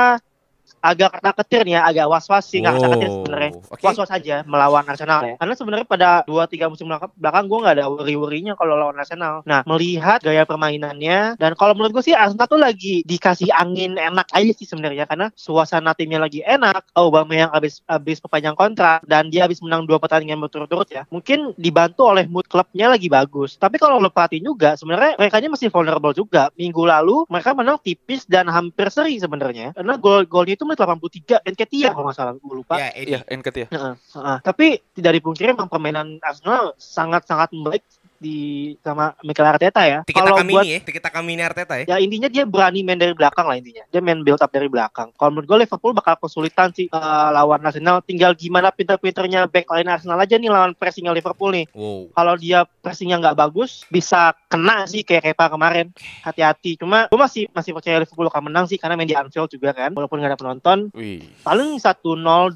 agak 0.82 1.18
kata 1.18 1.32
ketir 1.44 1.62
nih 1.66 1.74
ya, 1.78 1.82
agak 1.90 2.06
was-was 2.10 2.46
sih, 2.46 2.62
nggak 2.62 2.78
kata 2.78 2.88
ketir 2.98 3.10
Oh, 3.10 3.16
sebenarnya. 3.22 3.52
oke. 3.70 3.82
Was-was 3.86 4.12
aja 4.12 4.36
melawan 4.46 4.86
Arsenal 4.86 5.20
ya. 5.26 5.36
Karena 5.38 5.54
sebenarnya 5.58 5.88
pada 5.88 6.10
2-3 6.26 6.70
musim 6.70 6.86
belakang, 7.18 7.46
gue 7.50 7.60
nggak 7.62 7.76
ada 7.80 7.86
worry-worrynya 7.90 8.54
kalau 8.58 8.78
lawan 8.78 8.98
Arsenal. 8.98 9.42
Nah, 9.46 9.62
melihat 9.70 10.20
gaya 10.22 10.44
permainannya, 10.44 11.38
dan 11.38 11.52
kalau 11.58 11.74
menurut 11.78 12.02
gue 12.02 12.04
sih 12.12 12.16
Arsenal 12.18 12.50
tuh 12.50 12.62
lagi 12.62 13.06
dikasih 13.06 13.50
angin 13.54 13.96
enak 13.98 14.28
aja 14.34 14.52
sih 14.54 14.68
sebenarnya. 14.68 15.06
Karena 15.06 15.30
suasana 15.38 15.94
timnya 15.94 16.20
lagi 16.20 16.42
enak, 16.42 16.92
Aubameyang 16.98 17.54
habis 17.54 17.82
habis 17.86 18.18
perpanjang 18.20 18.58
kontrak, 18.58 19.06
dan 19.06 19.30
dia 19.30 19.46
habis 19.46 19.62
menang 19.62 19.86
dua 19.86 20.02
pertandingan 20.02 20.42
berturut-turut 20.42 20.90
ya. 20.90 21.06
Mungkin 21.14 21.54
dibantu 21.56 22.10
oleh 22.10 22.26
mood 22.26 22.50
klubnya 22.50 22.90
lagi 22.90 23.08
bagus. 23.08 23.56
Tapi 23.56 23.78
kalau 23.78 24.02
lo 24.02 24.10
perhatiin 24.10 24.46
juga, 24.46 24.76
sebenarnya 24.76 25.16
mereka 25.20 25.38
masih 25.46 25.70
vulnerable 25.70 26.12
juga. 26.12 26.50
Minggu 26.58 26.84
lalu 26.84 27.24
mereka 27.30 27.54
menang 27.54 27.78
tipis 27.80 28.26
dan 28.26 28.50
hampir 28.50 28.90
seri 28.90 29.22
sebenarnya. 29.22 29.72
Karena 29.78 29.96
gol-golnya 29.96 30.55
itu 30.56 30.64
menit 30.64 30.80
83 30.80 31.44
Enketia 31.44 31.92
kalau 31.92 32.08
nggak 32.10 32.18
salah, 32.18 32.34
gue 32.40 32.56
lupa. 32.56 32.80
Ya, 32.80 32.90
Eddie. 32.96 33.16
Iya, 33.16 33.20
Enket 33.28 33.56
ya. 33.56 33.68
Heeh, 33.70 33.94
heeh. 33.96 34.38
Tapi 34.42 34.66
tidak 34.96 35.12
dipungkiri 35.20 35.52
memang 35.54 35.70
permainan 35.70 36.18
Arsenal 36.24 36.74
sangat-sangat 36.80 37.52
baik 37.52 37.84
di 38.20 38.74
sama 38.82 39.14
Mikel 39.22 39.46
Arteta 39.46 39.84
ya. 39.86 40.00
Tikita 40.08 40.24
Kalau 40.24 40.38
kami 40.40 40.54
buat 40.56 40.66
ini 40.66 40.72
ya, 40.72 40.80
tikita 40.82 41.10
kami 41.12 41.30
ini 41.38 41.44
Arteta 41.44 41.74
ya. 41.82 41.86
ya 41.86 41.98
intinya 42.00 42.30
dia 42.32 42.44
berani 42.48 42.82
main 42.82 43.00
dari 43.00 43.14
belakang 43.14 43.46
lah 43.46 43.56
intinya. 43.60 43.84
Dia 43.92 44.02
main 44.02 44.24
build 44.24 44.42
up 44.42 44.52
dari 44.52 44.68
belakang. 44.72 45.12
Kalau 45.16 45.30
menurut 45.32 45.48
gue 45.48 45.58
Liverpool 45.68 45.94
bakal 45.94 46.16
kesulitan 46.20 46.72
sih 46.72 46.88
eh, 46.90 47.30
lawan 47.32 47.62
Arsenal. 47.64 48.02
Tinggal 48.06 48.34
gimana 48.34 48.72
pinter-pinternya 48.72 49.48
back 49.52 49.68
line 49.72 49.90
Arsenal 49.90 50.20
aja 50.20 50.36
nih 50.40 50.50
lawan 50.50 50.72
pressingnya 50.78 51.12
Liverpool 51.12 51.52
nih. 51.52 51.66
Wow. 51.76 52.12
Kalau 52.16 52.34
dia 52.40 52.60
pressingnya 52.82 53.20
nggak 53.20 53.38
bagus, 53.38 53.84
bisa 53.92 54.34
kena 54.48 54.88
sih 54.88 55.04
kayak 55.04 55.34
Kepa 55.36 55.52
kemarin. 55.52 55.92
Hati-hati. 56.24 56.80
Cuma 56.80 57.12
gue 57.12 57.20
masih 57.20 57.50
masih 57.52 57.72
percaya 57.76 58.02
Liverpool 58.02 58.28
akan 58.30 58.44
menang 58.52 58.66
sih 58.70 58.80
karena 58.80 58.96
main 58.96 59.10
di 59.10 59.18
Anfield 59.18 59.52
juga 59.52 59.76
kan. 59.76 59.92
Walaupun 59.92 60.22
nggak 60.22 60.32
ada 60.36 60.40
penonton, 60.40 60.90
Wih. 60.96 61.24
paling 61.44 61.78
1-0, 61.78 62.54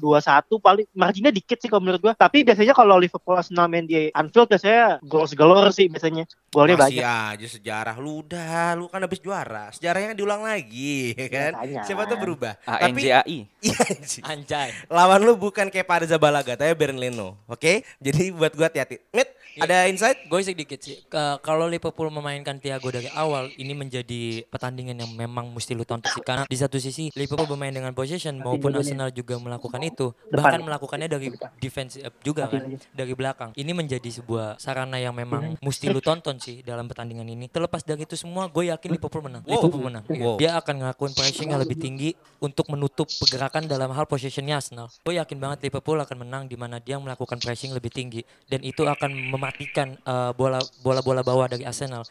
paling 0.60 0.86
marginnya 0.96 1.32
dikit 1.34 1.60
sih 1.60 1.68
kalau 1.68 1.84
menurut 1.84 2.00
gua. 2.00 2.14
Tapi 2.16 2.42
biasanya 2.42 2.72
kalau 2.72 2.96
Liverpool 2.96 3.36
Arsenal 3.36 3.68
main 3.68 3.84
di 3.84 4.08
Anfield 4.14 4.48
biasanya 4.48 5.02
gol 5.04 5.26
segelor 5.50 5.66
sih 5.74 5.86
biasanya. 5.90 6.24
Golnya 6.50 6.76
Masih 6.78 6.98
banyak. 6.98 7.06
aja 7.06 7.46
sejarah 7.46 7.96
lu 7.98 8.26
udah, 8.26 8.74
lu 8.74 8.86
kan 8.90 9.02
habis 9.02 9.22
juara. 9.22 9.70
Sejarahnya 9.74 10.14
diulang 10.14 10.42
lagi, 10.46 11.10
ya 11.20 11.28
kan? 11.30 11.52
Makanya. 11.58 11.82
Siapa 11.86 12.02
tuh 12.06 12.18
berubah. 12.18 12.54
Tapi 12.62 13.10
ANJAI. 13.10 13.38
Iya, 13.60 13.76
anjing. 13.92 14.24
Anjay. 14.24 14.70
lawan 14.88 15.20
lu 15.20 15.36
bukan 15.36 15.68
kayak 15.68 15.86
pada 15.86 16.08
Zabalaga, 16.08 16.56
tapi 16.56 16.72
Bern 16.74 16.96
Leno. 16.96 17.36
Oke? 17.44 17.84
Jadi 18.00 18.32
buat 18.32 18.54
gua 18.56 18.72
hati-hati. 18.72 18.98
Mit, 19.12 19.28
ada 19.58 19.90
insight? 19.90 20.28
Gue 20.30 20.44
sedikit 20.44 20.78
sih. 20.78 21.02
Kalau 21.42 21.66
Liverpool 21.66 22.12
memainkan 22.12 22.62
Thiago 22.62 22.92
dari 22.92 23.10
awal, 23.16 23.50
ini 23.58 23.74
menjadi 23.74 24.46
pertandingan 24.46 25.00
yang 25.00 25.10
memang 25.16 25.50
mesti 25.50 25.74
lu 25.74 25.82
tonton 25.82 26.12
sih. 26.12 26.22
Karena 26.22 26.44
di 26.46 26.56
satu 26.58 26.78
sisi 26.78 27.10
Liverpool 27.18 27.50
bermain 27.50 27.74
dengan 27.74 27.90
possession 27.96 28.38
maupun 28.38 28.70
Arsenal 28.76 29.10
juga 29.10 29.40
melakukan 29.40 29.80
itu. 29.82 30.14
Bahkan 30.30 30.62
melakukannya 30.62 31.08
dari 31.10 31.32
defense 31.58 31.98
up 32.04 32.14
juga 32.22 32.46
kan, 32.46 32.78
dari 32.94 33.12
belakang. 33.16 33.50
Ini 33.56 33.72
menjadi 33.74 34.06
sebuah 34.22 34.60
sarana 34.60 35.00
yang 35.00 35.16
memang 35.16 35.56
mesti 35.58 35.90
lu 35.90 35.98
tonton 36.04 36.38
sih 36.38 36.62
dalam 36.62 36.86
pertandingan 36.86 37.26
ini. 37.26 37.48
Terlepas 37.50 37.82
dari 37.82 38.04
itu 38.04 38.14
semua, 38.14 38.46
gue 38.46 38.68
yakin 38.70 38.90
Liverpool 38.92 39.24
menang. 39.24 39.42
Liverpool 39.48 39.82
menang. 39.82 40.04
Iya. 40.06 40.22
Wow. 40.22 40.36
Dia 40.36 40.50
akan 40.60 40.74
ngelakuin 40.84 41.12
pressing 41.16 41.48
yang 41.50 41.60
lebih 41.62 41.78
tinggi 41.80 42.12
untuk 42.42 42.68
menutup 42.68 43.08
pergerakan 43.08 43.64
dalam 43.64 43.90
hal 43.94 44.04
possessionnya 44.04 44.60
Arsenal. 44.60 44.92
Gue 45.00 45.16
yakin 45.16 45.38
banget 45.40 45.70
Liverpool 45.70 45.96
akan 45.96 46.26
menang 46.26 46.42
di 46.50 46.56
mana 46.58 46.82
dia 46.82 47.00
melakukan 47.00 47.40
pressing 47.40 47.72
lebih 47.72 47.88
tinggi 47.88 48.20
dan 48.50 48.60
itu 48.60 48.84
akan 48.84 49.32
mematikan 49.40 49.96
eh, 49.96 50.30
bola 50.36 50.60
bola 50.84 51.00
bola 51.00 51.24
bawah 51.24 51.48
dari 51.48 51.64
Arsenal. 51.64 52.04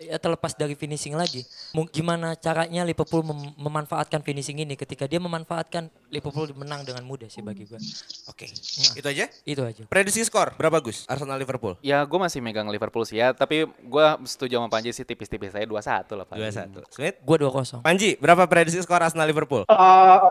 ya 0.00 0.16
terlepas 0.16 0.56
dari 0.56 0.72
finishing 0.72 1.12
lagi. 1.12 1.44
Gimana 1.92 2.32
caranya 2.32 2.88
Liverpool 2.88 3.20
mem- 3.20 3.52
memanfaatkan 3.60 4.24
finishing 4.24 4.56
ini 4.56 4.72
ketika 4.72 5.04
dia 5.04 5.20
memanfaatkan 5.20 5.92
Liverpool 6.08 6.48
menang 6.56 6.88
dengan 6.88 7.04
mudah 7.04 7.28
sih 7.28 7.44
bagi 7.44 7.68
gue. 7.68 7.76
Oke. 8.24 8.48
Itu 8.96 9.04
aja. 9.04 9.28
Itu 9.44 9.60
aja. 9.60 9.84
Prediksi 9.84 10.24
skor 10.24 10.56
berapa 10.56 10.80
Gus? 10.80 11.04
Arsenal 11.04 11.36
Liverpool. 11.36 11.76
Ya 11.84 12.00
gue 12.00 12.16
masih 12.16 12.40
megang 12.40 12.64
Liverpool 12.72 13.04
sih 13.04 13.20
ya, 13.20 13.36
tapi 13.36 13.68
gue 13.68 14.06
setuju 14.24 14.56
sama 14.56 14.72
Panji 14.72 14.88
sih 14.88 15.04
tipis-tipis 15.04 15.52
saya 15.52 15.68
2-1 15.68 15.76
lah 16.16 16.24
Pak. 16.24 16.36
2-1. 16.40 16.80
Smith. 16.88 17.16
Gue 17.20 17.36
2-0. 17.36 17.84
Panji, 17.84 18.16
berapa 18.16 18.48
prediksi 18.48 18.80
skor 18.80 19.04
Arsenal 19.04 19.28
Liverpool? 19.28 19.68
Eh, 19.68 19.76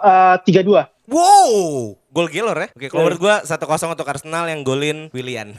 eh, 0.02 0.36
tiga 0.50 0.66
dua. 0.66 0.90
Wow, 1.10 1.98
gol 2.14 2.30
Gelor 2.30 2.54
ya. 2.54 2.68
Oke, 2.70 2.86
kalau 2.86 3.10
menurut 3.10 3.18
gua 3.18 3.36
1-0 3.42 3.58
untuk 3.98 4.06
Arsenal 4.06 4.46
yang 4.46 4.62
golin 4.62 5.10
Willian. 5.10 5.58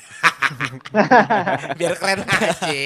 Biar 1.78 1.98
keren 1.98 2.22
aja. 2.22 2.82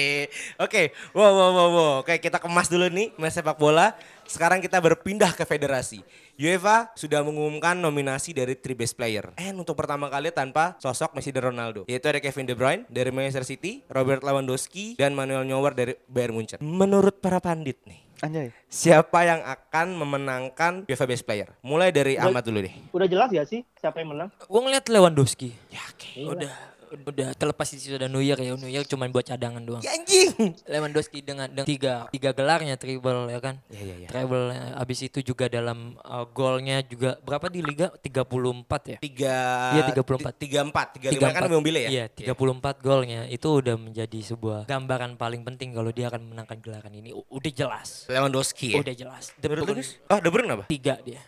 Oke, 0.57 0.89
wow, 1.13 1.29
wow, 1.29 1.51
wow, 1.53 1.69
wow. 1.69 1.93
Oke, 2.01 2.17
kita 2.17 2.41
kemas 2.41 2.65
dulu 2.73 2.89
nih 2.89 3.13
match 3.21 3.37
sepak 3.37 3.61
bola. 3.61 3.93
Sekarang 4.25 4.57
kita 4.57 4.81
berpindah 4.81 5.31
ke 5.37 5.45
federasi. 5.45 6.01
UEFA 6.35 6.91
sudah 6.97 7.21
mengumumkan 7.21 7.77
nominasi 7.77 8.33
dari 8.33 8.57
three 8.57 8.75
best 8.75 8.97
player. 8.97 9.31
And 9.37 9.55
untuk 9.61 9.77
pertama 9.77 10.09
kali 10.09 10.33
tanpa 10.33 10.75
sosok 10.81 11.15
Messi 11.15 11.31
dan 11.31 11.53
Ronaldo. 11.53 11.85
Yaitu 11.85 12.09
ada 12.09 12.19
Kevin 12.19 12.49
De 12.49 12.57
Bruyne 12.57 12.83
dari 12.89 13.13
Manchester 13.13 13.45
City, 13.45 13.85
Robert 13.87 14.25
Lewandowski, 14.25 14.97
dan 14.97 15.13
Manuel 15.13 15.45
Neuer 15.47 15.71
dari 15.77 15.93
Bayern 16.09 16.33
Munchen. 16.35 16.59
Menurut 16.59 17.21
para 17.21 17.37
pandit 17.39 17.79
nih, 17.87 18.01
Anjay. 18.25 18.49
siapa 18.67 19.23
yang 19.23 19.45
akan 19.45 19.87
memenangkan 19.95 20.73
UEFA 20.89 21.05
Best 21.07 21.23
Player? 21.23 21.53
Mulai 21.63 21.93
dari 21.95 22.19
Ahmad 22.19 22.43
dulu 22.43 22.65
deh. 22.65 22.73
Udah 22.91 23.07
jelas 23.07 23.29
gak 23.31 23.47
sih 23.47 23.61
siapa 23.79 24.01
yang 24.03 24.11
menang? 24.17 24.29
Gue 24.43 24.61
ngeliat 24.65 24.85
Lewandowski. 24.89 25.53
Ya, 25.71 25.85
oke. 25.87 26.11
Udah 26.35 26.53
udah 26.91 27.29
terlepas 27.33 27.67
di 27.67 27.77
situ 27.77 27.95
ada 27.95 28.05
Neuer 28.05 28.35
ya 28.35 28.53
Neuer 28.53 28.83
cuma 28.85 29.05
buat 29.07 29.23
cadangan 29.23 29.61
doang. 29.61 29.81
Ya 29.81 29.93
anjing. 29.93 30.53
Lewandowski 30.65 31.19
dengan, 31.21 31.49
dengan 31.49 31.65
tiga 31.65 32.07
tiga 32.09 32.29
gelarnya 32.31 32.75
treble 32.75 33.29
ya 33.29 33.39
kan. 33.39 33.55
Ya, 33.67 33.81
ya, 33.81 33.95
ya. 34.05 34.07
Treble 34.07 34.51
abis 34.75 34.99
itu 35.03 35.19
juga 35.21 35.45
dalam 35.47 35.97
uh, 36.01 36.25
golnya 36.27 36.81
juga 36.81 37.17
berapa 37.21 37.47
di 37.47 37.61
liga 37.61 37.89
34 37.95 38.93
ya. 38.95 38.97
Tiga, 38.99 39.37
Iya, 39.73 39.81
34. 39.91 40.35
Tiga 40.37 40.59
empat, 40.63 40.87
tiga 40.99 41.07
lima 41.11 41.29
kan 41.31 41.49
mobilnya 41.49 41.81
ya. 41.87 41.89
Iya, 41.89 42.33
34 42.35 42.81
golnya 42.81 43.21
itu 43.27 43.47
udah 43.47 43.75
menjadi 43.75 44.19
sebuah 44.21 44.65
gambaran 44.65 45.15
paling 45.15 45.41
penting 45.43 45.73
kalau 45.73 45.89
dia 45.89 46.07
akan 46.09 46.21
memenangkan 46.29 46.57
gelaran 46.61 46.93
ini. 46.93 47.15
U- 47.15 47.25
udah 47.29 47.51
jelas. 47.51 48.05
Lewandowski 48.07 48.75
ya. 48.75 48.81
Udah 48.81 48.93
jelas. 48.95 49.31
De 49.37 49.47
Bruyne? 49.47 49.83
Oh, 50.11 50.19
De 50.19 50.29
Bruyne 50.29 50.51
apa? 50.53 50.65
tiga 50.67 50.97
dia. 51.01 51.21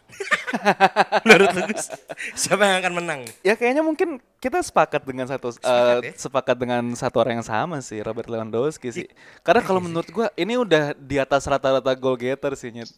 Menurut 1.27 1.49
lu? 1.53 1.61
Siapa 2.33 2.63
yang 2.63 2.77
akan 2.81 2.93
menang? 3.03 3.21
Ya 3.43 3.53
kayaknya 3.55 3.83
mungkin 3.83 4.19
kita 4.37 4.61
sepakat 4.61 5.01
dengan 5.01 5.25
satu 5.25 5.49
Sepakat 5.49 5.97
eh, 6.05 6.09
ya? 6.09 6.13
sepakat 6.13 6.55
dengan 6.57 6.83
satu 6.93 7.17
orang 7.21 7.41
yang 7.41 7.47
sama 7.47 7.81
sih 7.81 7.99
Robert 8.05 8.29
Lewandowski 8.29 8.89
sih. 8.93 9.07
Karena 9.41 9.65
kalau 9.65 9.81
menurut 9.81 10.07
gua 10.13 10.27
ini 10.37 10.57
udah 10.57 10.93
di 10.93 11.17
atas 11.17 11.49
rata-rata 11.49 11.97
goal 11.97 12.17
getter 12.17 12.53
sih 12.53 12.69
Nyet. 12.69 12.89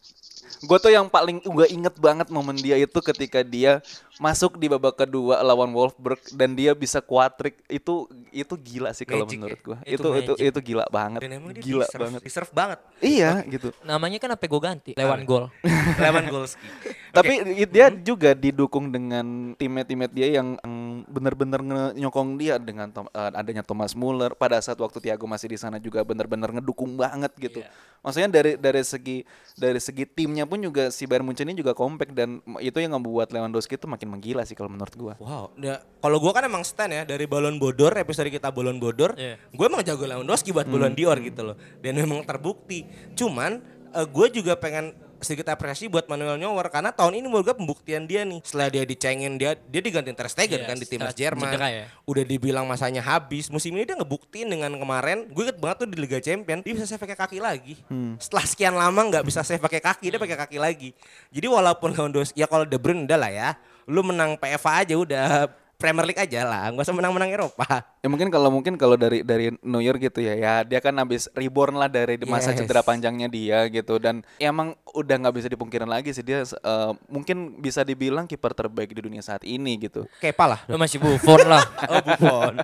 Gue 0.60 0.76
tuh 0.76 0.88
yang 0.88 1.06
paling 1.06 1.38
gue 1.40 1.66
inget 1.68 1.94
banget 1.96 2.28
momen 2.28 2.54
dia 2.54 2.74
itu 2.74 2.98
ketika 3.00 3.40
dia 3.40 3.78
masuk 4.16 4.60
di 4.60 4.68
babak 4.68 4.98
kedua 4.98 5.40
lawan 5.40 5.72
Wolfsburg 5.72 6.20
dan 6.36 6.52
dia 6.52 6.76
bisa 6.76 7.00
kuatrik 7.00 7.56
itu 7.66 8.04
itu 8.28 8.52
gila 8.54 8.92
sih 8.92 9.08
kalau 9.08 9.24
menurut 9.24 9.56
ya? 9.56 9.64
gua. 9.64 9.78
Itu 9.82 9.96
Itu 9.96 10.08
itu 10.12 10.32
itu 10.52 10.58
gila 10.60 10.84
banget. 10.86 11.24
Dan 11.24 11.40
emang 11.40 11.56
dia 11.56 11.64
Gila 11.64 11.86
deserve, 11.88 12.02
banget. 12.04 12.20
deserve 12.20 12.50
banget. 12.52 12.78
Iya 13.00 13.30
gitu. 13.48 13.68
Namanya 13.80 14.18
kan 14.18 14.30
apa 14.30 14.44
gue 14.44 14.60
ganti? 14.60 14.90
Lewan 14.92 15.24
gol. 15.24 15.44
Lewandowski. 16.04 16.66
Tapi 17.10 17.32
i- 17.56 17.70
dia 17.70 17.88
juga 17.90 18.36
didukung 18.36 18.92
dengan 18.92 19.56
teammate-teammate 19.56 20.12
dia 20.12 20.28
yang 20.36 20.60
benar-benar 21.06 21.60
nge- 21.60 21.92
nyokong 21.96 22.36
dia 22.36 22.60
dengan 22.60 22.92
Tom- 22.92 23.10
eh, 23.10 23.32
adanya 23.32 23.64
Thomas 23.64 23.96
Muller 23.96 24.36
pada 24.36 24.60
saat 24.60 24.76
waktu 24.76 25.00
Thiago 25.00 25.24
masih 25.24 25.48
di 25.48 25.58
sana 25.58 25.80
juga 25.80 26.04
benar-benar 26.04 26.52
ngedukung 26.52 26.94
banget 26.94 27.32
gitu. 27.40 27.64
Maksudnya 28.00 28.28
dari 28.28 28.52
dari 28.56 28.80
segi 28.80 29.16
dari 29.56 29.76
segi 29.76 30.04
timnya 30.04 30.39
pun 30.46 30.60
juga 30.60 30.88
si 30.88 31.04
Bayern 31.04 31.24
Munchen 31.24 31.48
ini 31.48 31.58
juga 31.58 31.72
compact 31.72 32.12
dan 32.12 32.38
itu 32.60 32.78
yang 32.78 32.94
membuat 32.94 33.32
Lewandowski 33.32 33.76
itu 33.76 33.88
makin 33.88 34.08
menggila 34.12 34.44
sih 34.44 34.54
kalau 34.54 34.70
menurut 34.70 34.94
gua. 34.94 35.14
Wow, 35.18 35.52
ya, 35.58 35.82
kalau 36.00 36.20
gua 36.20 36.32
kan 36.32 36.46
emang 36.46 36.62
stand 36.62 36.92
ya 36.94 37.02
dari 37.04 37.24
balon 37.26 37.58
bodor 37.58 37.92
episode 37.96 38.30
kita 38.30 38.48
balon 38.48 38.78
bodor, 38.78 39.12
Iya. 39.18 39.36
gue 39.50 39.66
emang 39.66 39.82
jago 39.82 40.06
Lewandowski 40.06 40.54
buat 40.54 40.70
balon 40.70 40.94
Dior 40.94 41.18
gitu 41.18 41.42
loh. 41.42 41.56
Dan 41.82 41.98
memang 41.98 42.22
terbukti. 42.22 42.86
Cuman 43.12 43.60
gue 43.90 44.26
juga 44.30 44.54
pengen 44.54 44.94
sedikit 45.20 45.52
apresiasi 45.52 45.86
buat 45.86 46.08
Manuel 46.08 46.40
Neuer 46.40 46.66
karena 46.68 46.90
tahun 46.90 47.20
ini 47.20 47.26
menurut 47.28 47.52
gue 47.52 47.56
pembuktian 47.56 48.04
dia 48.04 48.24
nih. 48.24 48.40
Setelah 48.44 48.68
dia 48.72 48.82
dicengin 48.84 49.36
dia 49.36 49.54
dia 49.56 49.80
digantiin 49.80 50.16
Ter 50.16 50.28
Stegen 50.28 50.60
Iya, 50.64 50.68
kan 50.68 50.76
di 50.76 50.86
timnas 50.88 51.14
Jerman. 51.14 51.52
ya. 51.70 51.84
Udah 52.04 52.24
dibilang 52.24 52.64
masanya 52.64 53.04
habis. 53.04 53.48
Musim 53.48 53.76
ini 53.76 53.84
dia 53.84 53.94
ngebuktiin 53.94 54.48
dengan 54.48 54.72
kemarin. 54.74 55.28
Gue 55.30 55.48
inget 55.48 55.58
banget 55.60 55.76
tuh 55.84 55.88
di 55.88 55.96
Liga 56.00 56.18
Champion 56.18 56.64
dia 56.64 56.72
bisa 56.72 56.86
saya 56.88 56.98
pakai 56.98 57.16
kaki 57.16 57.38
lagi. 57.38 57.74
Setelah 58.18 58.44
sekian 58.44 58.74
lama 58.74 59.00
nggak 59.12 59.24
bisa 59.24 59.44
saya 59.44 59.60
pakai 59.60 59.78
kaki 59.78 60.06
dia 60.10 60.20
pakai 60.20 60.36
kaki 60.36 60.58
lagi. 60.58 60.90
Jadi 61.30 61.46
walaupun 61.46 61.92
Lewandowski 61.92 62.40
ya 62.40 62.48
kalau 62.48 62.64
De 62.64 62.80
Bruyne 62.80 63.04
udah 63.04 63.18
lah 63.20 63.30
ya. 63.30 63.50
Lu 63.90 64.00
menang 64.00 64.36
PFA 64.38 64.84
aja 64.86 64.94
udah 64.94 65.50
Premier 65.80 66.04
League 66.04 66.20
aja 66.20 66.44
lah, 66.44 66.68
nggak 66.68 66.84
usah 66.84 66.92
menang-menang 66.92 67.32
Eropa. 67.32 67.64
Ya 68.00 68.08
mungkin 68.08 68.32
kalau 68.32 68.48
mungkin 68.48 68.80
kalau 68.80 68.96
dari 68.96 69.20
dari 69.20 69.52
Neuer 69.60 70.00
gitu 70.00 70.24
ya, 70.24 70.32
ya 70.32 70.54
dia 70.64 70.80
kan 70.80 70.96
habis 70.96 71.28
reborn 71.36 71.76
lah 71.76 71.84
dari 71.84 72.16
masa 72.24 72.56
Yes. 72.56 72.64
cedera 72.64 72.80
panjangnya 72.80 73.28
dia 73.28 73.68
gitu 73.68 74.00
dan 74.00 74.24
ya 74.40 74.48
emang 74.48 74.72
udah 74.96 75.20
nggak 75.20 75.36
bisa 75.36 75.48
dipungkirin 75.52 75.84
lagi 75.84 76.08
sih 76.10 76.24
dia 76.24 76.40
eh, 76.40 76.90
mungkin 77.06 77.60
bisa 77.60 77.84
dibilang 77.84 78.24
kiper 78.24 78.56
terbaik 78.56 78.96
di 78.96 79.04
dunia 79.04 79.20
saat 79.20 79.44
ini 79.44 79.76
gitu. 79.76 80.08
Kepa 80.16 80.48
lah. 80.48 80.60
Lu 80.64 80.80
masih 80.80 80.96
Buffon 80.96 81.44
lah. 81.44 81.60
Oh 81.92 82.00
Buffon. 82.00 82.54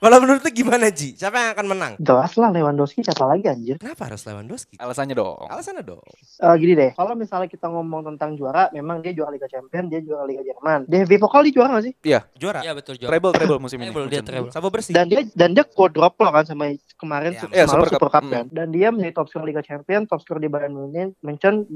Kalau 0.00 0.16
menurut 0.22 0.40
lu 0.40 0.50
gimana 0.54 0.88
Ji? 0.88 1.12
Siapa 1.12 1.36
yang 1.44 1.50
akan 1.52 1.66
menang? 1.66 1.92
Jelas 1.98 2.32
lah 2.38 2.48
Lewandowski 2.48 3.04
siapa 3.04 3.26
lagi 3.28 3.50
anjir. 3.50 3.76
Kenapa 3.76 4.08
harus 4.08 4.24
Lewandowski? 4.24 4.78
Alasannya 4.80 5.12
dong. 5.12 5.44
Alasannya 5.44 5.84
dong. 5.84 6.00
Eh, 6.40 6.54
gini 6.56 6.72
deh, 6.72 6.90
kalau 6.94 7.12
misalnya 7.12 7.50
kita 7.50 7.66
ngomong 7.68 8.06
tentang 8.14 8.32
juara, 8.38 8.72
memang 8.72 9.02
dia 9.02 9.12
juara 9.12 9.34
Liga 9.34 9.50
Champions, 9.50 9.90
dia 9.92 10.00
juara 10.00 10.24
Liga 10.24 10.40
Jerman. 10.40 10.86
DFB 10.88 11.18
Pokal 11.20 11.44
dia 11.50 11.52
juara 11.52 11.76
gak 11.76 11.84
sih? 11.90 11.94
Iya, 12.00 12.20
Juara. 12.38 12.60
Iya 12.64 12.72
betul 12.72 12.94
Jor. 12.96 13.10
treble 13.10 13.32
treble 13.34 13.58
musim 13.60 13.76
ini. 13.82 13.90
Treble, 13.92 14.06
dia 14.08 14.22
treble. 14.24 14.48
Bersih. 14.70 14.85
Dan 14.92 15.06
dia 15.08 15.20
dan 15.34 15.50
dia 15.54 15.64
quadruple 15.66 16.30
kan 16.30 16.44
sama 16.46 16.70
kemarin 16.96 17.34
Ya, 17.36 17.44
semalam 17.66 17.68
Super 17.68 17.88
Cup. 17.88 17.98
Super 17.98 18.10
Cup 18.10 18.24
Mm. 18.26 18.32
kan. 18.32 18.44
Dan 18.52 18.68
dia 18.72 18.88
menjadi 18.90 19.12
top 19.14 19.26
scorer 19.28 19.46
Liga 19.50 19.62
Champions, 19.62 20.06
top 20.08 20.20
scorer 20.24 20.40
di 20.42 20.50
Bayern 20.50 20.72
Munchen, 20.74 21.12
Munchen 21.20 21.66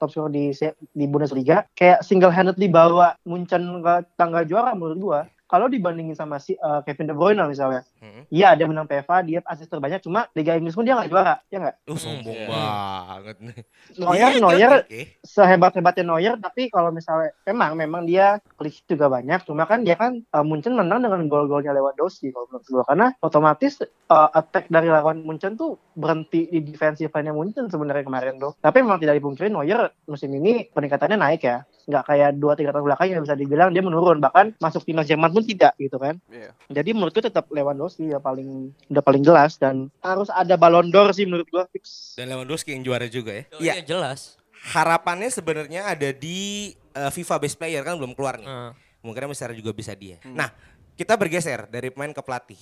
top 0.00 0.08
scorer 0.08 0.30
di 0.32 0.50
di 0.92 1.04
Bundesliga. 1.04 1.68
Kayak 1.76 2.00
single 2.02 2.32
handedly 2.32 2.66
bawa 2.68 3.16
Munchen 3.24 3.82
ke 3.82 3.94
tangga 4.16 4.42
juara 4.44 4.72
menurut 4.72 4.98
gua. 4.98 5.20
Kalau 5.44 5.68
dibandingin 5.68 6.12
sama 6.12 6.36
si 6.36 6.52
eh, 6.52 6.80
Kevin 6.82 7.06
De 7.06 7.14
Bruyne 7.14 7.44
misalnya, 7.44 7.84
Hmm. 8.00 8.24
iya 8.28 8.52
dia 8.52 8.64
menang 8.64 8.84
PFA, 8.84 9.20
dia 9.20 9.40
asis 9.44 9.64
terbanyak, 9.64 10.00
cuma 10.00 10.28
Liga 10.32 10.54
Inggris 10.54 10.72
pun 10.72 10.82
dia 10.82 10.92
nggak 10.92 11.08
juara, 11.08 11.40
ya 11.48 11.58
nggak? 11.58 11.76
Uh, 11.84 11.96
sombong 11.96 12.36
Iya. 12.36 12.48
banget 12.48 13.36
nih. 13.40 13.60
Neuer, 13.94 14.28
oke, 14.28 14.40
Neuer 14.40 14.72
oke. 14.80 15.00
sehebat-hebatnya 15.22 16.04
Neuer 16.04 16.34
tapi 16.36 16.68
kalau 16.68 16.88
misalnya 16.88 17.36
memang 17.44 17.76
memang 17.76 18.02
dia 18.02 18.26
klik 18.54 18.80
juga 18.84 19.06
banyak 19.06 19.44
cuma 19.44 19.64
kan 19.64 19.82
dia 19.82 19.94
kan 19.94 20.24
uh, 20.30 20.40
Munchen 20.40 20.72
menang 20.72 21.00
dengan 21.00 21.28
gol-golnya 21.28 21.72
Lewandowski 21.72 22.32
kalau 22.32 22.48
menurut 22.48 22.64
gua 22.66 22.84
karena 22.84 23.06
otomatis 23.20 23.80
uh, 24.08 24.28
attack 24.32 24.68
dari 24.68 24.88
lawan 24.88 25.20
Munchen 25.20 25.54
tuh 25.54 25.76
berhenti 25.92 26.48
di 26.48 26.64
defensive 26.64 27.12
line 27.12 27.30
Munchen 27.30 27.68
sebenarnya 27.68 28.02
kemarin 28.02 28.40
tuh 28.40 28.56
tapi 28.58 28.80
memang 28.80 28.96
tidak 28.96 29.20
dipungkiri 29.20 29.48
Neuer 29.48 29.92
musim 30.06 30.32
ini 30.32 30.68
peningkatannya 30.68 31.18
naik 31.18 31.42
ya 31.42 31.68
nggak 31.84 32.04
kayak 32.04 32.30
dua 32.34 32.52
tiga 32.52 32.70
tahun 32.70 32.84
belakang 32.84 33.08
yang 33.10 33.20
bisa 33.20 33.32
dibilang 33.32 33.68
dia 33.68 33.80
menurun 33.80 34.18
bahkan 34.18 34.52
masuk 34.56 34.82
timnas 34.82 35.04
Jerman 35.04 35.28
pun 35.28 35.40
tidak 35.40 35.76
gitu 35.76 35.96
kan 35.96 36.16
Iya. 36.26 36.50
jadi 36.70 36.90
menurut 36.90 37.12
gua 37.12 37.24
tetap 37.24 37.44
Lewandowski 37.46 38.08
ya 38.08 38.18
paling 38.18 38.72
udah 38.88 39.00
paling 39.00 39.20
jelas 39.20 39.54
dan 39.54 39.92
harus 40.00 40.28
ada 40.28 40.54
Ballon 40.54 40.88
d'Or 40.88 41.10
sih 41.10 41.24
menurut 41.24 41.44
gua 41.46 41.68
fix 41.68 42.14
Dan 42.14 42.28
Lewandowski 42.28 42.72
yang 42.72 42.82
juara 42.82 43.04
juga 43.04 43.32
ya. 43.32 43.44
Iya, 43.54 43.72
Iya 43.74 43.84
jelas. 43.86 44.40
harapannya 44.64 45.28
sebenarnya 45.28 45.84
ada 45.86 46.08
di 46.08 46.72
uh, 46.92 47.08
FIFA 47.08 47.36
Best 47.36 47.56
Player 47.56 47.80
kan 47.80 47.94
belum 47.94 48.12
keluar 48.12 48.36
nih. 48.36 48.48
Heeh. 48.48 48.72
Kemungkinan 48.98 49.28
besar 49.28 49.52
juga 49.52 49.70
bisa 49.70 49.92
dia. 49.92 50.16
Nah, 50.24 50.48
kita 50.94 51.12
bergeser 51.14 51.68
dari 51.68 51.92
pemain 51.92 52.08
ke 52.08 52.18
pelatih. 52.18 52.56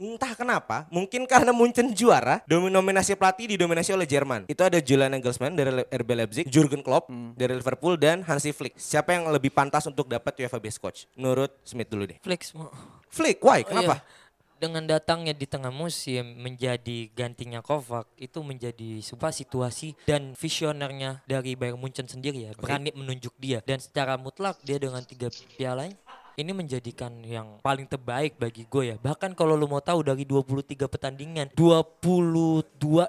Entah 0.00 0.32
kenapa, 0.32 0.88
mungkin 0.88 1.28
karena 1.28 1.52
Munchen 1.52 1.92
juara, 1.92 2.40
domin- 2.48 2.72
nominasi 2.72 3.12
pelatih 3.20 3.52
didominasi 3.52 3.92
oleh 3.92 4.08
Jerman. 4.08 4.48
Itu 4.48 4.64
ada 4.64 4.80
Julian 4.80 5.12
Nagelsmann 5.12 5.52
dari 5.52 5.84
RB 5.84 6.08
Leipzig, 6.16 6.44
Jurgen 6.48 6.80
Klopp 6.80 7.12
dari 7.36 7.52
Liverpool 7.52 8.00
dan 8.00 8.24
Hansi 8.24 8.56
Flick. 8.56 8.80
Siapa 8.80 9.12
yang 9.12 9.28
lebih 9.28 9.52
pantas 9.52 9.84
untuk 9.84 10.08
dapat 10.08 10.32
UEFA 10.40 10.56
Best 10.56 10.80
Coach? 10.80 11.04
Menurut 11.20 11.52
Smith 11.68 11.92
dulu 11.92 12.08
deh. 12.08 12.16
Mau. 12.56 12.72
Flick, 13.12 13.44
why? 13.44 13.60
Oh, 13.60 13.76
Kenapa? 13.76 14.00
iya. 14.00 14.18
Dengan 14.60 14.84
datangnya 14.84 15.32
di 15.32 15.48
tengah 15.48 15.72
musim 15.72 16.36
menjadi 16.36 17.08
gantinya 17.16 17.64
Kovac 17.64 18.04
itu 18.20 18.44
menjadi 18.44 19.00
sebuah 19.00 19.32
situasi 19.32 19.96
dan 20.04 20.36
visionernya 20.36 21.24
dari 21.24 21.56
Bayern 21.56 21.80
Munchen 21.80 22.04
sendiri 22.04 22.44
ya 22.44 22.52
berani 22.60 22.92
menunjuk 22.92 23.32
dia 23.40 23.64
dan 23.64 23.80
secara 23.80 24.20
mutlak 24.20 24.60
dia 24.60 24.76
dengan 24.76 25.00
tiga 25.00 25.32
pialanya 25.56 25.96
ini 26.40 26.56
menjadikan 26.56 27.12
yang 27.20 27.60
paling 27.60 27.84
terbaik 27.84 28.40
bagi 28.40 28.64
gue 28.64 28.82
ya. 28.92 28.96
Bahkan 28.96 29.36
kalau 29.36 29.54
lu 29.54 29.68
mau 29.68 29.78
tahu 29.78 30.00
dari 30.00 30.24
23 30.24 30.88
pertandingan, 30.88 31.52
22 31.52 32.64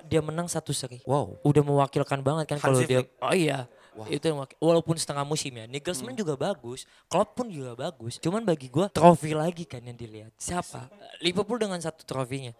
dia 0.06 0.22
menang 0.22 0.52
satu 0.52 0.76
seri. 0.76 1.00
Wow. 1.08 1.39
Udah 1.41 1.63
mewakilkan 1.63 2.20
banget 2.20 2.46
kan 2.52 2.58
kalau 2.60 2.84
dia. 2.84 3.08
Oh 3.24 3.32
iya. 3.32 3.65
Itu 4.08 4.32
yang 4.32 4.39
wak- 4.39 4.56
walaupun 4.58 4.96
setengah 4.96 5.28
musim 5.28 5.52
ya. 5.52 5.67
Hmm. 5.67 5.74
Nagelsmann 5.76 6.15
juga 6.15 6.39
bagus, 6.39 6.88
Klopp 7.12 7.36
pun 7.36 7.52
juga 7.52 7.76
bagus. 7.76 8.15
Cuman 8.20 8.48
bagi 8.48 8.72
gua 8.72 8.88
trofi 8.88 9.36
lagi 9.36 9.67
kan 9.67 9.84
yang 9.84 10.00
dilihat. 10.00 10.32
Siapa? 10.39 10.88
Liverpool 11.20 11.60
dengan 11.60 11.80
satu 11.84 12.08
trofinya. 12.08 12.56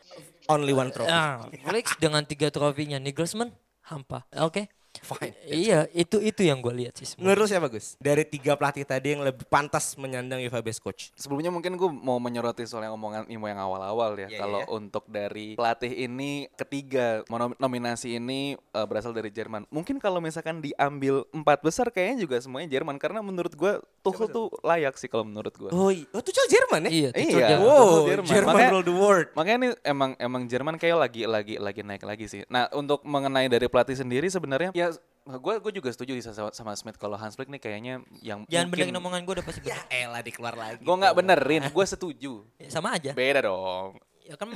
Only 0.52 0.76
one 0.76 0.92
trophy. 0.92 1.08
Ah, 1.08 1.48
Felix 1.48 1.96
dengan 1.96 2.28
tiga 2.28 2.52
trofinya. 2.52 3.00
Nagelsmann 3.00 3.56
hampa. 3.88 4.28
Oke. 4.44 4.68
Fine. 5.00 5.36
Iya, 5.52 5.88
itu 5.92 6.20
itu 6.20 6.42
yang 6.48 6.60
gue 6.60 6.72
lihat 6.72 6.96
sih 7.00 7.08
semua. 7.08 7.28
Menurut 7.28 7.44
lu 7.44 7.48
siapa 7.48 7.68
Gus? 7.68 7.96
Dari 8.00 8.24
tiga 8.24 8.56
pelatih 8.56 8.84
tadi 8.84 9.16
yang 9.16 9.22
lebih 9.24 9.44
pantas 9.48 9.96
menyandang 9.96 10.40
UEFA 10.44 10.60
Best 10.60 10.80
Coach. 10.80 11.12
Sebelumnya 11.16 11.52
mungkin 11.52 11.76
gue 11.76 11.90
mau 11.92 12.18
menyoroti 12.20 12.64
soal 12.64 12.88
yang 12.88 12.96
omongan 12.96 13.28
Imo 13.28 13.48
yang 13.48 13.60
awal-awal 13.60 14.16
ya. 14.16 14.28
Iya, 14.32 14.40
Kalau 14.40 14.62
iya. 14.64 14.72
untuk 14.72 15.04
dari 15.08 15.56
pelatih 15.56 15.92
ini 15.92 16.48
ketiga 16.56 17.24
nominasi 17.60 18.20
ini 18.20 18.56
eh, 18.56 18.86
berasal 18.88 19.12
dari 19.12 19.32
Jerman. 19.32 19.68
Mungkin 19.72 20.00
kalau 20.00 20.20
misalkan 20.24 20.64
diambil 20.64 21.28
empat 21.32 21.60
besar 21.62 21.92
kayaknya 21.92 22.28
juga 22.28 22.40
semuanya 22.40 22.72
Jerman 22.72 22.96
karena 22.96 23.20
menurut 23.20 23.54
gue 23.54 23.80
Tuchel 24.02 24.34
tuh 24.34 24.50
layak 24.66 24.98
sih 24.98 25.12
kalau 25.12 25.28
menurut 25.28 25.54
gue. 25.54 25.70
Oh, 25.70 25.92
oh 25.92 26.22
Tuchel 26.24 26.48
Jerman 26.50 26.88
ya? 26.88 26.92
Iya, 26.92 27.10
Tuchel 27.14 27.38
Iya. 27.38 27.48
Jerman. 27.54 27.68
Wow, 27.68 27.78
Tuchel 27.78 28.08
Jerman, 28.08 28.28
Jerman. 28.32 28.54
Makanya- 28.56 28.72
rule 28.74 28.86
the 28.88 28.96
world. 28.96 29.28
Makanya 29.38 29.58
ini 29.62 29.70
emang 29.86 30.12
emang 30.18 30.42
Jerman 30.50 30.76
kayak 30.82 30.98
lagi 30.98 31.22
lagi 31.30 31.56
lagi 31.62 31.82
naik 31.86 32.04
lagi 32.08 32.26
sih. 32.26 32.42
Nah 32.50 32.72
untuk 32.74 33.04
mengenai 33.06 33.46
dari 33.52 33.68
pelatih 33.70 33.94
sendiri 33.94 34.26
sebenarnya 34.32 34.72
ya 34.74 34.91
gue 35.22 35.54
gue 35.62 35.72
juga 35.78 35.90
setuju 35.94 36.18
sama, 36.34 36.50
sama 36.50 36.74
Smith 36.74 36.98
kalau 36.98 37.14
Hans 37.14 37.38
Flick 37.38 37.54
nih 37.54 37.62
kayaknya 37.62 38.02
yang 38.26 38.42
Jangan 38.50 38.74
mungkin 38.74 38.90
benerin 38.90 38.98
omongan 38.98 39.22
gue 39.22 39.34
udah 39.38 39.46
pasti 39.46 39.62
bener. 39.62 39.78
Elah 39.94 40.22
dikeluar 40.26 40.58
lagi. 40.58 40.82
gue 40.82 40.96
nggak 40.98 41.14
benerin, 41.14 41.62
gue 41.70 41.86
setuju. 41.86 42.34
Ya, 42.58 42.70
sama 42.74 42.98
aja. 42.98 43.14
Beda 43.14 43.46
dong. 43.46 44.02
Ya 44.26 44.34
kan 44.38 44.50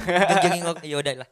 ya 0.82 0.96
udah 0.98 1.14
lah. 1.22 1.30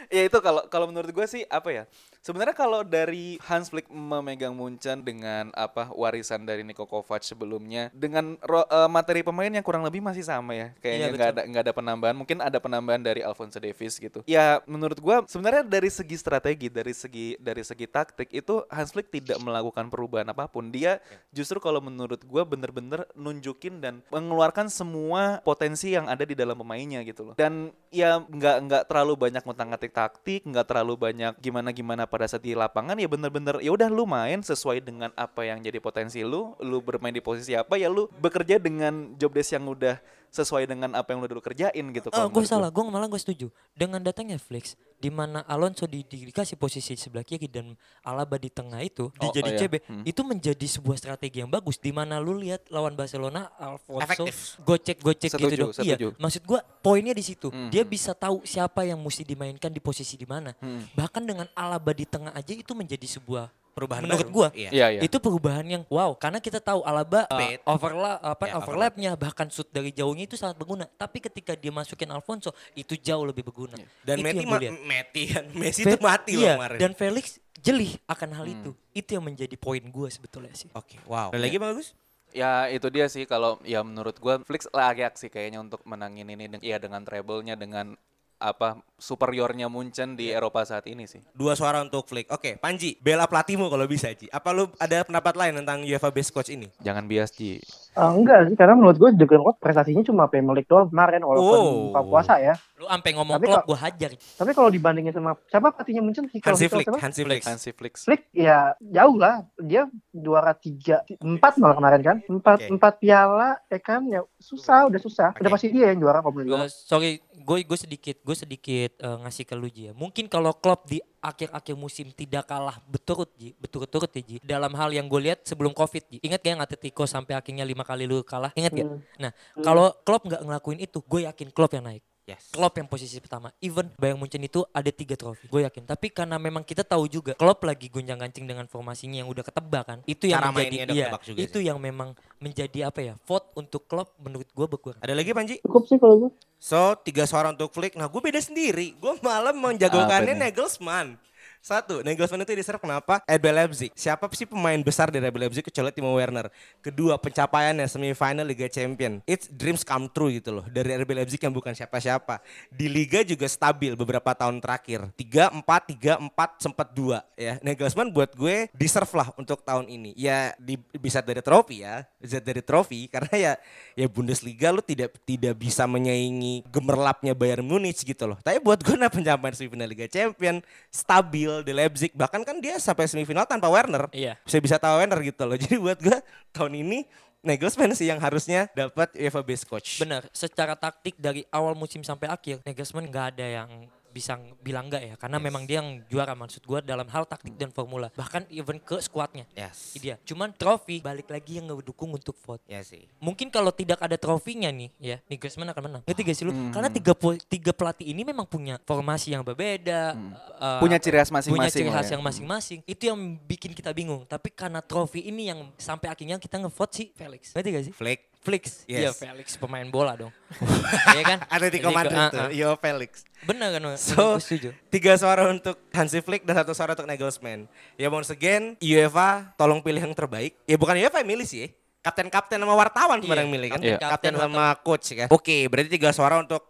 ya 0.16 0.22
itu 0.24 0.38
kalau 0.40 0.64
kalau 0.66 0.88
menurut 0.88 1.10
gue 1.10 1.26
sih 1.26 1.42
apa 1.46 1.68
ya 1.70 1.84
sebenarnya 2.20 2.52
kalau 2.52 2.80
dari 2.80 3.36
Hans 3.44 3.68
Flick 3.68 3.88
memegang 3.88 4.52
Munchen 4.52 5.00
dengan 5.00 5.48
apa 5.52 5.88
warisan 5.92 6.44
dari 6.44 6.60
Niko 6.60 6.84
Kovac 6.84 7.20
sebelumnya 7.20 7.88
dengan 7.92 8.36
ro- 8.40 8.64
eh, 8.64 8.88
materi 8.88 9.20
pemain 9.20 9.48
yang 9.48 9.64
kurang 9.64 9.82
lebih 9.82 10.00
masih 10.00 10.24
sama 10.24 10.52
ya 10.52 10.68
kayaknya 10.78 10.98
Iya, 11.00 11.12
nggak 11.12 11.28
betul. 11.28 11.36
ada 11.36 11.42
nggak 11.48 11.62
ada 11.64 11.74
penambahan 11.74 12.16
mungkin 12.16 12.38
ada 12.40 12.58
penambahan 12.60 13.00
dari 13.00 13.20
Alphonso 13.20 13.56
Davies 13.56 13.96
gitu. 13.96 14.20
Ya 14.24 14.60
menurut 14.64 14.96
gue 14.96 15.16
sebenarnya 15.26 15.64
dari 15.64 15.88
segi 15.88 16.16
strategi 16.16 16.68
dari 16.68 16.92
segi 16.92 17.40
dari 17.40 17.60
segi 17.60 17.86
taktik 17.86 18.28
itu 18.30 18.62
Hans 18.68 18.92
Flick 18.92 19.08
tidak 19.08 19.40
melakukan 19.40 19.88
perubahan 19.88 20.28
apa 20.28 20.46
pun. 20.46 20.68
Dia 20.68 21.00
justru 21.30 21.56
kalau 21.58 21.80
menurut 21.80 22.20
gue 22.20 22.42
bener-bener 22.44 23.08
nunjukin 23.16 23.80
dan 23.80 24.04
mengeluarkan 24.08 24.68
semua 24.68 25.40
potensi 25.40 25.92
yang 25.92 26.06
ada 26.06 26.22
di 26.22 26.36
dalam 26.36 26.54
pemainnya 26.54 27.00
gitu 27.02 27.32
loh. 27.32 27.34
Dan 27.34 27.72
ya 27.88 28.20
nggak 28.20 28.56
nggak 28.68 28.82
terlalu 28.86 29.16
banyak 29.16 29.42
ngotak-ngatik 29.42 29.89
taktik 29.90 30.46
nggak 30.46 30.66
terlalu 30.70 30.94
banyak 30.96 31.34
gimana 31.42 31.74
gimana 31.74 32.02
pada 32.06 32.24
saat 32.30 32.40
di 32.40 32.54
lapangan 32.54 32.96
ya 32.96 33.10
bener-bener 33.10 33.58
ya 33.60 33.74
udah 33.74 33.90
lu 33.90 34.06
main 34.06 34.40
sesuai 34.40 34.80
dengan 34.80 35.10
apa 35.18 35.44
yang 35.44 35.60
jadi 35.60 35.82
potensi 35.82 36.22
lu 36.22 36.54
lu 36.62 36.78
bermain 36.80 37.12
di 37.12 37.20
posisi 37.20 37.52
apa 37.58 37.76
ya 37.76 37.90
lu 37.90 38.06
bekerja 38.22 38.56
dengan 38.56 39.12
job 39.18 39.34
desk 39.34 39.58
yang 39.58 39.66
udah 39.66 39.98
sesuai 40.30 40.70
dengan 40.70 40.94
apa 40.94 41.10
yang 41.10 41.20
lu 41.20 41.28
dulu 41.28 41.42
kerjain 41.42 41.84
gitu 41.90 42.08
Oh, 42.10 42.26
kalau 42.26 42.30
gue 42.30 42.46
salah, 42.46 42.70
gue 42.70 42.82
malah 42.86 43.10
gue 43.10 43.18
setuju. 43.18 43.50
Dengan 43.74 43.98
datangnya 44.02 44.38
Flex, 44.38 44.78
di 45.00 45.08
mana 45.08 45.40
Alonso 45.42 45.84
di, 45.84 46.04
di- 46.04 46.28
dikasih 46.28 46.54
posisi 46.54 46.92
sebelah 46.92 47.24
kiri 47.24 47.48
dan 47.48 47.72
Alaba 48.00 48.36
di 48.36 48.46
tengah 48.46 48.78
itu, 48.78 49.08
Oh, 49.10 49.32
jadi 49.32 49.48
oh 49.48 49.50
iya. 49.50 49.58
CB, 49.58 49.74
Hmm. 49.82 50.04
itu 50.04 50.20
menjadi 50.20 50.66
sebuah 50.70 50.94
strategi 50.94 51.40
yang 51.40 51.48
bagus. 51.48 51.74
Di 51.74 51.88
mana 51.88 52.20
lu 52.20 52.36
lihat 52.36 52.68
lawan 52.68 52.92
Barcelona, 52.92 53.48
Alfonso 53.56 54.28
gocek-gocek 54.60 55.30
gitu 55.32 55.54
dong. 55.56 55.72
setuju. 55.72 56.06
Iya, 56.06 56.16
maksud 56.16 56.42
gue 56.44 56.60
poinnya 56.78 57.10
di 57.10 57.24
situ. 57.24 57.48
Hmm. 57.48 57.68
Dia 57.68 57.82
bisa 57.82 58.12
tahu 58.12 58.44
siapa 58.44 58.84
yang 58.84 59.00
mesti 59.00 59.24
dimainkan 59.24 59.68
di 59.68 59.80
posisi 59.80 60.14
di 60.14 60.24
mana. 60.24 60.52
Hmm. 60.58 60.84
Bahkan 60.92 61.22
dengan 61.24 61.48
Alaba 61.52 61.90
di 61.90 62.04
tengah 62.04 62.30
aja 62.30 62.52
itu 62.52 62.70
menjadi 62.70 63.08
sebuah 63.08 63.48
Perubahan 63.80 64.02
menurut 64.02 64.20
baru. 64.22 64.36
gua 64.36 64.48
Iya. 64.52 64.70
Iya, 64.70 64.86
iya. 64.90 65.00
itu 65.00 65.16
perubahan 65.16 65.64
yang 65.64 65.82
wow 65.86 66.12
karena 66.12 66.36
kita 66.38 66.58
tahu 66.58 66.80
Alaba 66.82 67.24
uh, 67.24 67.32
Bait. 67.32 67.64
overlap 67.64 68.20
apa 68.20 68.44
Ya, 68.44 68.54
overlapnya 68.54 69.10
bahkan 69.14 69.48
shoot 69.48 69.66
dari 69.66 69.88
jauhnya 69.90 70.24
itu 70.24 70.34
sangat 70.34 70.54
berguna 70.54 70.84
tapi 70.90 71.18
ketika 71.18 71.52
dia 71.52 71.70
masukin 71.70 72.08
Alfonso 72.08 72.52
itu 72.72 72.92
jauh 72.94 73.22
lebih 73.22 73.40
berguna 73.42 73.80
Dan 74.02 74.16
Itu 74.16 74.24
Messi 74.26 74.36
yang 74.36 74.44
gua 74.44 74.52
ma- 74.52 74.62
lihat. 74.62 74.74
Messi 74.82 75.22
kan 75.82 75.90
itu 75.90 75.98
mati 75.98 76.32
loh 76.34 76.42
iya, 76.42 76.54
kemarin. 76.54 76.78
dan 76.78 76.92
Felix 76.92 77.26
jelih 77.56 77.96
akan 78.04 78.28
hal 78.32 78.44
Hmm. 78.44 78.54
itu 78.54 78.70
itu 78.92 79.10
yang 79.10 79.22
menjadi 79.22 79.56
poin 79.56 79.80
gue 79.80 80.08
sebetulnya 80.08 80.52
sih 80.52 80.68
Oke, 80.72 81.00
wow. 81.04 81.28
Ada 81.28 81.40
lagi 81.40 81.56
Bang 81.56 81.72
Agus? 81.72 81.96
Ya 82.30 82.66
itu 82.66 82.86
dia 82.88 83.04
sih 83.06 83.24
kalau 83.24 83.58
ya 83.62 83.80
menurut 83.80 84.14
gua 84.16 84.38
Flix 84.40 84.70
layak 84.70 85.14
sih 85.14 85.26
kayaknya 85.26 85.58
untuk 85.58 85.82
menangin 85.82 86.24
ini 86.24 86.46
deng- 86.46 86.62
ya 86.62 86.76
dengan 86.76 87.00
treble-nya 87.00 87.54
dengan 87.54 87.98
apa 88.40 88.68
superiornya 88.96 89.64
Munchen 89.66 90.12
di 90.12 90.28
Eropa 90.28 90.60
saat 90.62 90.84
ini 90.84 91.04
sih. 91.04 91.20
Dua 91.30 91.52
suara 91.52 91.80
untuk 91.80 92.04
Flick. 92.04 92.28
Oke, 92.28 92.56
Panji, 92.56 92.96
bela 92.98 93.24
pelatihmu 93.24 93.68
kalau 93.68 93.84
bisa, 93.84 94.08
Ji. 94.10 94.28
Apa 94.28 94.50
lu 94.50 94.68
ada 94.76 95.00
pendapat 95.02 95.34
lain 95.34 95.56
tentang 95.56 95.80
UEFA 95.80 96.08
Best 96.10 96.30
Coach 96.30 96.48
ini? 96.48 96.68
Jangan 96.78 97.04
bias 97.04 97.32
Ji. 97.32 97.60
Ah, 97.92 98.12
enggak 98.12 98.46
sih, 98.46 98.54
karena 98.54 98.72
menurut 98.74 98.96
gue 98.96 99.10
Jurgen 99.14 99.40
Klopp 99.40 99.56
prestasinya 99.58 100.00
cuma 100.02 100.24
Premier 100.26 100.52
League 100.54 100.68
doang 100.68 100.86
kemarin 100.86 101.20
walaupun 101.20 101.48
Oh. 101.50 101.72
buka 101.88 102.00
puasa 102.02 102.34
ya. 102.38 102.54
lu 102.76 102.88
sampai 102.88 103.12
ngomong 103.12 103.36
Tapi 103.36 103.44
kok- 103.46 103.66
gue 103.66 103.76
hajar 103.78 104.10
Tapi 104.16 104.50
kalau 104.54 104.70
dibandingin 104.70 105.12
sama 105.12 105.36
siapa 105.44 105.68
pelatihnya 105.70 106.00
Munchen 106.00 106.24
Hickel, 106.26 106.48
Hansi 106.48 106.64
Flick? 106.66 106.88
Hansi 106.90 107.20
Flick. 107.20 107.42
Hansi 107.44 107.70
Flix. 107.70 107.94
Flick 108.02 108.22
ya 108.32 108.72
jauh 108.80 109.16
lah 109.16 109.44
dia 109.58 109.84
juara 110.10 110.52
tiga 110.54 111.04
empat 111.14 111.60
malah 111.60 111.76
kemarin 111.76 112.00
kan 112.00 112.16
empat 112.22 112.56
Oke. 112.58 112.72
empat 112.72 112.92
piala 112.96 113.60
ya 113.66 113.78
kan 113.78 114.00
ya 114.06 114.20
susah 114.34 114.88
udah 114.88 114.96
susah 114.96 115.28
udah 115.34 115.44
Oke. 115.44 115.54
pasti 115.54 115.68
dia 115.68 115.92
yang 115.92 116.00
juara 116.00 116.18
kalau 116.18 116.32
menurut 116.32 116.48
Gua- 116.50 116.60
gue 116.62 116.72
sorry 116.72 117.10
gue 117.20 117.56
gue 117.62 117.78
sedikit 117.78 118.16
gue 118.18 118.29
sedikit 118.36 118.90
eh, 119.00 119.16
ngasih 119.24 119.44
ke 119.48 119.54
lu 119.56 119.68
Ji 119.70 119.90
ya. 119.90 119.92
Mungkin 119.96 120.28
kalau 120.28 120.52
Klopp 120.56 120.90
di 120.90 121.00
akhir-akhir 121.20 121.74
musim 121.76 122.12
tidak 122.12 122.48
kalah 122.48 122.80
berturut 122.88 123.32
Ji 123.36 123.56
berturut-turut 123.56 124.10
ya 124.12 124.22
Ji 124.22 124.36
dalam 124.44 124.72
hal 124.76 124.92
yang 124.92 125.08
gue 125.08 125.20
lihat 125.30 125.46
sebelum 125.46 125.72
covid 125.72 126.04
Ji. 126.10 126.18
Ingat 126.20 126.40
gak 126.42 126.52
yang 126.52 126.62
Atletico 126.62 127.04
sampai 127.08 127.38
akhirnya 127.38 127.64
lima 127.64 127.86
kali 127.86 128.04
lu 128.04 128.20
kalah? 128.26 128.52
Ingat 128.58 128.72
gak 128.76 128.88
Hmm. 128.90 128.98
nah 129.20 129.30
kalau 129.62 129.92
Klopp 130.02 130.26
nggak 130.26 130.42
ngelakuin 130.42 130.80
itu 130.82 130.98
gue 131.04 131.20
yakin 131.28 131.52
Klopp 131.54 131.76
yang 131.76 131.86
naik 131.86 132.02
Yes. 132.30 132.54
Klopp 132.54 132.78
yang 132.78 132.86
posisi 132.86 133.18
pertama. 133.18 133.50
Even 133.58 133.90
Bayern 133.98 134.14
Munchen 134.14 134.38
itu 134.46 134.62
ada 134.70 134.86
tiga 134.94 135.18
trofi. 135.18 135.50
Gue 135.50 135.66
yakin. 135.66 135.82
Tapi 135.82 136.14
karena 136.14 136.38
memang 136.38 136.62
kita 136.62 136.86
tahu 136.86 137.10
juga 137.10 137.34
Klopp 137.34 137.66
lagi 137.66 137.90
gunjang-gancing 137.90 138.46
dengan 138.46 138.70
formasinya 138.70 139.26
yang 139.26 139.28
udah 139.28 139.42
ketebak 139.42 139.82
kan. 139.82 139.98
Itu 140.06 140.30
yang 140.30 140.38
Cara 140.38 140.54
menjadi 140.54 140.94
iya, 140.94 141.10
juga 141.18 141.42
itu 141.42 141.58
yang 141.58 141.82
memang 141.82 142.14
menjadi 142.38 142.86
apa 142.86 143.00
ya? 143.02 143.14
Vote 143.26 143.50
untuk 143.58 143.90
Klopp 143.90 144.14
menurut 144.22 144.46
gue 144.46 144.66
berkurang. 144.70 145.02
Ada 145.02 145.14
lagi 145.18 145.34
Panji? 145.34 145.58
cukup 145.66 145.82
sih 145.90 145.98
kalau 145.98 146.26
gue 146.26 146.30
So, 146.60 146.92
tiga 147.00 147.24
suara 147.24 147.48
untuk 147.48 147.72
Flick. 147.72 147.96
Nah, 147.96 148.04
gue 148.04 148.20
beda 148.20 148.36
sendiri. 148.36 148.92
Gue 149.00 149.16
malah 149.24 149.56
menjagokannya? 149.56 150.36
Nagelsmann. 150.36 151.16
Satu, 151.60 152.00
Nagelsmann 152.00 152.40
itu 152.48 152.56
diserap 152.56 152.80
kenapa? 152.80 153.20
RB 153.28 153.44
Leipzig. 153.52 153.92
Siapa 153.92 154.24
sih 154.32 154.48
pemain 154.48 154.80
besar 154.80 155.12
dari 155.12 155.28
RB 155.28 155.36
Leipzig 155.44 155.60
kecuali 155.60 155.92
Timo 155.92 156.08
Werner? 156.16 156.48
Kedua, 156.80 157.20
pencapaiannya 157.20 157.84
semifinal 157.84 158.48
Liga 158.48 158.64
Champion. 158.64 159.20
It's 159.28 159.44
dreams 159.44 159.84
come 159.84 160.08
true 160.08 160.32
gitu 160.32 160.56
loh. 160.56 160.64
Dari 160.72 160.96
RB 160.96 161.12
Leipzig 161.12 161.36
yang 161.36 161.52
bukan 161.52 161.76
siapa-siapa. 161.76 162.40
Di 162.72 162.88
Liga 162.88 163.20
juga 163.28 163.44
stabil 163.44 163.92
beberapa 163.92 164.32
tahun 164.32 164.56
terakhir. 164.64 165.12
3, 165.12 165.60
4, 165.60 165.60
3, 165.60 166.32
4, 166.32 166.64
sempat 166.64 166.88
2 166.96 167.20
ya. 167.36 167.60
Nagelsmann 167.60 168.08
buat 168.08 168.32
gue 168.32 168.72
deserve 168.72 169.12
lah 169.12 169.28
untuk 169.36 169.60
tahun 169.60 169.84
ini. 169.92 170.16
Ya 170.16 170.56
di, 170.56 170.80
bisa 170.96 171.20
dari 171.20 171.44
trofi 171.44 171.84
ya. 171.84 172.08
Bisa 172.16 172.40
dari 172.40 172.64
trofi 172.64 173.04
karena 173.12 173.36
ya 173.36 173.52
ya 174.00 174.08
Bundesliga 174.08 174.72
lu 174.72 174.80
tidak 174.80 175.12
tidak 175.28 175.60
bisa 175.60 175.84
menyaingi 175.84 176.64
gemerlapnya 176.72 177.36
Bayern 177.36 177.68
Munich 177.68 178.00
gitu 178.00 178.24
loh. 178.24 178.40
Tapi 178.40 178.64
buat 178.64 178.80
gue 178.80 178.96
nah 178.96 179.12
pencapaian 179.12 179.52
semifinal 179.52 179.92
Liga 179.92 180.08
Champion 180.08 180.64
stabil 180.88 181.49
di 181.66 181.72
Leipzig 181.74 182.10
bahkan 182.14 182.42
kan 182.46 182.58
dia 182.62 182.78
sampai 182.78 183.10
semifinal 183.10 183.44
tanpa 183.44 183.66
Werner. 183.66 184.06
Iya. 184.14 184.38
Bisa 184.46 184.58
bisa 184.62 184.76
tahu 184.78 185.02
Werner 185.02 185.20
gitu 185.26 185.42
loh. 185.44 185.56
Jadi 185.62 185.76
buat 185.76 185.98
gue 185.98 186.18
tahun 186.54 186.72
ini 186.86 187.04
Nagelsmann 187.40 187.96
sih 187.96 188.04
yang 188.04 188.20
harusnya 188.20 188.68
dapat 188.76 189.16
UEFA 189.16 189.40
Best 189.40 189.64
Coach. 189.64 189.96
Benar, 189.96 190.28
secara 190.28 190.76
taktik 190.76 191.16
dari 191.16 191.40
awal 191.48 191.72
musim 191.72 192.04
sampai 192.04 192.28
akhir, 192.28 192.60
Nagelsmann 192.68 193.08
nggak 193.08 193.26
ada 193.36 193.46
yang 193.64 193.70
bisa 194.10 194.34
ng- 194.34 194.58
bilang 194.58 194.86
enggak 194.86 195.02
ya? 195.02 195.14
Karena 195.14 195.38
memang 195.38 195.64
dia 195.64 195.78
yang 195.78 196.02
juara 196.06 196.34
maksud 196.34 196.62
gua 196.62 196.78
dalam 196.78 197.06
hal 197.06 197.24
taktik 197.24 197.54
dan 197.54 197.70
formula. 197.70 198.10
Bahkan 198.12 198.50
even 198.50 198.76
ke 198.76 198.98
skuadnya 198.98 199.46
Yes. 199.52 199.94
dia. 199.96 200.18
Cuman 200.20 200.52
trofi 200.52 200.98
balik 200.98 201.26
lagi 201.26 201.56
yang 201.56 201.66
ngedukung 201.66 202.10
untuk 202.10 202.34
vote. 202.38 202.62
Ya 202.66 202.82
sih. 202.82 203.06
mungkin 203.18 203.48
kalau 203.48 203.70
tidak 203.70 203.98
ada 203.98 204.14
trofinya 204.14 204.68
nih 204.68 204.90
ya 204.96 205.16
Nagelsmann 205.26 205.70
akan 205.70 205.82
menang. 205.82 206.02
Ngerti 206.04 206.22
gak 206.22 206.36
sih 206.36 206.44
lu? 206.44 206.52
Karena 206.70 206.88
tiga 206.88 207.12
tiga 207.46 207.72
pelatih 207.72 208.06
ini 208.06 208.22
memang 208.22 208.44
punya 208.44 208.78
formasi 208.80 209.30
yang 209.30 209.42
berbeda 209.42 210.16
eh, 210.56 210.80
Punya 210.80 210.96
ciri 210.96 211.16
khas 211.16 211.28
punya 211.28 211.38
masing-masing. 211.40 211.70
ciri 211.76 211.86
lah 211.86 211.94
khas 211.96 212.06
ya. 212.06 212.12
yang 212.12 212.22
masing-masing. 212.22 212.78
Itu 212.84 213.02
yang 213.06 213.18
bikin 213.40 213.70
kita 213.70 213.90
bingung. 213.90 214.24
Tapi 214.24 214.50
karena 214.50 214.80
trofi 214.80 215.22
ini 215.22 215.46
yang 215.46 215.70
sampai 215.76 216.08
akhirnya 216.08 216.36
kita 216.36 216.58
ngevote 216.58 216.92
si 216.92 217.04
Felix. 217.12 217.52
Ngerti 217.52 217.68
gak 217.70 217.84
sih? 217.84 217.92
Flick. 217.92 218.29
Felix 218.40 218.84
Yes. 218.84 218.98
iya 218.98 219.10
Felix 219.12 219.52
pemain 219.54 219.84
bola 219.84 220.16
dong 220.16 220.32
Iya 221.14 221.22
kan 221.22 221.38
Atletico 221.46 221.92
Madrid 221.92 222.16
ah, 222.16 222.28
tuh. 222.28 222.40
ah. 222.40 222.50
Yo 222.50 222.72
Felix. 222.74 223.24
bener 223.40 223.68
kan 223.70 223.80
So, 223.96 224.36
setuju 224.36 224.72
tiga 224.88 225.16
suara 225.16 225.44
untuk 225.46 225.76
Hansi 225.90 226.20
Flick 226.20 226.42
dan 226.42 226.56
satu 226.56 226.72
suara 226.72 226.92
untuk 226.92 227.04
Nagelsmann. 227.04 227.68
Ya 227.94 228.08
once 228.08 228.28
again, 228.28 228.76
UEFA 228.76 229.52
tolong 229.54 229.80
pilih 229.80 229.96
yang 229.98 230.12
terbaik. 230.12 230.52
Ya 230.64 230.76
bukan 230.76 230.92
UEFA 230.94 231.20
yang 231.20 231.30
milih 231.30 231.44
sih. 231.44 231.72
Kapten-kapten 232.00 232.56
sama 232.56 232.72
wartawan 232.74 233.16
kemarin 233.18 233.28
Iya, 233.38 233.44
yang 233.44 233.52
milih 233.52 233.68
kan. 233.68 233.76
kapten- 233.76 233.96
Kapten, 233.98 234.10
kapten 234.10 234.34
sama 234.36 234.64
coach 234.78 235.08
kan. 235.14 235.28
Oke, 235.28 235.56
berarti 235.66 235.88
tiga 235.90 236.08
suara 236.10 236.36
untuk 236.36 236.64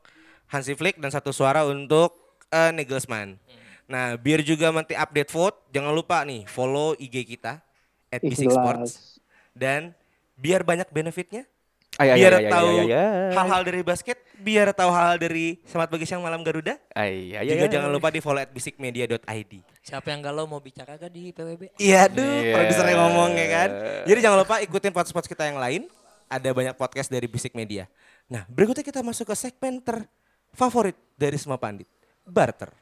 Hansi 0.46 0.74
Flick 0.74 0.98
dan 0.98 1.10
satu 1.10 1.30
suara 1.30 1.62
untuk 1.62 2.14
eh, 2.50 2.70
Nagelsmann. 2.72 3.38
Nah, 3.86 4.14
biar 4.14 4.38
juga 4.40 4.70
nanti 4.70 4.94
update 4.94 5.26
vote, 5.28 5.70
jangan 5.70 5.90
lupa 5.90 6.22
nih 6.22 6.46
follow 6.46 6.94
IG 6.94 7.26
kita 7.28 7.58
at. 8.08 8.22
Sports. 8.22 9.18
Dan 9.50 9.90
biar 10.34 10.62
banyak 10.62 10.86
benefitnya, 10.88 11.46
Ay, 12.00 12.16
ay, 12.16 12.18
biar 12.24 12.32
ay, 12.32 12.40
ay, 12.40 12.48
tahu 12.48 12.70
ay, 12.72 12.80
ay, 12.80 12.92
ay. 12.96 13.30
hal-hal 13.36 13.60
dari 13.60 13.80
basket, 13.84 14.16
biar 14.40 14.72
tahu 14.72 14.88
hal 14.88 15.20
dari 15.20 15.60
Selamat 15.68 15.92
Pagi 15.92 16.08
Siang 16.08 16.24
Malam 16.24 16.40
Garuda. 16.40 16.80
Ay, 16.96 17.36
ay, 17.36 17.44
ay, 17.44 17.52
Juga 17.52 17.68
ay. 17.68 17.72
jangan 17.76 17.90
lupa 17.92 18.08
di 18.08 18.24
follow 18.24 18.40
at 18.40 18.48
basicmedia.id. 18.48 19.52
Siapa 19.84 20.08
yang 20.08 20.24
galau 20.24 20.48
mau 20.48 20.64
bicara 20.64 20.96
kan 20.96 21.12
di 21.12 21.28
PWB? 21.28 21.76
Iya, 21.76 22.08
aduh, 22.08 22.24
Iya. 22.24 22.56
produsernya 22.56 22.96
ngomong 23.04 23.30
ya 23.36 23.48
kan. 23.52 23.70
Jadi 24.08 24.18
jangan 24.24 24.38
lupa 24.40 24.54
ikutin 24.64 24.92
podcast 24.96 25.28
kita 25.28 25.44
yang 25.44 25.60
lain. 25.60 25.82
Ada 26.24 26.48
banyak 26.56 26.74
podcast 26.80 27.12
dari 27.12 27.28
Basic 27.28 27.52
Media. 27.52 27.84
Nah, 28.32 28.48
berikutnya 28.48 28.80
kita 28.80 29.04
masuk 29.04 29.28
ke 29.28 29.36
segmen 29.36 29.84
terfavorit 29.84 30.96
dari 31.20 31.36
semua 31.36 31.60
pandit. 31.60 31.84
Barter. 32.24 32.72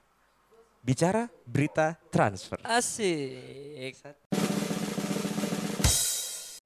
Bicara 0.79 1.27
berita 1.43 1.99
transfer. 2.15 2.63
Asik. 2.63 3.99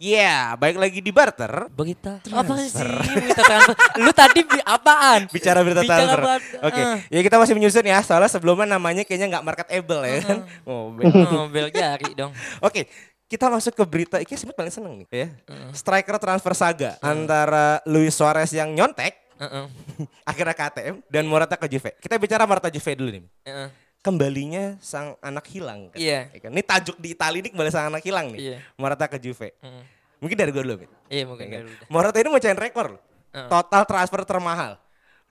Yeah, 0.03 0.59
baik 0.59 0.75
lagi 0.75 0.99
di 0.99 1.15
barter. 1.15 1.71
Berita 1.71 2.19
apa 2.19 2.55
sih? 2.59 2.75
Berita 2.75 3.39
transfer. 3.39 3.75
Lu 3.97 4.11
tadi 4.11 4.43
bi- 4.43 4.67
apaan? 4.67 5.31
Bicara 5.31 5.63
berita 5.63 5.87
transfer. 5.87 6.19
bar- 6.19 6.43
Oke, 6.65 6.83
ah. 6.83 6.99
ya 7.07 7.21
kita 7.23 7.39
masih 7.39 7.55
menyusun 7.55 7.87
ya. 7.87 8.03
Soalnya 8.03 8.27
sebelumnya 8.27 8.67
namanya 8.67 9.07
kayaknya 9.07 9.31
nggak 9.31 9.47
marketable 9.47 10.03
ya 10.03 10.19
kan. 10.21 10.39
Oh, 10.67 10.91
be- 10.91 11.07
Oh, 11.07 11.47
bel 11.47 11.71
jari 11.71 12.19
dong. 12.19 12.35
Oke, 12.59 12.91
kita 13.25 13.47
masuk 13.47 13.73
ke 13.73 13.85
berita. 13.87 14.19
Iki 14.19 14.35
sempat 14.35 14.59
paling 14.59 14.75
seneng 14.75 14.99
nih 14.99 15.07
ya. 15.09 15.29
Striker 15.71 16.19
transfer 16.19 16.51
saga 16.53 16.99
antara 16.99 17.79
Luis 17.87 18.11
Suarez 18.11 18.51
yang 18.51 18.75
nyontek 18.75 19.15
Heeh. 19.39 19.65
akhirnya 20.31 20.53
KTM 20.53 20.99
dan 21.07 21.25
Morata 21.25 21.55
ke 21.55 21.71
Juve. 21.71 21.95
Kita 21.97 22.19
bicara 22.19 22.43
Morata 22.43 22.67
Juve 22.67 22.91
dulu 22.93 23.11
nih. 23.13 23.23
Heeh. 23.47 23.69
Kembalinya 24.03 24.75
sang 24.83 25.15
anak 25.23 25.47
hilang. 25.47 25.87
Kan? 25.95 25.99
Iya. 26.03 26.27
Ya 26.35 26.39
kan? 26.43 26.51
Ini 26.51 26.63
tajuk 26.67 26.99
di 26.99 27.15
Italia 27.15 27.39
ini 27.39 27.55
kembali 27.55 27.71
sang 27.71 27.87
anak 27.87 28.03
hilang 28.03 28.35
nih. 28.35 28.41
Iya. 28.43 28.59
Morata 28.75 29.07
ke 29.07 29.15
Juve. 29.17 29.55
Heeh. 29.55 29.85
Mungkin 30.19 30.35
dari 30.35 30.51
gue 30.51 30.63
dulu, 30.63 30.75
Mit. 30.83 30.91
Iya 31.07 31.23
mungkin 31.27 31.47
Ya 31.47 31.51
kan? 31.55 31.61
dari 31.63 31.71
udah. 31.71 31.87
Morata 31.87 32.17
ini 32.19 32.29
mecahin 32.35 32.59
rekor 32.59 32.99
loh. 32.99 33.03
Heeh. 33.31 33.47
Total 33.47 33.83
transfer 33.87 34.27
termahal. 34.27 34.75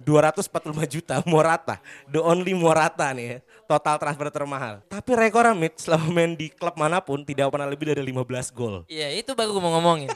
245 0.01 0.71
juta 0.87 1.19
Morata. 1.27 1.83
The 2.07 2.23
only 2.23 2.55
Morata 2.55 3.11
nih 3.11 3.25
ya. 3.27 3.37
Total 3.67 3.95
transfer 3.99 4.31
termahal. 4.31 4.79
Tapi 4.87 5.11
rekornya 5.19 5.51
Mit 5.51 5.75
selama 5.75 6.07
main 6.07 6.31
di 6.33 6.47
klub 6.47 6.73
mana 6.79 7.03
pun 7.03 7.27
tidak 7.27 7.51
pernah 7.51 7.67
lebih 7.67 7.91
dari 7.91 7.99
15 8.03 8.55
gol. 8.55 8.87
Iya 8.87 9.11
itu 9.11 9.35
baru 9.35 9.51
gue 9.51 9.63
mau 9.63 9.75
ngomongin. 9.75 10.07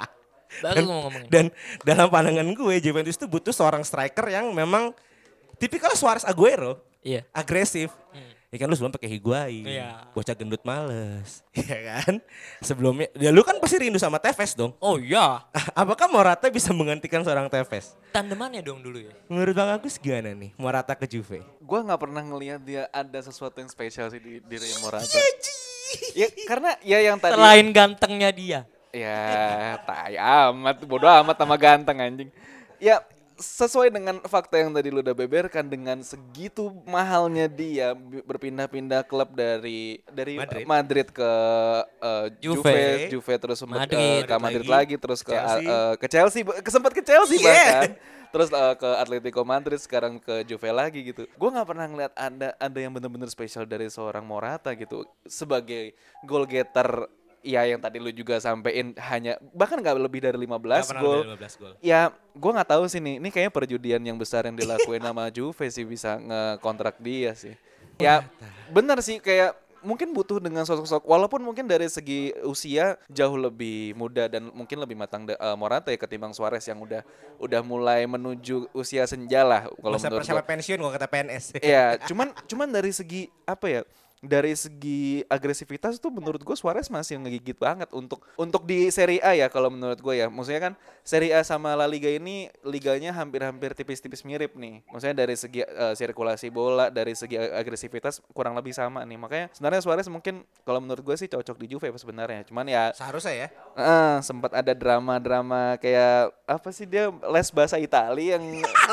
baru 0.64 0.84
gue 0.84 0.92
mau 0.92 1.04
ngomongin. 1.08 1.28
Dan 1.32 1.44
dalam 1.80 2.12
pandangan 2.12 2.44
gue 2.44 2.74
Juventus 2.80 3.16
itu 3.16 3.24
butuh 3.24 3.56
seorang 3.56 3.80
striker 3.84 4.28
yang 4.28 4.52
memang 4.52 4.92
tipikal 5.56 5.96
Suarez 5.96 6.24
Aguero. 6.24 6.80
Iya. 7.06 7.22
Agresif. 7.30 7.94
Ya 8.46 8.62
kan 8.62 8.70
lu 8.70 8.78
sebelum 8.78 8.94
pakai 8.94 9.10
Higuain, 9.10 9.66
Iya. 9.66 10.06
bocah 10.14 10.32
gendut 10.32 10.62
males, 10.62 11.42
ya 11.52 11.98
kan? 11.98 12.22
Sebelumnya, 12.62 13.10
ya 13.12 13.28
lu 13.28 13.42
kan 13.42 13.58
pasti 13.58 13.76
rindu 13.76 13.98
sama 13.98 14.16
Tevez 14.16 14.54
dong. 14.54 14.70
Oh 14.78 14.96
iya. 14.96 15.42
Apakah 15.76 16.06
Morata 16.08 16.46
bisa 16.48 16.70
menggantikan 16.70 17.20
seorang 17.20 17.50
Tevez? 17.50 17.98
Tandemannya 18.14 18.62
dong 18.62 18.80
dulu 18.80 19.02
ya. 19.02 19.12
Menurut 19.28 19.52
Bang 19.52 19.70
Agus 19.76 19.98
gimana 19.98 20.30
nih 20.32 20.54
Morata 20.56 20.94
ke 20.94 21.04
Juve? 21.04 21.42
Gue 21.58 21.80
nggak 21.84 22.00
pernah 22.00 22.22
ngelihat 22.22 22.62
dia 22.62 22.86
ada 22.88 23.18
sesuatu 23.18 23.58
yang 23.58 23.68
spesial 23.68 24.08
sih 24.08 24.22
di 24.22 24.38
diri 24.40 24.66
Morata. 24.80 25.04
ya 26.16 26.26
karena 26.46 26.70
ya 26.80 26.98
yang 27.02 27.18
tadi 27.18 27.34
Selain 27.36 27.66
gantengnya 27.70 28.30
dia. 28.30 28.60
Ya, 28.94 29.76
tai 29.84 30.16
amat, 30.16 30.80
bodoh 30.88 31.10
amat 31.10 31.36
sama 31.36 31.60
ganteng 31.60 31.98
anjing. 32.00 32.30
Ya, 32.80 33.04
sesuai 33.36 33.92
dengan 33.92 34.16
fakta 34.24 34.56
yang 34.60 34.72
tadi 34.72 34.88
lu 34.88 35.04
udah 35.04 35.12
beberkan 35.12 35.68
dengan 35.68 36.00
segitu 36.00 36.72
mahalnya 36.88 37.46
dia 37.46 37.92
berpindah-pindah 38.24 39.04
klub 39.04 39.36
dari 39.36 40.00
dari 40.08 40.40
Madrid. 40.40 40.64
Madrid, 40.64 41.06
ke 41.12 41.30
eh, 42.00 42.26
Juve. 42.40 42.64
Juve, 42.64 42.80
Juve 43.12 43.34
terus 43.36 43.58
sempat 43.60 43.84
Madrid. 43.84 44.24
ke, 44.24 44.28
ke 44.28 44.36
Madrid 44.40 44.66
Lagi. 44.66 44.72
lagi, 44.72 44.94
terus 44.96 45.20
ke 45.20 45.32
Chelsea. 45.36 45.64
eh, 45.68 45.94
ke 46.00 46.06
Chelsea, 46.08 46.40
sempat 46.72 46.92
ke 46.96 47.02
Chelsea 47.04 47.36
Yeah. 47.36 47.52
bahkan. 47.52 47.90
Terus 48.26 48.48
eh, 48.52 48.74
ke 48.76 48.88
Atletico 49.00 49.42
Madrid 49.46 49.80
sekarang 49.80 50.18
ke 50.20 50.44
Juve 50.44 50.68
lagi 50.72 51.00
gitu. 51.04 51.24
Gue 51.36 51.48
nggak 51.52 51.68
pernah 51.68 51.86
ngeliat 51.88 52.12
ada 52.16 52.52
ada 52.56 52.78
yang 52.80 52.92
bener-bener 52.92 53.28
spesial 53.28 53.64
dari 53.64 53.86
seorang 53.88 54.24
Morata 54.24 54.72
gitu 54.76 55.04
sebagai 55.24 55.92
goal 56.24 56.44
getter 56.44 57.06
ya 57.46 57.62
yang 57.62 57.78
tadi 57.78 58.02
lu 58.02 58.10
juga 58.10 58.42
sampein 58.42 58.90
hanya 58.98 59.38
bahkan 59.54 59.78
nggak 59.78 59.94
lebih 60.02 60.18
dari 60.26 60.34
15 60.34 60.90
gol. 60.98 61.22
15 61.30 61.62
gol. 61.62 61.72
Ya, 61.78 62.10
gue 62.34 62.50
nggak 62.50 62.70
tahu 62.74 62.90
sih 62.90 62.98
nih. 62.98 63.22
Ini 63.22 63.28
kayaknya 63.30 63.52
perjudian 63.54 64.02
yang 64.02 64.18
besar 64.18 64.42
yang 64.50 64.58
dilakuin 64.58 65.06
sama 65.06 65.30
Juve 65.36 65.70
sih 65.70 65.86
bisa 65.86 66.18
ngekontrak 66.18 66.98
dia 66.98 67.32
sih. 67.38 67.54
Ya, 67.96 68.26
benar 68.68 68.98
sih 69.00 69.22
kayak 69.22 69.54
mungkin 69.86 70.10
butuh 70.10 70.42
dengan 70.42 70.66
sosok-sosok 70.66 71.06
walaupun 71.06 71.38
mungkin 71.46 71.70
dari 71.70 71.86
segi 71.86 72.34
usia 72.42 72.98
jauh 73.06 73.38
lebih 73.38 73.94
muda 73.94 74.26
dan 74.26 74.50
mungkin 74.50 74.82
lebih 74.82 74.98
matang 74.98 75.30
da- 75.30 75.38
eh, 75.38 75.54
Morata 75.54 75.94
ya 75.94 75.98
ketimbang 76.00 76.34
Suarez 76.34 76.66
yang 76.66 76.82
udah 76.82 77.06
udah 77.38 77.60
mulai 77.62 78.02
menuju 78.10 78.66
usia 78.74 79.06
senja 79.06 79.46
lah 79.46 79.70
kalau 79.70 79.94
menurut 79.94 80.26
gua. 80.26 80.42
pensiun 80.42 80.78
kalau 80.82 80.92
kata 80.92 81.06
PNS. 81.06 81.44
Iya, 81.62 81.84
cuman 82.10 82.34
cuman 82.50 82.68
dari 82.74 82.90
segi 82.90 83.30
apa 83.46 83.66
ya? 83.70 83.80
Dari 84.18 84.52
segi 84.52 85.20
agresivitas 85.26 85.96
tuh 85.96 86.08
menurut 86.08 86.40
gue 86.40 86.52
Suarez 86.52 86.88
masih 86.88 87.16
ngegigit 87.16 87.54
banget 87.54 87.92
untuk 87.92 88.24
untuk 88.34 88.64
di 88.64 88.88
Serie 88.88 89.20
A 89.20 89.32
ya 89.32 89.46
kalau 89.46 89.68
menurut 89.68 89.96
gue 89.96 90.14
ya. 90.16 90.26
Maksudnya 90.26 90.62
kan 90.62 90.72
Serie 91.02 91.30
A 91.30 91.40
sama 91.40 91.72
La 91.72 91.84
Liga 91.84 92.08
ini 92.08 92.48
liganya 92.62 93.12
hampir-hampir 93.12 93.72
tipis-tipis 93.72 94.22
mirip 94.22 94.52
nih. 94.52 94.80
Maksudnya 94.88 95.16
dari 95.16 95.36
segi 95.36 95.60
eh, 95.60 95.92
sirkulasi 95.92 96.48
bola, 96.48 96.88
dari 96.88 97.12
segi 97.12 97.36
ag- 97.36 97.54
agresivitas 97.58 98.24
kurang 98.32 98.56
lebih 98.56 98.72
sama 98.72 99.02
nih. 99.02 99.16
Makanya 99.16 99.46
sebenarnya 99.52 99.80
Suarez 99.80 100.08
mungkin 100.08 100.42
kalau 100.62 100.80
menurut 100.80 101.04
gue 101.04 101.16
sih 101.16 101.28
cocok 101.28 101.56
di 101.56 101.66
Juve 101.68 101.92
sebenarnya. 101.92 102.42
Cuman 102.44 102.66
ya 102.66 102.90
Seharusnya 102.92 103.34
ya. 103.36 103.48
eh, 103.74 104.16
sempat 104.20 104.50
ada 104.50 104.72
drama-drama 104.72 105.76
kayak 105.76 106.32
apa 106.46 106.68
sih 106.70 106.84
dia 106.84 107.08
les 107.10 107.48
bahasa 107.50 107.76
Itali 107.76 108.32
yang 108.32 108.42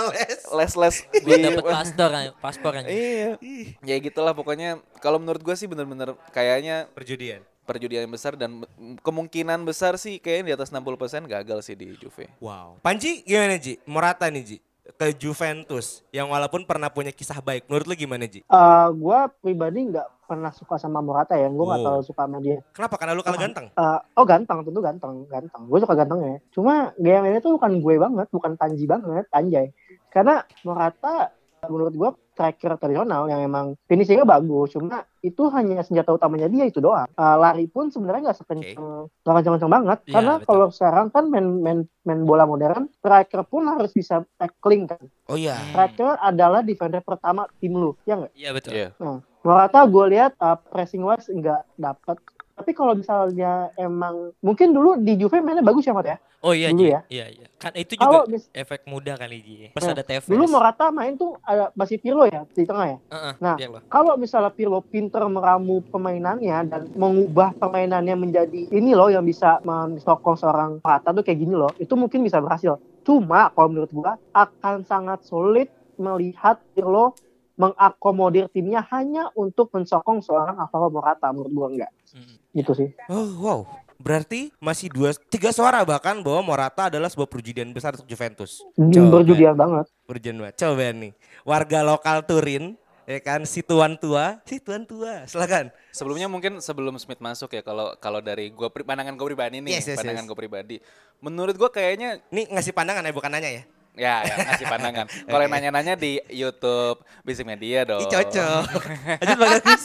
les-les 0.58 0.96
Buat 1.24 1.38
di 1.38 1.44
dapet 1.44 1.64
paspor, 1.80 2.12
paspor 2.38 2.74
aja. 2.76 2.88
Iya. 2.88 3.40
Ya 3.82 3.96
gitulah 3.98 4.34
pokoknya 4.34 4.84
kalau 5.04 5.20
menurut 5.20 5.44
gue 5.44 5.52
sih 5.54 5.68
bener-bener 5.68 6.16
kayaknya 6.32 6.88
Perjudian. 6.90 7.44
perjudian 7.62 8.04
yang 8.04 8.12
besar 8.12 8.36
dan 8.36 8.64
kemungkinan 9.00 9.64
besar 9.64 9.96
sih 9.96 10.18
kayaknya 10.18 10.44
di 10.46 10.54
atas 10.54 10.68
60% 10.70 10.84
gagal 11.26 11.60
sih 11.62 11.76
di 11.76 11.96
Juve. 11.96 12.28
Wow. 12.40 12.80
Panji 12.80 13.20
gimana 13.22 13.56
Ji? 13.56 13.80
Morata 13.84 14.28
nih 14.28 14.44
Ji. 14.44 14.58
Ke 14.94 15.12
Juventus 15.12 16.04
yang 16.10 16.28
walaupun 16.28 16.64
pernah 16.64 16.88
punya 16.88 17.10
kisah 17.10 17.40
baik. 17.40 17.64
Menurut 17.66 17.86
lu 17.86 17.96
gimana 17.98 18.28
Ji? 18.28 18.40
Eh, 18.42 18.88
gue 18.94 19.20
pribadi 19.40 19.80
nggak 19.86 20.28
pernah 20.28 20.52
suka 20.52 20.76
sama 20.76 21.00
Morata 21.00 21.36
ya. 21.36 21.48
Gue 21.48 21.64
nggak 21.64 21.80
Oh. 21.80 21.86
terlalu 21.86 22.04
suka 22.04 22.22
sama 22.22 22.38
dia. 22.40 22.60
Kenapa? 22.72 22.96
Karena 22.96 23.14
lu 23.14 23.24
kalah 23.24 23.40
ganteng. 23.40 23.68
Eh, 23.70 24.00
oh 24.14 24.26
ganteng, 24.26 24.60
tentu 24.62 24.80
ganteng, 24.80 25.14
ganteng. 25.26 25.62
Gue 25.64 25.80
suka 25.80 25.96
gantengnya. 25.96 26.44
Cuma 26.50 26.92
gaya 26.98 27.20
mainnya 27.20 27.40
tuh 27.40 27.56
bukan 27.56 27.80
gue 27.80 27.96
banget, 27.96 28.28
bukan 28.30 28.52
Panji 28.56 28.84
banget, 28.84 29.24
anjay. 29.32 29.72
Karena 30.08 30.44
Morata 30.62 31.32
menurut 31.64 31.96
gue 31.96 32.10
striker 32.34 32.76
tradisional 32.82 33.30
yang 33.30 33.46
emang 33.46 33.78
finishingnya 33.86 34.26
bagus. 34.26 34.74
Cuma 34.74 35.06
itu 35.22 35.44
hanya 35.54 35.86
senjata 35.86 36.12
utamanya 36.12 36.50
dia 36.50 36.66
itu 36.66 36.82
doang. 36.82 37.08
Eh, 37.08 37.38
lari 37.40 37.70
pun 37.70 37.94
sebenarnya 37.94 38.34
nggak 38.34 38.40
sekenceng, 38.44 39.08
nggak 39.24 39.34
kenceng-kenceng 39.40 39.72
banget. 39.72 39.98
Iya, 40.10 40.14
Karena 40.18 40.34
kalau 40.44 40.68
sekarang 40.74 41.08
kan 41.14 41.30
main 41.30 41.48
main 41.62 41.80
main 42.04 42.20
bola 42.26 42.50
modern, 42.50 42.90
striker 43.00 43.46
pun 43.46 43.70
harus 43.70 43.94
bisa 43.94 44.26
tackling 44.36 44.90
kan. 44.90 45.00
Oh 45.30 45.38
iya. 45.38 45.56
Striker 45.72 46.20
adalah 46.20 46.66
defender 46.66 47.00
pertama 47.06 47.46
tim 47.62 47.78
lu, 47.78 47.96
ya 48.04 48.20
nggak? 48.20 48.34
Iya 48.36 48.50
betul. 48.52 48.72
Iya. 48.76 48.90
Nah, 49.00 49.22
Morata 49.44 49.84
gue 49.84 50.06
lihat 50.16 50.40
uh, 50.40 50.56
pressing 50.56 51.04
wise 51.04 51.28
nggak 51.28 51.68
dapat. 51.76 52.16
Tapi 52.54 52.72
kalau 52.72 52.94
misalnya 52.94 53.74
emang 53.76 54.30
mungkin 54.38 54.72
dulu 54.72 55.02
di 55.02 55.18
Juve 55.18 55.42
mainnya 55.42 55.66
bagus 55.66 55.84
ya 55.84 55.94
Mat 55.94 56.06
ya. 56.06 56.18
Oh 56.44 56.54
iya 56.54 56.70
Dulu 56.70 56.86
Ji. 56.86 56.94
ya. 56.94 57.02
Iya 57.10 57.26
iya. 57.34 57.46
Kan 57.58 57.74
itu 57.74 57.96
Kalau 57.96 58.22
juga 58.22 58.36
mis- 58.36 58.52
efek 58.54 58.86
muda 58.86 59.18
kali 59.18 59.38
Ji. 59.42 59.56
Pas 59.74 59.82
Nah, 59.82 59.96
ada 59.96 60.04
Tevez. 60.04 60.30
dulu 60.30 60.46
Morata 60.46 60.92
main 60.94 61.18
tuh 61.18 61.34
ada 61.42 61.74
masih 61.74 61.98
Pirlo 61.98 62.30
ya 62.30 62.46
di 62.46 62.68
tengah 62.68 62.86
ya. 62.94 62.98
Heeh, 63.10 63.34
Nah, 63.42 63.56
iya 63.58 63.68
loh. 63.74 63.82
Kalau 63.90 64.14
misalnya 64.20 64.54
Pirlo 64.54 64.86
pinter 64.86 65.24
meramu 65.26 65.82
pemainannya 65.88 66.58
dan 66.70 66.82
mengubah 66.94 67.58
permainannya 67.58 68.14
menjadi 68.14 68.70
ini 68.70 68.92
loh 68.94 69.10
yang 69.10 69.26
bisa 69.26 69.58
mensokong 69.64 70.38
seorang 70.38 70.78
Morata 70.84 71.10
tuh 71.10 71.24
kayak 71.24 71.40
gini 71.42 71.56
loh, 71.56 71.72
itu 71.80 71.96
mungkin 71.96 72.22
bisa 72.22 72.38
berhasil. 72.38 72.78
Cuma 73.02 73.50
kalau 73.50 73.74
menurut 73.74 73.90
gua 73.90 74.20
akan 74.30 74.86
sangat 74.86 75.26
sulit 75.26 75.68
melihat 75.96 76.62
Pirlo 76.76 77.18
mengakomodir 77.56 78.50
timnya 78.50 78.84
hanya 78.92 79.30
untuk 79.34 79.70
mensokong 79.72 80.20
seorang 80.20 80.60
Alvaro 80.60 80.92
Morata 80.92 81.32
menurut 81.32 81.54
gua 81.56 81.68
enggak. 81.72 81.92
Mm. 82.12 82.43
Gitu 82.54 82.72
sih. 82.72 82.90
Oh 83.10 83.28
wow. 83.38 83.60
Berarti 83.98 84.52
masih 84.58 84.92
dua 84.92 85.16
tiga 85.28 85.50
suara 85.50 85.80
bahkan 85.82 86.20
bahwa 86.20 86.44
Morata 86.44 86.88
adalah 86.88 87.08
sebuah 87.08 87.26
perjudian 87.26 87.72
besar 87.72 87.94
untuk 87.94 88.06
Juventus. 88.06 88.60
Coba. 88.76 89.20
Berjudian 89.20 89.56
banget. 89.56 89.86
Perjudian 90.04 90.38
banget. 90.38 90.56
Coba 90.58 90.86
nih. 90.92 91.12
Warga 91.42 91.80
lokal 91.82 92.22
Turin 92.22 92.76
ya 93.04 93.20
kan 93.20 93.44
si 93.44 93.60
tuan 93.60 93.96
tua, 93.96 94.40
si 94.44 94.60
tuan 94.60 94.84
tua. 94.84 95.24
Silakan. 95.24 95.72
Sebelumnya 95.90 96.28
mungkin 96.28 96.60
sebelum 96.60 96.96
Smith 96.96 97.20
masuk 97.20 97.52
ya 97.52 97.60
kalau 97.60 97.96
kalau 97.98 98.20
dari 98.20 98.48
gua 98.48 98.68
pri- 98.68 98.84
pandangan 98.84 99.12
gue 99.14 99.28
pribadi 99.28 99.60
nih, 99.60 99.76
Yes, 99.76 99.88
yes, 99.88 100.00
pandangan 100.00 100.24
yes. 100.24 100.30
gue 100.30 100.38
pribadi. 100.38 100.76
Menurut 101.20 101.56
gua 101.56 101.68
kayaknya 101.68 102.20
Nih 102.28 102.48
ngasih 102.48 102.72
pandangan 102.72 103.04
ya 103.04 103.12
bukan 103.12 103.32
nanya 103.32 103.52
ya. 103.52 103.64
ya 103.94 104.16
ya 104.22 104.36
ngasih 104.42 104.68
pandangan. 104.68 105.06
Kalau 105.30 105.42
yang 105.42 105.54
nanya-nanya 105.54 105.94
di 105.94 106.18
YouTube 106.28 106.98
Basic 107.22 107.46
Media 107.46 107.86
dong. 107.86 108.02
Ih 108.02 108.10
cocok. 108.10 108.64
Lanjut 109.22 109.38
Bang 109.38 109.54
Agus. 109.54 109.84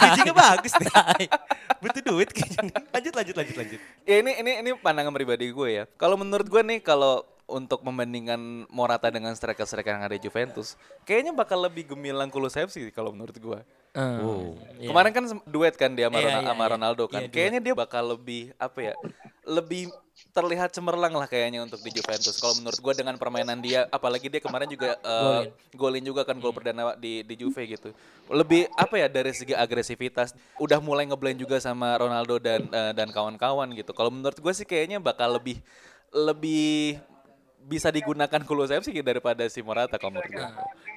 Bridgingnya 0.00 0.34
bagus 0.34 0.72
deh. 0.72 0.88
Butuh 1.78 2.02
duit 2.02 2.28
kayaknya. 2.32 2.72
Lanjut, 2.90 3.14
lanjut, 3.14 3.34
lanjut, 3.36 3.56
lanjut. 3.56 3.80
Ya 4.04 4.16
ini 4.18 4.32
ini 4.40 4.50
ini 4.60 4.70
pandangan 4.74 5.12
pribadi 5.12 5.48
gue 5.48 5.68
ya. 5.70 5.84
Kalau 5.94 6.16
menurut 6.16 6.48
gue 6.48 6.62
nih 6.64 6.80
kalau 6.80 7.22
untuk 7.50 7.82
membandingkan 7.82 8.38
Morata 8.70 9.10
dengan 9.10 9.34
striker-striker 9.34 9.90
yang 9.90 10.06
ada 10.06 10.14
di 10.14 10.22
Juventus, 10.22 10.78
kayaknya 11.02 11.34
bakal 11.34 11.58
lebih 11.58 11.90
gemilang 11.90 12.30
Kulusevski 12.30 12.94
kalau 12.94 13.10
menurut 13.10 13.34
gue. 13.34 13.60
Oh. 13.98 14.54
Kemarin 14.78 15.10
kan 15.10 15.24
duet 15.44 15.74
kan 15.74 15.90
dia 15.90 16.06
sama, 16.06 16.22
Iya, 16.22 16.30
Ronal- 16.30 16.42
iya, 16.46 16.50
sama 16.54 16.62
iya. 16.62 16.72
Ronaldo 16.78 17.04
kan. 17.10 17.20
Iya, 17.20 17.26
duet. 17.26 17.34
kayaknya 17.34 17.60
dia 17.60 17.74
bakal 17.74 18.14
lebih 18.14 18.54
apa 18.54 18.78
ya? 18.78 18.94
Lebih 19.42 19.90
terlihat 20.30 20.70
cemerlang 20.70 21.14
lah 21.14 21.26
kayaknya 21.26 21.66
untuk 21.66 21.82
di 21.82 21.90
Juventus. 21.90 22.38
Kalau 22.38 22.54
menurut 22.58 22.78
gue 22.78 22.94
dengan 23.02 23.14
permainan 23.18 23.58
dia, 23.58 23.90
apalagi 23.90 24.30
dia 24.30 24.38
kemarin 24.38 24.70
juga 24.70 24.96
eh, 24.96 25.50
golin 25.74 26.02
juga 26.02 26.22
kan 26.22 26.38
gol 26.38 26.54
perdana 26.54 26.94
di 26.94 27.26
di 27.26 27.34
Juve 27.34 27.66
gitu. 27.66 27.90
Lebih 28.30 28.70
apa 28.78 28.94
ya 28.96 29.10
dari 29.10 29.34
segi 29.34 29.52
agresivitas, 29.52 30.32
udah 30.62 30.78
mulai 30.78 31.06
ngeblend 31.10 31.42
juga 31.42 31.58
sama 31.58 31.98
Ronaldo 31.98 32.38
dan 32.38 32.66
eh, 32.70 32.92
dan 32.94 33.10
kawan-kawan 33.10 33.74
gitu. 33.74 33.90
Kalau 33.90 34.14
menurut 34.14 34.38
gue 34.38 34.52
sih 34.54 34.66
kayaknya 34.66 35.02
bakal 35.02 35.36
lebih 35.36 35.58
lebih 36.10 36.98
bisa 37.60 37.92
digunakan 37.92 38.40
Kulusevski 38.40 39.04
daripada 39.04 39.44
si 39.52 39.60
Morata 39.60 40.00
kalau 40.00 40.16
menurut 40.16 40.32
gue. 40.32 40.46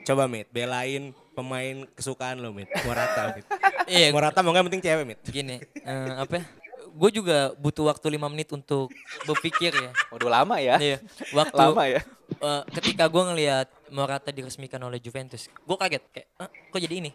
Coba, 0.07 0.31
Mit, 0.31 0.47
belain 0.47 1.11
pemain 1.35 1.83
kesukaan 1.91 2.39
lo, 2.39 2.55
Mit. 2.55 2.71
Morata, 2.87 3.35
Mit. 3.35 3.45
Iya, 3.83 4.15
Morata 4.15 4.39
mau 4.39 4.55
nggak 4.55 4.65
penting 4.71 4.83
cewek, 4.83 5.03
Mit. 5.03 5.19
gini, 5.27 5.59
eh, 5.83 6.11
apa 6.15 6.39
ya? 6.39 6.62
Gue 6.93 7.09
juga 7.09 7.51
butuh 7.57 7.89
waktu 7.89 8.05
lima 8.13 8.29
menit 8.29 8.53
untuk 8.53 8.93
berpikir 9.25 9.73
ya. 9.73 9.91
Udah 10.15 10.29
lama 10.41 10.55
ya. 10.61 10.77
Iya, 10.77 10.97
waktu 11.33 11.57
Lama 11.57 11.83
ya. 11.89 12.01
eh, 12.37 12.61
ketika 12.79 13.09
gue 13.09 13.23
ngelihat 13.33 13.67
Morata 13.89 14.29
diresmikan 14.29 14.81
oleh 14.85 15.01
Juventus, 15.01 15.49
gue 15.49 15.77
kaget 15.77 16.03
kayak, 16.13 16.27
"Ah, 16.37 16.49
kok 16.49 16.79
jadi 16.81 16.95
ini? 17.01 17.11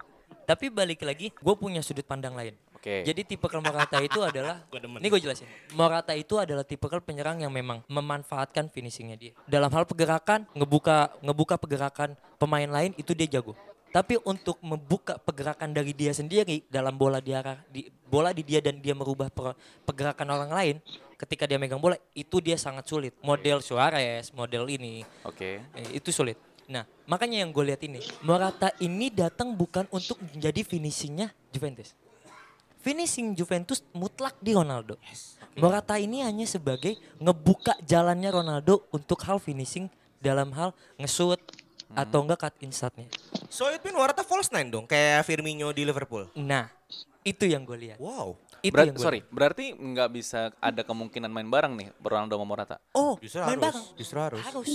Tapi 0.48 0.72
balik 0.72 1.04
lagi, 1.04 1.28
gue 1.28 1.54
punya 1.60 1.84
sudut 1.84 2.08
pandang 2.08 2.32
lain. 2.32 2.56
Oke. 2.78 3.02
Jadi 3.04 3.20
tipe 3.26 3.44
Morata 3.58 3.98
itu 4.00 4.22
adalah, 4.22 4.64
ini 5.02 5.08
gue 5.10 5.20
jelasin. 5.20 5.44
Morata 5.76 6.16
itu 6.16 6.38
adalah 6.38 6.62
tipe 6.62 6.86
penyerang 6.86 7.42
yang 7.42 7.52
memang 7.52 7.82
memanfaatkan 7.90 8.70
finishingnya 8.70 9.16
dia. 9.18 9.32
Dalam 9.44 9.68
hal 9.74 9.84
pergerakan, 9.84 10.46
ngebuka 10.54 11.12
ngebuka 11.20 11.60
pergerakan 11.60 12.14
pemain 12.40 12.70
lain 12.70 12.94
itu 12.96 13.12
dia 13.12 13.28
jago. 13.28 13.58
Tapi 13.88 14.20
untuk 14.22 14.60
membuka 14.60 15.16
pergerakan 15.16 15.72
dari 15.72 15.96
dia 15.96 16.12
sendiri 16.12 16.60
dalam 16.68 16.92
bola 16.94 17.24
di 17.24 17.32
arah 17.32 17.56
di 17.72 17.88
bola 18.04 18.36
di 18.36 18.44
dia 18.44 18.60
dan 18.60 18.80
dia 18.80 18.92
merubah 18.92 19.32
per- 19.32 19.56
pergerakan 19.88 20.28
orang 20.28 20.52
lain 20.52 20.76
ketika 21.16 21.48
dia 21.48 21.56
megang 21.56 21.80
bola 21.80 21.96
itu 22.12 22.38
dia 22.38 22.60
sangat 22.60 22.84
sulit. 22.84 23.16
Model 23.24 23.64
Suarez, 23.64 24.30
model 24.36 24.68
ini 24.68 25.02
Oke. 25.24 25.64
Eh, 25.74 25.98
itu 25.98 26.12
sulit. 26.12 26.36
Nah, 26.68 26.84
makanya 27.08 27.40
yang 27.40 27.48
gue 27.48 27.64
lihat 27.64 27.80
ini, 27.80 28.04
Morata 28.20 28.68
ini 28.76 29.08
datang 29.08 29.56
bukan 29.56 29.88
untuk 29.88 30.20
menjadi 30.20 30.60
finishingnya 30.60 31.32
Juventus. 31.48 31.96
Finishing 32.84 33.32
Juventus 33.32 33.80
mutlak 33.96 34.36
di 34.38 34.52
Ronaldo. 34.52 35.00
Morata 35.56 35.96
ini 35.96 36.20
hanya 36.20 36.44
sebagai 36.44 36.94
ngebuka 37.18 37.74
jalannya 37.82 38.30
Ronaldo 38.30 38.84
untuk 38.92 39.18
hal 39.24 39.40
finishing 39.40 39.88
dalam 40.20 40.52
hal 40.52 40.76
nge-shoot 41.88 41.98
atau 41.98 42.18
enggak 42.20 42.40
cut 42.40 42.54
inside-nya. 42.60 43.08
So 43.48 43.66
it 43.66 43.80
mean 43.80 43.94
Morata 43.94 44.20
false 44.20 44.48
nine 44.48 44.68
dong, 44.68 44.84
kayak 44.84 45.24
Firmino 45.24 45.68
di 45.70 45.82
Liverpool. 45.82 46.28
Nah, 46.34 46.68
itu 47.22 47.44
yang 47.44 47.64
gue 47.64 47.76
lihat. 47.78 47.98
Wow. 47.98 48.36
Itu 48.58 48.74
Berat- 48.74 48.86
yang 48.86 48.94
gue 48.94 49.04
sorry, 49.04 49.20
berarti 49.24 49.70
nggak 49.72 50.08
bisa 50.10 50.50
ada 50.56 50.82
kemungkinan 50.82 51.28
main 51.28 51.46
bareng 51.46 51.74
nih 51.74 51.88
Ronaldo 51.98 52.34
sama 52.34 52.44
Morata. 52.44 52.76
Oh, 52.90 53.14
Justru 53.16 53.38
main 53.40 53.54
harus, 53.54 53.62
bareng. 53.64 53.84
justru 53.94 54.18
harus. 54.18 54.42
Harus. 54.42 54.72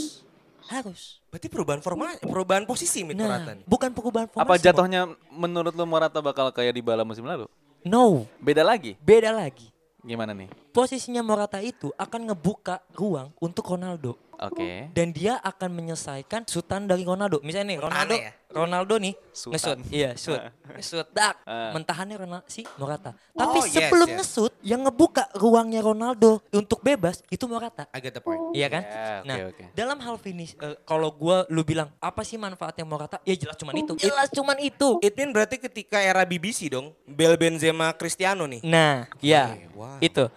Harus. 0.63 1.01
Berarti 1.27 1.47
perubahan 1.47 1.81
forma, 1.81 2.15
perubahan 2.17 2.63
posisi 2.63 3.03
Mit 3.03 3.13
Morata 3.13 3.51
Nah, 3.51 3.55
nih. 3.59 3.65
bukan 3.65 3.91
perubahan 3.91 4.25
formasi. 4.25 4.47
Apa 4.47 4.55
Mo. 4.55 4.63
jatuhnya 4.63 5.01
menurut 5.29 5.73
lu 5.73 5.83
Morata 5.83 6.17
bakal 6.17 6.49
kayak 6.49 6.71
di 6.71 6.79
bala 6.79 7.03
musim 7.03 7.23
lalu? 7.23 7.51
No, 7.83 8.23
Beda 8.39 8.63
lagi. 8.63 8.95
beda 8.97 9.29
lagi. 9.29 9.67
Gimana 9.99 10.31
nih? 10.31 10.47
Posisinya 10.71 11.19
Morata 11.19 11.59
itu 11.59 11.91
akan 11.93 12.31
ngebuka 12.31 12.79
ruang 12.91 13.35
untuk 13.37 13.67
Ronaldo. 13.67 14.15
Oke. 14.41 14.89
dan 14.93 15.13
dia 15.13 15.37
akan 15.41 15.69
menyelesaikan 15.73 16.47
sutan 16.49 16.89
dari 16.89 17.05
Ronaldo. 17.05 17.39
Misalnya 17.43 17.75
nih 17.75 17.79
Ronaldo, 17.81 18.13
ya? 18.17 18.31
Ronaldo 18.53 18.95
nih 18.95 19.17
ngesut, 19.33 19.77
iya 19.89 20.13
shoot, 20.13 20.37
ngesut, 20.77 21.09
dak, 21.09 21.41
Ah. 21.43 21.73
mentahannya 21.73 22.15
Ronaldo 22.15 22.45
si 22.45 22.61
Morata. 22.77 23.17
Tapi 23.33 23.57
Oh, 23.59 23.65
yes, 23.65 23.73
sebelum 23.73 24.07
yes. 24.07 24.17
ngesut, 24.21 24.51
yang 24.61 24.81
ngebuka 24.81 25.25
ruangnya 25.33 25.81
Ronaldo 25.81 26.37
untuk 26.49 26.79
bebas 26.79 27.25
itu 27.27 27.43
Morata. 27.43 27.89
I 27.89 27.97
get 27.97 28.13
the 28.13 28.21
point. 28.21 28.53
Iya 28.53 28.69
kan? 28.69 28.83
Ya, 28.83 28.93
oke, 28.93 29.25
nah, 29.25 29.37
oke. 29.49 29.63
dalam 29.73 29.97
hal 29.97 30.15
finish, 30.15 30.53
eh, 30.55 30.77
kalau 30.83 31.09
gua 31.09 31.49
lu 31.49 31.65
bilang 31.65 31.89
apa 31.97 32.21
sih 32.21 32.37
manfaatnya 32.37 32.85
Morata? 32.85 33.17
Ya 33.23 33.33
jelas 33.33 33.57
cuman 33.57 33.73
itu. 33.75 33.93
Jelas 33.97 34.29
cuman 34.29 34.57
itu. 34.59 35.01
It 35.01 35.13
mean 35.13 35.33
berarti 35.33 35.57
ketika 35.57 35.97
era 35.97 36.21
BBC 36.21 36.69
dong, 36.69 36.93
Bel 37.03 37.33
Benzema 37.33 37.89
Cristiano 37.91 38.45
nih. 38.45 38.61
Nah, 38.61 39.09
ya 39.17 39.57
wow. 39.73 39.97
itu 39.97 40.29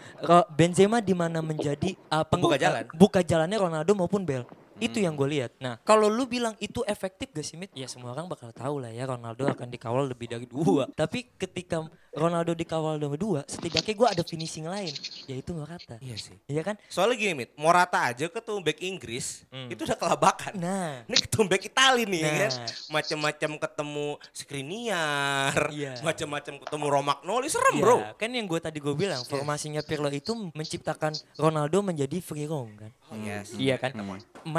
Benzema 0.50 0.98
di 0.98 1.12
mana 1.12 1.38
menjadi 1.38 1.92
uh, 2.08 2.24
peng- 2.24 2.40
Buka 2.40 2.56
jalan. 2.56 2.82
uh, 2.82 2.96
buka 2.96 3.20
jalannya 3.20 3.58
Ronaldo 3.60 3.92
maupun 3.92 4.24
Bel. 4.24 4.48
Itu 4.76 5.00
yang 5.00 5.16
gue 5.16 5.28
lihat. 5.28 5.56
Nah, 5.56 5.80
kalau 5.82 6.12
lu 6.12 6.28
bilang 6.28 6.52
itu 6.60 6.84
efektif 6.84 7.32
gak 7.32 7.46
sih, 7.46 7.56
Mit? 7.56 7.72
Ya 7.72 7.88
semua 7.88 8.12
orang 8.12 8.28
bakal 8.28 8.52
tahu 8.52 8.84
lah 8.84 8.92
ya 8.92 9.08
Ronaldo 9.08 9.48
akan 9.48 9.68
dikawal 9.72 10.04
lebih 10.04 10.28
dari 10.28 10.44
dua. 10.44 10.84
Tapi 11.00 11.24
ketika 11.36 11.88
Ronaldo 12.16 12.56
dikawal 12.56 12.96
dari 12.96 13.16
dua, 13.20 13.44
setidaknya 13.44 13.92
gue 13.92 14.08
ada 14.08 14.22
finishing 14.24 14.64
lain, 14.64 14.92
yaitu 15.28 15.52
Morata. 15.52 16.00
Iya 16.00 16.16
sih. 16.16 16.36
Iya 16.48 16.64
kan? 16.64 16.80
Soalnya 16.88 17.16
gini 17.16 17.32
Mit, 17.44 17.50
Morata 17.60 18.08
aja 18.08 18.28
ketemu 18.28 18.58
back 18.64 18.78
Inggris, 18.80 19.44
itu 19.68 19.80
udah 19.84 19.98
kelabakan. 20.00 20.52
Nah, 20.56 20.92
Ini 21.08 21.16
ketemu 21.24 21.44
back 21.48 21.62
Itali 21.68 22.02
nih 22.08 22.20
ya 22.24 22.32
kan. 22.32 22.50
Nah. 22.56 22.68
Macam-macam 23.00 23.50
ketemu 23.60 24.06
Skriniar, 24.32 25.60
Iya. 25.72 25.92
macam-macam 26.00 26.54
ketemu 26.64 26.86
Romagnoli 26.88 27.48
serem, 27.52 27.76
Bro. 27.80 27.96
Ya, 28.00 28.10
kan 28.16 28.30
yang 28.32 28.46
gue 28.48 28.60
tadi 28.60 28.78
gue 28.80 28.94
bilang 28.96 29.20
formasinya 29.24 29.80
Pirlo 29.84 30.08
itu 30.08 30.32
menciptakan 30.56 31.12
Ronaldo 31.36 31.84
menjadi 31.84 32.16
free 32.24 32.48
roam 32.48 32.72
kan. 32.76 32.90
Oh, 33.12 33.16
yes. 33.20 33.52
Iya 33.56 33.76
kan? 33.76 33.92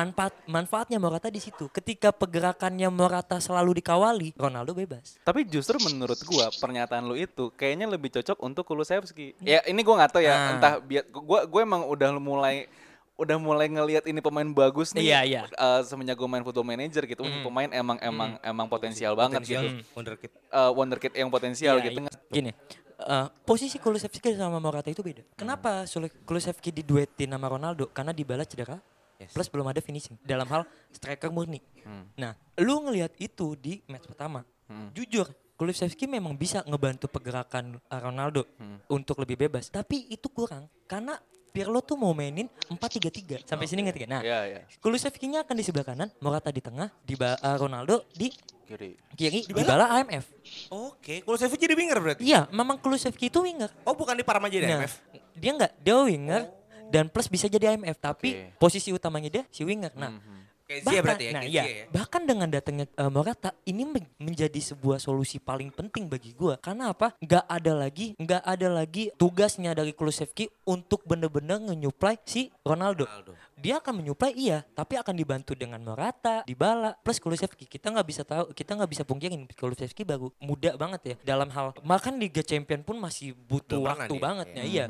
Manfaat 0.07 0.33
manfaatnya 0.47 0.97
Morata 0.97 1.27
di 1.27 1.37
situ. 1.37 1.67
Ketika 1.67 2.09
pergerakannya 2.09 2.87
Morata 2.87 3.37
selalu 3.37 3.83
dikawali, 3.83 4.31
Ronaldo 4.39 4.71
bebas. 4.71 5.19
Tapi 5.21 5.43
justru 5.43 5.75
menurut 5.83 6.15
gua 6.23 6.47
pernyataan 6.53 7.03
lu 7.03 7.13
itu 7.13 7.51
kayaknya 7.53 7.91
lebih 7.91 8.15
cocok 8.15 8.37
untuk 8.39 8.63
Kulusevski. 8.63 9.35
Ya 9.43 9.59
ini 9.67 9.83
gua 9.83 9.99
nggak 9.99 10.11
tahu 10.15 10.23
ya, 10.23 10.33
Nah. 10.33 10.51
entah 10.55 10.73
biar 10.79 11.03
gua 11.11 11.43
gue 11.43 11.61
emang 11.61 11.83
udah 11.83 12.09
mulai 12.17 12.71
udah 13.17 13.33
mulai 13.35 13.65
ngelihat 13.65 14.05
ini 14.05 14.21
pemain 14.21 14.45
bagus 14.45 14.93
nih. 14.93 15.09
Iya, 15.09 15.19
iya. 15.25 15.41
eh, 15.49 15.81
semenjak 15.81 16.13
gue 16.13 16.29
main 16.29 16.45
football 16.45 16.61
manager 16.63 17.01
gitu, 17.01 17.25
ini 17.25 17.41
pemain 17.41 17.65
emang 17.73 17.97
emang 17.97 18.37
emang 18.45 18.69
potensial 18.69 19.17
banget 19.17 19.41
Potensial, 19.41 19.61
gitu. 19.65 19.81
wonderkid. 19.97 20.31
Eh, 20.31 20.71
wonderkid 20.71 21.11
yang 21.17 21.29
potensial 21.33 21.75
Iya, 21.81 21.85
gitu. 21.89 21.99
iya. 22.05 22.13
Gini, 22.29 22.51
eh, 23.01 23.25
posisi 23.41 23.81
Kulusevski 23.81 24.37
sama 24.37 24.61
Morata 24.61 24.93
itu 24.93 25.01
beda. 25.01 25.25
Kenapa 25.33 25.89
Kulusevski 26.29 26.69
diduetin 26.69 27.33
sama 27.33 27.49
Ronaldo? 27.49 27.89
Karena 27.89 28.13
Dybala 28.13 28.45
cedera. 28.45 28.77
Plus 29.17 29.49
belum 29.49 29.65
ada 29.65 29.81
finishing 29.81 30.13
dalam 30.21 30.45
hal 30.47 30.61
striker 30.93 31.33
murni. 31.33 31.57
Nah, 32.13 32.37
lu 32.57 32.85
ngelihat 32.85 33.17
itu 33.17 33.57
di 33.57 33.81
match 33.85 34.05
pertama. 34.05 34.45
Jujur, 34.93 35.25
Kulusevski 35.57 36.05
memang 36.05 36.37
bisa 36.37 36.61
ngebantu 36.69 37.09
pergerakan 37.09 37.81
Ronaldo 37.89 38.45
untuk 38.87 39.17
lebih 39.17 39.49
bebas, 39.49 39.73
tapi 39.73 40.05
itu 40.07 40.29
kurang 40.29 40.69
karena 40.85 41.17
Pirlo 41.47 41.81
tuh 41.81 41.97
mau 41.97 42.13
mainin 42.13 42.45
4-3-3. 42.69 43.41
Sampai 43.49 43.65
sini 43.65 43.81
ngerti 43.81 44.05
gak? 44.05 44.11
Nah, 44.13 44.21
Iya, 44.21 44.39
iya. 44.45 44.61
Kulusevski-nya 44.77 45.41
akan 45.41 45.55
di 45.57 45.65
sebelah 45.65 45.89
kanan, 45.89 46.13
Morata 46.21 46.53
di 46.53 46.61
tengah, 46.61 46.93
di 47.01 47.17
Ronaldo 47.57 48.05
di 48.13 48.29
Kiri. 48.67 48.93
kiri, 49.17 49.41
Dybala 49.49 49.89
AMF. 49.97 50.29
Oke, 50.69 51.25
Kulusevski 51.25 51.57
jadi 51.57 51.73
winger 51.73 51.97
berarti. 51.97 52.21
Iya, 52.21 52.45
memang 52.53 52.77
Kulusevski 52.77 53.33
itu 53.33 53.41
winger. 53.41 53.73
Oh, 53.89 53.97
bukan 53.97 54.13
di 54.13 54.21
Parma 54.21 54.45
jadi 54.45 54.69
Nah, 54.69 54.85
MF. 54.85 54.93
dia 55.33 55.51
enggak, 55.57 55.71
dia 55.81 55.95
winger 55.97 56.41
dan 56.91 57.11
plus 57.11 57.27
bisa 57.27 57.45
jadi 57.47 57.75
IMF, 57.75 57.97
tapi 57.99 58.29
Oke. 58.33 58.59
posisi 58.59 58.89
utamanya 58.91 59.29
dia 59.29 59.43
si 59.51 59.63
winger. 59.63 59.91
Nah, 59.95 60.17
Kayak 60.67 60.83
bahkan, 60.83 60.91
Zia 60.91 60.99
berarti 61.07 61.23
ya, 61.23 61.31
nah 61.31 61.41
kayak 61.47 61.53
iya, 61.55 61.63
ya. 61.63 61.85
bahkan 61.95 62.21
dengan 62.27 62.47
datangnya 62.51 62.85
eh, 62.91 63.07
Morata 63.07 63.55
ini 63.63 63.87
men- 63.87 64.11
menjadi 64.19 64.59
sebuah 64.59 64.99
solusi 64.99 65.39
paling 65.39 65.71
penting 65.71 66.11
bagi 66.11 66.35
gua. 66.35 66.59
Karena 66.59 66.91
apa? 66.91 67.15
Nggak 67.23 67.45
ada 67.47 67.71
lagi, 67.71 68.19
nggak 68.19 68.43
ada 68.43 68.67
lagi 68.67 69.07
tugasnya 69.15 69.71
dari 69.71 69.95
Kulusevski 69.95 70.51
untuk 70.67 71.07
bener-bener 71.07 71.63
nge-nyuplai 71.71 72.19
si 72.27 72.51
Ronaldo. 72.67 73.07
Ronaldo. 73.07 73.31
Dia 73.67 73.83
akan 73.83 73.99
menyuplai 73.99 74.31
iya, 74.31 74.63
tapi 74.71 74.95
akan 74.95 75.11
dibantu 75.11 75.51
dengan 75.51 75.83
Morata, 75.83 76.47
Dybala, 76.47 76.95
plus 77.03 77.19
Kulusevski. 77.19 77.67
Kita 77.67 77.91
nggak 77.91 78.07
bisa 78.07 78.23
tahu, 78.23 78.55
kita 78.55 78.79
nggak 78.79 78.91
bisa 78.95 79.03
pungkirin 79.03 79.43
Kulusevski 79.43 80.07
baru 80.07 80.31
muda 80.39 80.79
banget 80.79 81.01
ya 81.03 81.35
dalam 81.35 81.51
hal 81.51 81.75
bahkan 81.83 82.15
Liga 82.15 82.39
Champion 82.39 82.79
pun 82.79 82.95
masih 82.95 83.35
butuh 83.35 83.83
waktu 83.83 84.15
banget 84.15 84.55
ya. 84.55 84.63
Iya. 84.63 84.85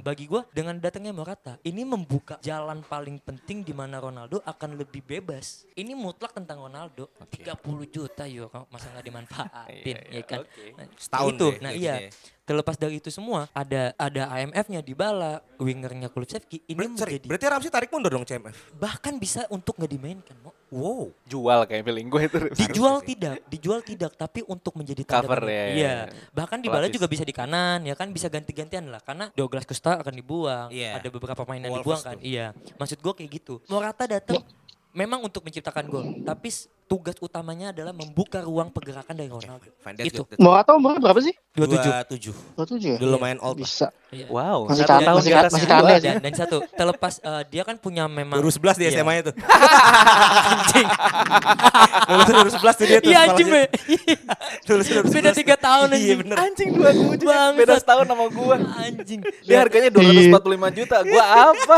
Bagi 0.00 0.24
gua 0.24 0.48
dengan 0.48 0.80
datangnya 0.80 1.12
Morata, 1.12 1.60
ini 1.60 1.84
membuka 1.84 2.40
jalan 2.40 2.80
paling 2.80 3.20
penting 3.20 3.68
di 3.68 3.76
mana 3.76 4.00
Ronaldo 4.00 4.40
akan 4.48 4.80
lebih 4.80 5.04
bebas. 5.04 5.68
Ini 5.76 5.92
mutlak 5.92 6.32
tentang 6.32 6.64
Ronaldo. 6.64 7.12
30 7.28 7.52
juta 7.92 8.24
euro 8.24 8.64
masa 8.72 8.88
nggak 8.96 9.04
dimanfaatin 9.12 9.96
ya 10.16 10.22
kan. 10.24 10.40
oke. 10.40 10.64
Nah, 10.80 10.86
Setahun 10.96 11.32
itu. 11.36 11.48
deh 11.52 11.56
Nah, 11.60 11.72
iya. 11.76 12.08
ya. 12.08 12.10
Terlepas 12.42 12.74
dari 12.74 12.98
itu 12.98 13.08
semua 13.08 13.46
ada 13.52 13.94
ada 13.94 14.22
AMF-nya 14.28 14.80
di 14.80 14.92
bala, 14.92 15.38
wingernya 15.56 16.06
Kulusevski 16.06 16.60
ini 16.64 16.74
Ber- 16.74 16.90
sorry, 16.92 17.16
menjadi 17.16 17.26
berarti 17.26 17.46
Ramsey 17.46 17.70
tarik 17.70 17.88
mundur 17.88 18.10
dong 18.10 18.24
CMF. 18.24 18.74
bahkan 18.74 19.14
bisa 19.16 19.46
untuk 19.48 19.76
nggak 19.76 19.90
dimainkan. 19.90 20.34
Mo. 20.38 20.50
Wow. 20.68 21.12
Jual 21.24 21.62
kayak 21.64 21.82
feeling 21.82 22.08
gue 22.08 22.22
itu. 22.24 22.38
Dijual 22.64 22.98
tidak, 23.00 23.44
dijual 23.46 23.80
tidak, 23.80 24.12
tapi 24.12 24.40
untuk 24.42 24.72
menjadi 24.72 25.04
Cover 25.04 25.38
tanda- 25.38 25.52
ya, 25.52 25.62
ya, 25.62 25.68
Iya. 25.70 25.92
ya. 25.92 26.02
Bahkan 26.32 26.58
di 26.58 26.68
bala 26.68 26.86
juga 26.88 27.06
bisa 27.06 27.22
di 27.22 27.30
kanan 27.30 27.84
ya 27.84 27.92
kan 27.92 28.08
bisa 28.08 28.26
ganti-gantian 28.26 28.88
lah 28.88 28.98
karena 28.98 29.28
Douglas 29.32 29.62
Costa 29.62 30.00
akan 30.00 30.14
dibuang, 30.14 30.68
Iya. 30.68 30.96
ada 30.96 31.08
beberapa 31.08 31.38
pemain 31.38 31.60
yang 31.60 31.76
dibuang 31.76 32.00
kan. 32.00 32.16
Iya. 32.18 32.56
Maksud 32.74 32.98
gua 32.98 33.12
kayak 33.12 33.30
gitu. 33.32 33.60
Morata 33.66 34.04
datang 34.04 34.40
memang 34.90 35.20
untuk 35.20 35.40
menciptakan 35.40 35.84
gol, 35.86 36.04
tapi 36.20 36.48
tugas 36.92 37.16
utamanya 37.18 37.72
adalah 37.72 37.96
membuka 37.96 38.44
ruang 38.44 38.68
pergerakan 38.68 39.16
dari 39.16 39.26
Ronaldo. 39.26 39.64
Fine, 39.80 39.96
that's 39.96 40.12
Itu. 40.12 40.28
Morata 40.36 40.76
umurnya 40.76 41.00
berapa 41.00 41.20
sih? 41.20 41.32
27. 41.56 41.88
27. 42.12 42.60
27 42.60 42.84
ya? 42.84 42.96
Udah 43.00 43.08
lumayan 43.10 43.38
old. 43.40 43.56
Bisa. 43.56 43.88
Iya. 44.08 44.28
Wow, 44.28 44.68
Masih 44.68 44.84
satu 44.84 44.92
kan- 44.92 45.00
tahun 45.02 45.16
masih 45.16 45.32
kan- 45.32 45.44
masih 45.48 45.64
gua. 45.66 45.80
kan- 45.80 46.00
dan, 46.00 46.14
dan 46.20 46.32
satu 46.36 46.56
terlepas 46.70 47.14
eh, 47.18 47.42
dia 47.48 47.62
kan 47.64 47.76
punya 47.76 48.04
memang 48.04 48.36
2011 48.36 48.76
di 48.76 48.84
Iya. 48.84 48.92
SMA 48.94 49.14
itu. 49.18 49.32
Lulus 52.04 52.28
2011 52.28 52.76
tuh 52.76 52.86
dia 52.86 52.98
tuh. 53.00 53.08
Iya 53.08 53.18
anjing. 53.26 53.48
Lulus 54.68 54.86
2011. 54.86 55.12
Beda 55.12 55.30
tiga 55.32 55.56
tahun 55.56 55.86
Iya 55.88 55.96
anjing. 55.96 56.18
bener. 56.20 56.36
Anjing 56.38 56.68
dua 56.72 56.90
tujuh 56.92 57.24
Bangsat. 57.26 57.56
beda 57.56 57.74
setahun 57.78 58.06
sama 58.06 58.24
gua. 58.28 58.56
Anjing. 58.78 59.20
Dia 59.42 59.56
harganya 59.58 59.88
245 59.88 60.68
juta. 60.74 60.96
Gua 61.02 61.24
apa? 61.24 61.76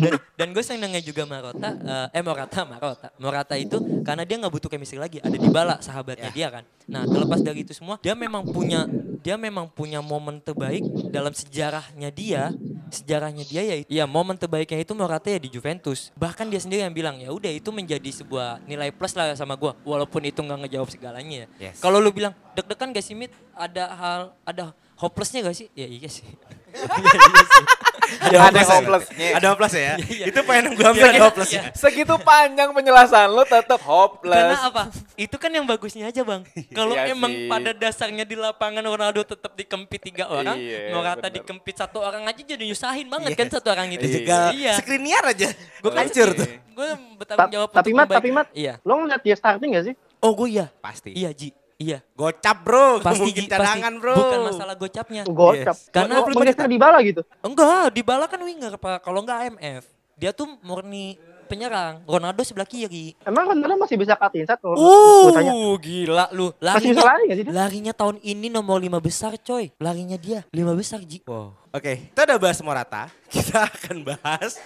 dan, 0.00 0.12
dan 0.36 0.48
gue 0.50 0.62
senengnya 0.62 1.00
juga 1.00 1.22
Marota 1.24 1.70
eh, 1.72 2.06
eh 2.12 2.22
Morata 2.22 2.60
Marota 2.62 3.08
Morata 3.16 3.54
itu 3.56 3.79
karena 4.02 4.22
dia 4.24 4.36
nggak 4.40 4.52
butuh 4.52 4.68
chemistry 4.68 4.98
lagi 4.98 5.18
ada 5.20 5.36
di 5.36 5.48
bala 5.48 5.78
sahabatnya 5.80 6.30
dia 6.30 6.48
kan. 6.50 6.64
Nah 6.86 7.06
terlepas 7.06 7.40
dari 7.40 7.62
itu 7.62 7.72
semua 7.72 7.96
dia 8.00 8.12
memang 8.14 8.44
punya 8.46 8.84
dia 9.20 9.36
memang 9.36 9.68
punya 9.68 10.00
momen 10.00 10.40
terbaik 10.40 10.80
dalam 11.08 11.30
sejarahnya 11.30 12.08
dia 12.08 12.50
sejarahnya 12.90 13.46
dia 13.46 13.62
ya 13.62 13.76
ya 13.86 14.04
momen 14.04 14.34
terbaiknya 14.34 14.82
itu 14.82 14.92
Morata 14.96 15.30
ya 15.30 15.38
di 15.38 15.46
Juventus. 15.48 16.10
Bahkan 16.18 16.50
dia 16.50 16.58
sendiri 16.58 16.82
yang 16.82 16.94
bilang 16.94 17.16
ya 17.22 17.30
udah 17.30 17.50
itu 17.50 17.70
menjadi 17.70 18.10
sebuah 18.10 18.66
nilai 18.66 18.90
plus 18.90 19.14
lah 19.14 19.30
sama 19.38 19.54
gue 19.54 19.70
walaupun 19.86 20.24
itu 20.26 20.40
nggak 20.42 20.66
ngejawab 20.66 20.88
segalanya. 20.90 21.46
Ya 21.56 21.70
Yes. 21.70 21.78
kalau 21.78 22.02
lu 22.02 22.10
bilang 22.10 22.34
deg-degan 22.58 22.90
gak 22.90 23.04
sih 23.04 23.14
Mit? 23.14 23.30
Ada 23.54 23.84
hal 23.94 24.20
ada 24.42 24.74
hopelessnya 24.98 25.46
gak 25.46 25.56
sih? 25.56 25.68
Ya 25.72 25.86
iya 25.86 26.10
sih. 26.10 26.26
Iya, 26.70 27.18
iya 27.18 27.44
sih. 27.50 27.64
Ada 28.18 28.36
hopeless 28.40 28.66
ya, 28.66 28.74
hopelessnya. 28.74 29.14
berarti? 29.14 29.36
Ada 29.36 29.46
hopeless 29.48 29.72
ya? 29.72 29.94
Iya. 30.00 30.24
Itu 30.26 30.38
poin 30.42 30.60
yang 30.60 30.72
gue 30.72 30.82
ambil 30.84 31.02
ada 31.02 31.10
Iya, 31.10 31.22
hopeless 31.22 31.50
iya. 31.50 31.62
Segitu 31.72 32.14
panjang 32.16 32.68
penjelasan 32.70 33.28
lu 33.28 33.44
tetap 33.44 33.80
hopeless. 33.80 34.40
Karena 34.50 34.58
apa? 34.64 34.82
Itu 35.14 35.36
kan 35.36 35.50
yang 35.50 35.64
bagusnya 35.64 36.04
aja 36.06 36.20
bang. 36.20 36.42
Kalau 36.76 36.92
Iya 36.92 37.10
emang 37.10 37.30
sih. 37.30 37.46
pada 37.46 37.70
dasarnya 37.72 38.24
di 38.24 38.34
lapangan 38.34 38.82
Ronaldo 38.82 39.22
tetap 39.22 39.52
dikempit 39.52 40.00
tiga 40.02 40.26
orang, 40.26 40.56
Iya, 40.56 40.90
Morata 40.90 41.22
bener. 41.22 41.34
dikempit 41.38 41.74
satu 41.76 41.98
orang 41.98 42.24
aja 42.24 42.42
jadi 42.42 42.62
nyusahin 42.62 43.06
banget 43.06 43.30
Yes. 43.30 43.38
kan 43.38 43.48
satu 43.52 43.68
orang 43.68 43.88
itu. 43.90 44.02
Dijegal 44.02 44.42
Iya. 44.52 44.72
Skriniar 44.76 45.24
aja. 45.26 45.48
Gue 45.78 45.86
Oke. 45.86 45.98
hancur 45.98 46.28
tuh. 46.32 46.48
Gue 46.70 46.88
bertanggung 47.14 47.46
Ta- 47.46 47.52
jawab 47.52 47.68
tapi 47.70 47.90
Mat, 47.92 48.08
tapi 48.08 48.30
Mat, 48.30 48.48
Iya. 48.50 48.80
lo 48.80 48.96
ngeliat 48.96 49.20
dia 49.20 49.36
starting 49.36 49.70
gak 49.70 49.84
sih? 49.86 49.94
Oh 50.18 50.32
gue 50.32 50.48
iya. 50.50 50.66
Pasti. 50.78 51.12
Iya 51.12 51.30
Ji. 51.30 51.52
Iya. 51.80 52.04
Gocap 52.12 52.56
bro. 52.60 53.00
Pasti 53.00 53.24
Mungkin 53.24 53.48
cadangan 53.48 53.80
pasti. 53.88 54.02
bro. 54.04 54.14
Bukan 54.14 54.38
masalah 54.52 54.74
gocapnya. 54.76 55.22
Gocap. 55.24 55.76
Karena- 55.88 56.20
Lo 56.20 56.28
menggeser 56.28 56.68
di 56.68 56.76
bala 56.76 56.98
gitu. 57.00 57.24
Enggak, 57.40 57.88
di 57.90 58.02
bala 58.04 58.28
kan 58.28 58.36
winger 58.38 58.76
pak. 58.76 59.00
Kalau 59.00 59.24
enggak 59.24 59.48
AMF. 59.48 59.88
Dia 60.20 60.36
tuh 60.36 60.60
murni 60.60 61.16
penyerang. 61.48 62.04
Ronaldo 62.04 62.44
sebelah 62.44 62.68
kiri. 62.68 63.16
Emang 63.24 63.48
Ronaldo 63.48 63.80
masih 63.80 63.96
bisa 63.96 64.12
cut 64.14 64.36
inside 64.36 64.60
kalau 64.60 64.76
gue 64.76 65.32
tanya. 65.32 65.50
Uh, 65.50 65.74
gila 65.80 66.28
lu. 66.30 66.52
Masih 66.54 66.92
bisa 66.92 67.00
Larinya, 67.00 67.02
lari 67.02 67.22
gak 67.24 67.36
sih 67.40 67.44
dia? 67.44 67.52
larinya 67.56 67.92
tahun 67.96 68.16
ini 68.20 68.46
nomor 68.52 68.76
lima 68.76 69.00
besar 69.00 69.34
coy. 69.40 69.72
Larinya 69.80 70.20
dia 70.20 70.44
lima 70.52 70.76
besar 70.76 71.00
Ji. 71.00 71.24
Wow. 71.24 71.56
Oke, 71.72 72.12
kita 72.12 72.28
udah 72.28 72.38
bahas 72.38 72.60
Morata. 72.60 73.08
Kita 73.32 73.64
akan 73.64 73.96
bahas 74.04 74.60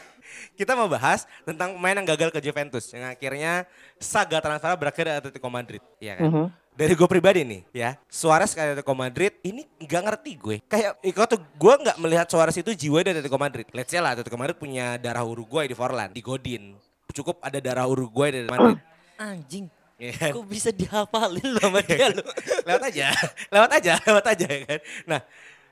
kita 0.54 0.74
mau 0.74 0.86
bahas 0.86 1.26
tentang 1.42 1.74
pemain 1.74 1.94
yang 1.94 2.06
gagal 2.06 2.30
ke 2.30 2.38
Juventus 2.40 2.90
yang 2.90 3.06
akhirnya 3.06 3.66
saga 3.98 4.38
transfer 4.38 4.74
berakhir 4.74 5.04
di 5.04 5.12
Atletico 5.12 5.46
Madrid, 5.46 5.82
Iya 5.98 6.14
kan? 6.14 6.26
Mhm. 6.26 6.46
Dari 6.74 6.98
gue 6.98 7.06
pribadi 7.06 7.46
nih, 7.46 7.62
ya 7.70 7.94
Suarez 8.10 8.50
ke 8.50 8.58
Atletico 8.58 8.98
Madrid 8.98 9.30
ini 9.46 9.62
nggak 9.78 10.02
ngerti 10.10 10.30
gue. 10.34 10.56
Kayak 10.66 10.98
ikut 11.06 11.26
tuh 11.30 11.38
gue 11.38 11.74
nggak 11.86 11.96
melihat 12.02 12.26
Suarez 12.26 12.58
itu 12.58 12.74
jiwa 12.74 12.98
dari 12.98 13.22
Atletico 13.22 13.38
Madrid. 13.38 13.66
Let's 13.70 13.94
say 13.94 14.02
lah 14.02 14.18
Atletico 14.18 14.34
Madrid 14.34 14.58
punya 14.58 14.98
darah 14.98 15.22
Uruguay 15.22 15.70
di 15.70 15.74
Forlan, 15.78 16.10
di 16.10 16.18
Godin. 16.18 16.74
Cukup 17.14 17.38
ada 17.46 17.62
darah 17.62 17.86
Uruguay 17.86 18.34
dari 18.34 18.50
Madrid. 18.50 18.82
Anjing. 19.14 19.70
Iya 19.94 20.12
kan? 20.18 20.30
Kok 20.34 20.46
bisa 20.50 20.74
dihafalin 20.74 21.48
sama 21.62 21.78
dia 21.86 22.10
lo? 22.10 22.26
lewat 22.66 22.82
aja, 22.90 23.06
lewat 23.54 23.70
aja, 23.78 23.92
lewat 24.02 24.24
aja 24.34 24.46
ya 24.50 24.60
kan. 24.66 24.80
Nah, 25.06 25.20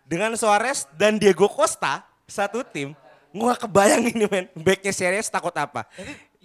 dengan 0.06 0.30
Suarez 0.38 0.86
dan 0.94 1.18
Diego 1.18 1.50
Costa 1.50 2.06
satu 2.30 2.62
tim, 2.62 2.94
gua 3.34 3.58
gak 3.58 3.66
kebayang 3.66 4.06
ini 4.06 4.24
men, 4.30 4.46
backnya 4.54 4.94
serius 4.94 5.26
takut 5.26 5.52
apa. 5.58 5.82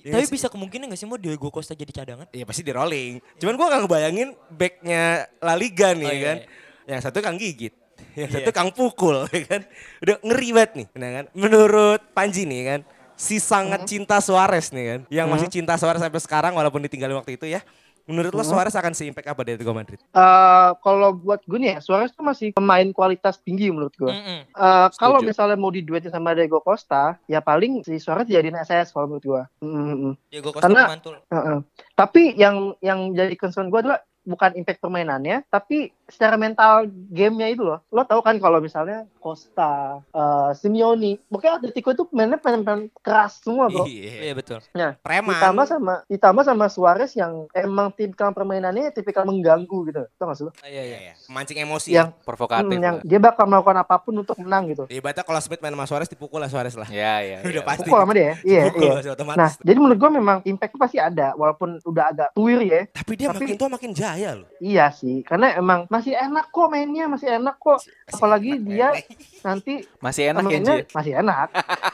Ya 0.08 0.16
Tapi 0.16 0.32
bisa 0.32 0.48
kemungkinan 0.48 0.88
gak 0.88 0.96
sih 0.96 1.04
mau 1.04 1.20
Diego 1.20 1.52
Costa 1.52 1.76
jadi 1.76 1.92
cadangan? 1.92 2.32
Iya 2.32 2.48
pasti 2.48 2.64
di 2.64 2.72
rolling. 2.72 3.20
Cuman 3.44 3.60
gua 3.60 3.68
gak 3.76 3.82
ngebayangin 3.84 4.30
backnya 4.48 5.28
La 5.44 5.60
Liga 5.60 5.92
nih 5.92 6.08
Oh, 6.08 6.08
ya 6.08 6.16
iya, 6.16 6.24
kan. 6.24 6.38
iya. 6.40 6.48
Yang 6.88 7.02
satu 7.04 7.18
kang 7.20 7.36
gigit, 7.36 7.74
yang 8.16 8.32
satu 8.32 8.50
kang 8.56 8.72
pukul 8.72 9.28
ya 9.36 9.44
kan. 9.44 9.62
Udah 10.00 10.16
ngeri 10.24 10.50
banget 10.56 10.72
nih, 10.80 10.88
nah 10.96 11.10
kan. 11.12 11.26
Menurut 11.36 12.00
Panji 12.16 12.48
nih 12.48 12.62
kan, 12.64 12.80
si 13.20 13.44
sangat 13.44 13.84
cinta 13.84 14.24
Suarez 14.24 14.72
nih 14.72 14.86
kan. 14.88 15.00
Yang 15.12 15.28
masih 15.28 15.48
cinta 15.52 15.76
Suarez 15.76 16.00
sampai 16.00 16.24
sekarang 16.24 16.56
walaupun 16.56 16.80
ditinggalin 16.80 17.20
waktu 17.20 17.36
itu 17.36 17.52
ya. 17.52 17.60
Menurut 18.08 18.32
lo 18.32 18.40
Suarez 18.42 18.72
akan 18.72 18.96
se-impact 18.96 19.28
apa 19.28 19.44
dari 19.44 19.60
Atletico 19.60 19.76
Madrid? 19.76 20.00
Eh, 20.00 20.70
kalau 20.80 21.12
buat 21.12 21.44
gue 21.44 21.60
nih 21.60 21.76
ya, 21.76 21.80
Suarez 21.84 22.16
tuh 22.16 22.24
masih 22.24 22.56
pemain 22.56 22.88
kualitas 22.96 23.36
tinggi 23.44 23.68
menurut 23.68 23.92
gue. 23.94 24.08
Mm-mm. 24.08 24.40
Eh, 24.48 24.88
kalau 24.96 25.20
Setuju. 25.20 25.28
misalnya 25.28 25.58
mau 25.60 25.68
diduetin 25.70 26.08
sama 26.10 26.32
Diego 26.32 26.64
Costa, 26.64 27.20
ya 27.28 27.44
paling 27.44 27.84
si 27.84 28.00
Suarez 28.00 28.24
jadiin 28.26 28.56
SS 28.56 28.96
kalau 28.96 29.12
menurut 29.12 29.26
gue. 29.28 29.44
Mm-mm. 29.60 30.16
Diego 30.32 30.56
Costa 30.56 30.72
Karena- 30.72 30.88
mantul. 30.88 31.20
Heeh. 31.28 31.60
Tapi 31.94 32.40
yang 32.40 32.72
yang 32.80 33.12
jadi 33.12 33.36
concern 33.36 33.68
gue 33.68 33.80
adalah 33.84 34.00
bukan 34.24 34.56
impact 34.56 34.80
permainannya, 34.80 35.44
tapi 35.48 35.92
secara 36.08 36.36
mental 36.36 36.88
gamenya 37.12 37.48
itu 37.52 37.62
loh. 37.62 37.84
Lo 37.92 38.04
tau 38.04 38.20
kan 38.20 38.40
kalau 38.40 38.58
misalnya 38.58 39.06
Costa, 39.20 40.00
eh, 40.08 40.50
Simeone, 40.56 41.20
pokoknya 41.28 41.60
Atletico 41.60 41.92
itu 41.92 42.04
mainnya 42.10 42.40
pemain-pemain 42.40 42.88
keras 43.00 43.44
semua 43.44 43.68
bro. 43.68 43.84
Iya. 43.84 44.32
Iya 44.32 44.34
betul. 44.34 44.60
Nah, 44.72 44.96
Preman. 45.00 45.36
ditambah 45.36 45.66
sama 45.68 45.94
ditambah 46.08 46.44
sama 46.44 46.66
Suarez 46.68 47.12
yang 47.14 47.46
emang 47.52 47.92
tipikal 47.92 48.32
permainannya 48.32 48.90
tipikal 48.92 49.28
mengganggu 49.28 49.78
gitu. 49.88 50.04
Tau 50.16 50.26
gak 50.28 50.38
sih 50.40 50.46
lo? 50.48 50.52
Iya 50.64 50.84
iya. 50.84 50.98
Iya, 50.98 51.14
Memancing 51.28 51.58
emosi. 51.62 51.90
Yang 51.94 52.10
Provokatif. 52.24 52.72
Hmm, 52.72 52.84
yang 52.84 52.98
dia 53.04 53.20
bakal 53.20 53.46
melakukan 53.46 53.78
apa 53.78 53.96
pun 54.00 54.14
untuk 54.16 54.36
menang 54.40 54.72
gitu. 54.72 54.84
Ya, 54.88 55.00
ibaratnya 55.00 55.24
kalau 55.24 55.40
Smith 55.44 55.60
main 55.60 55.76
sama 55.76 55.86
Suarez 55.86 56.08
dipukul 56.08 56.40
lah 56.40 56.50
Suarez 56.50 56.74
lah. 56.74 56.88
Ya, 56.88 57.20
ya. 57.22 57.38
Udah 57.48 57.62
ya. 57.62 57.68
pasti. 57.68 57.88
Pukul 57.88 58.00
sama 58.00 58.14
dia 58.16 58.24
ya? 58.24 58.34
Iya, 58.42 58.62
Dipukul 58.72 58.88
iya. 58.88 59.12
otomatis. 59.14 59.40
Nah, 59.40 59.52
jadi 59.60 59.78
menurut 59.78 60.00
gue 60.00 60.12
memang 60.16 60.38
impact 60.44 60.74
pasti 60.78 60.98
ada, 60.98 61.36
walaupun 61.36 61.80
udah 61.84 62.06
agak 62.10 62.30
tuir 62.34 62.60
ya. 62.64 62.82
Tapi 62.90 63.12
dia 63.20 63.28
tapi- 63.32 63.44
makin 63.44 63.56
tua 63.60 63.70
makin 63.70 63.92
jaya 63.92 64.30
loh. 64.34 64.48
Iya 64.58 64.90
sih, 64.90 65.22
karena 65.22 65.54
emang 65.54 65.86
masih 65.98 66.14
enak 66.14 66.46
kok 66.48 66.68
mainnya, 66.70 67.06
masih 67.10 67.28
enak 67.34 67.56
kok. 67.58 67.80
Apalagi 68.08 68.52
enak 68.54 68.66
dia 68.70 68.88
mainnya. 68.94 69.04
nanti 69.42 69.74
Masih 69.98 70.24
enak 70.30 70.42
ya, 70.42 70.48
mainnya 70.48 70.76
masih 70.94 71.14
enak. 71.18 71.48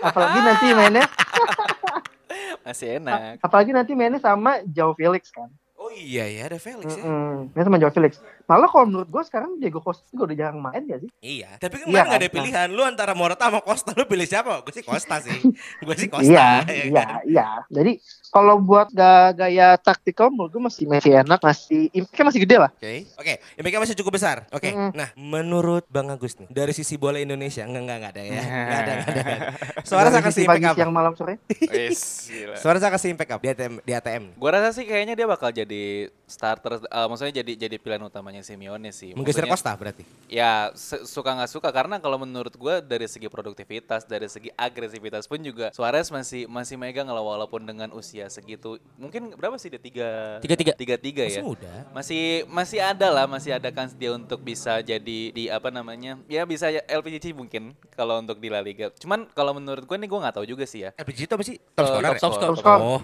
Apalagi 0.04 0.40
nanti 0.44 0.66
mainnya, 0.76 1.06
Masih 2.68 2.88
enak. 3.00 3.40
apalagi 3.40 3.72
nanti 3.72 3.92
mainnya 3.96 4.20
sama 4.20 4.60
Joe 4.68 4.96
Felix 4.96 5.32
kan. 5.32 5.48
Oh 5.76 5.92
iya 5.92 6.24
ya 6.32 6.48
ada 6.48 6.60
Felix 6.60 6.96
ya. 6.96 7.04
Mm-mm. 7.04 7.52
Mainnya 7.52 7.68
sama 7.68 7.80
Joe 7.80 7.92
Felix. 7.92 8.12
Malah 8.44 8.68
kalau 8.68 8.86
menurut 8.86 9.08
gue 9.08 9.24
sekarang 9.24 9.56
Diego 9.56 9.80
Costa 9.80 10.04
juga 10.08 10.28
udah 10.28 10.38
jarang 10.38 10.60
main 10.60 10.84
ya 10.84 10.98
sih. 10.98 11.10
Iya. 11.20 11.56
Tapi 11.58 11.76
kan 11.78 11.88
Iya 11.88 12.02
nggak 12.04 12.20
ada 12.20 12.28
kan? 12.28 12.36
pilihan. 12.36 12.68
Lu 12.70 12.84
antara 12.84 13.12
Morata 13.14 13.48
sama 13.48 13.60
Costa 13.60 13.92
lu 13.94 14.04
pilih 14.04 14.24
siapa? 14.24 14.60
Gue 14.62 14.74
sih 14.74 14.84
Costa 14.84 15.16
sih. 15.20 15.32
Gue 15.86 15.96
sih 15.96 16.08
Costa. 16.08 16.28
Iya, 16.28 16.48
ya 16.68 16.84
iya, 16.84 17.04
kan? 17.04 17.08
iya. 17.24 17.48
Jadi 17.70 17.92
kalau 18.30 18.58
buat 18.58 18.90
ga- 18.90 19.32
gaya 19.32 19.78
taktikal 19.78 20.28
menurut 20.28 20.50
gue 20.50 20.64
masih 20.64 20.86
masih 20.86 21.22
enak, 21.22 21.38
masih 21.38 21.88
impactnya 21.92 22.26
masih 22.26 22.40
gede 22.42 22.58
lah. 22.58 22.72
Oke, 22.74 23.06
oke, 23.16 23.34
impactnya 23.56 23.82
masih 23.86 23.96
cukup 23.96 24.12
besar. 24.18 24.38
Oke, 24.50 24.74
Mm. 24.74 24.92
nah 24.92 25.10
menurut 25.14 25.86
Bang 25.86 26.10
Agus 26.10 26.34
nih 26.36 26.50
dari 26.50 26.74
sisi 26.74 26.98
bola 26.98 27.22
Indonesia 27.22 27.62
enggak 27.62 27.82
enggak 27.86 27.98
enggak 28.02 28.14
ada 28.14 28.22
ya, 28.22 28.32
enggak 28.34 28.50
ada 28.50 28.92
enggak 28.92 29.06
ada. 29.06 29.14
Enggak 29.14 29.38
ada. 29.38 29.86
Suara 29.86 30.08
sisi 30.10 30.32
se-impact 30.34 30.58
pagi, 30.58 30.66
apa? 30.66 30.76
siang, 30.76 30.92
malam, 30.92 31.14
sore. 31.14 31.34
Gila. 31.94 32.56
Suara 32.58 32.78
akan 32.80 33.00
se-impact 33.00 33.32
apa 33.32 33.42
di 33.42 33.50
ATM? 33.50 33.74
Di 33.86 33.94
ATM. 33.94 34.24
Gua 34.36 34.50
rasa 34.52 34.70
sih 34.74 34.86
kayaknya 34.86 35.14
dia 35.14 35.28
bakal 35.30 35.54
jadi 35.54 35.84
starter, 36.26 36.82
eh, 36.82 37.08
maksudnya 37.08 37.34
jadi 37.44 37.52
jadi 37.56 37.76
pilihan 37.78 38.02
utamanya 38.34 38.42
Simeone 38.42 38.90
sih. 38.90 39.14
Menggeser 39.14 39.46
Costa 39.46 39.78
berarti. 39.78 40.02
Ya 40.26 40.74
suka 41.06 41.30
nggak 41.30 41.52
suka 41.52 41.70
karena 41.70 42.02
kalau 42.02 42.18
menurut 42.18 42.50
gua 42.58 42.82
dari 42.82 43.06
segi 43.06 43.30
produktivitas, 43.30 44.10
dari 44.10 44.26
segi 44.26 44.50
agresivitas 44.58 45.30
pun 45.30 45.38
juga 45.38 45.70
Suarez 45.70 46.10
masih 46.10 46.50
masih 46.50 46.74
megang 46.76 47.06
lah 47.06 47.22
walaupun 47.22 47.62
dengan 47.62 47.94
usia 47.94 48.26
segitu. 48.28 48.82
Mungkin 48.98 49.38
berapa 49.38 49.54
sih 49.62 49.70
dia 49.70 49.78
tiga 49.78 50.40
Tiga-tiga. 50.42 50.74
tiga 50.74 50.96
tiga 50.98 51.24
Masih 51.30 51.38
ya. 51.38 51.44
muda. 51.46 51.74
Masih 51.94 52.22
masih 52.50 52.80
ada 52.82 53.08
lah, 53.14 53.26
masih 53.30 53.54
ada 53.54 53.70
kans 53.70 53.94
dia 53.94 54.10
untuk 54.10 54.42
bisa 54.42 54.82
jadi 54.82 55.20
di 55.30 55.46
apa 55.48 55.70
namanya? 55.70 56.18
Ya 56.26 56.42
bisa 56.44 56.74
ya 56.74 56.82
LPGC 56.90 57.38
mungkin 57.38 57.78
kalau 57.94 58.18
untuk 58.18 58.42
di 58.42 58.50
La 58.50 58.66
Liga. 58.66 58.90
Cuman 58.98 59.30
kalau 59.32 59.54
menurut 59.54 59.86
gua 59.86 59.98
nih 60.02 60.10
gua 60.10 60.20
nggak 60.26 60.42
tahu 60.42 60.46
juga 60.50 60.66
sih 60.66 60.82
ya. 60.82 60.92
LPG 60.98 61.30
itu 61.30 61.34
apa 61.38 61.44
sih? 61.46 61.58
Top 61.78 61.86
Eh, 61.86 61.90
scorer. 61.94 62.14
top 62.18 62.32
ya? 62.34 62.38
scorer. 62.40 62.82
Oh. 62.82 63.02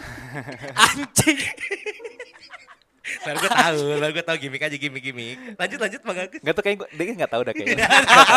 Anjing. 0.90 1.38
Baru 3.20 3.36
gue 3.36 3.50
tahu, 3.52 3.80
baru 4.00 4.12
gue 4.16 4.24
tahu 4.24 4.36
gimmick 4.40 4.62
aja 4.64 4.76
gimmick-gimmick. 4.80 5.36
Lanjut 5.60 5.78
lanjut 5.78 6.00
Bang 6.00 6.18
Agus. 6.24 6.40
Nggak 6.40 6.54
tuh 6.56 6.64
kayak 6.64 6.76
gue, 6.80 6.88
dia 6.96 7.12
nggak 7.20 7.32
tahu 7.32 7.42
dah 7.44 7.52
kayaknya. 7.52 7.86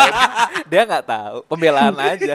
dia 0.72 0.82
nggak 0.84 1.06
tahu, 1.08 1.38
pembelaan 1.48 1.96
aja. 1.96 2.34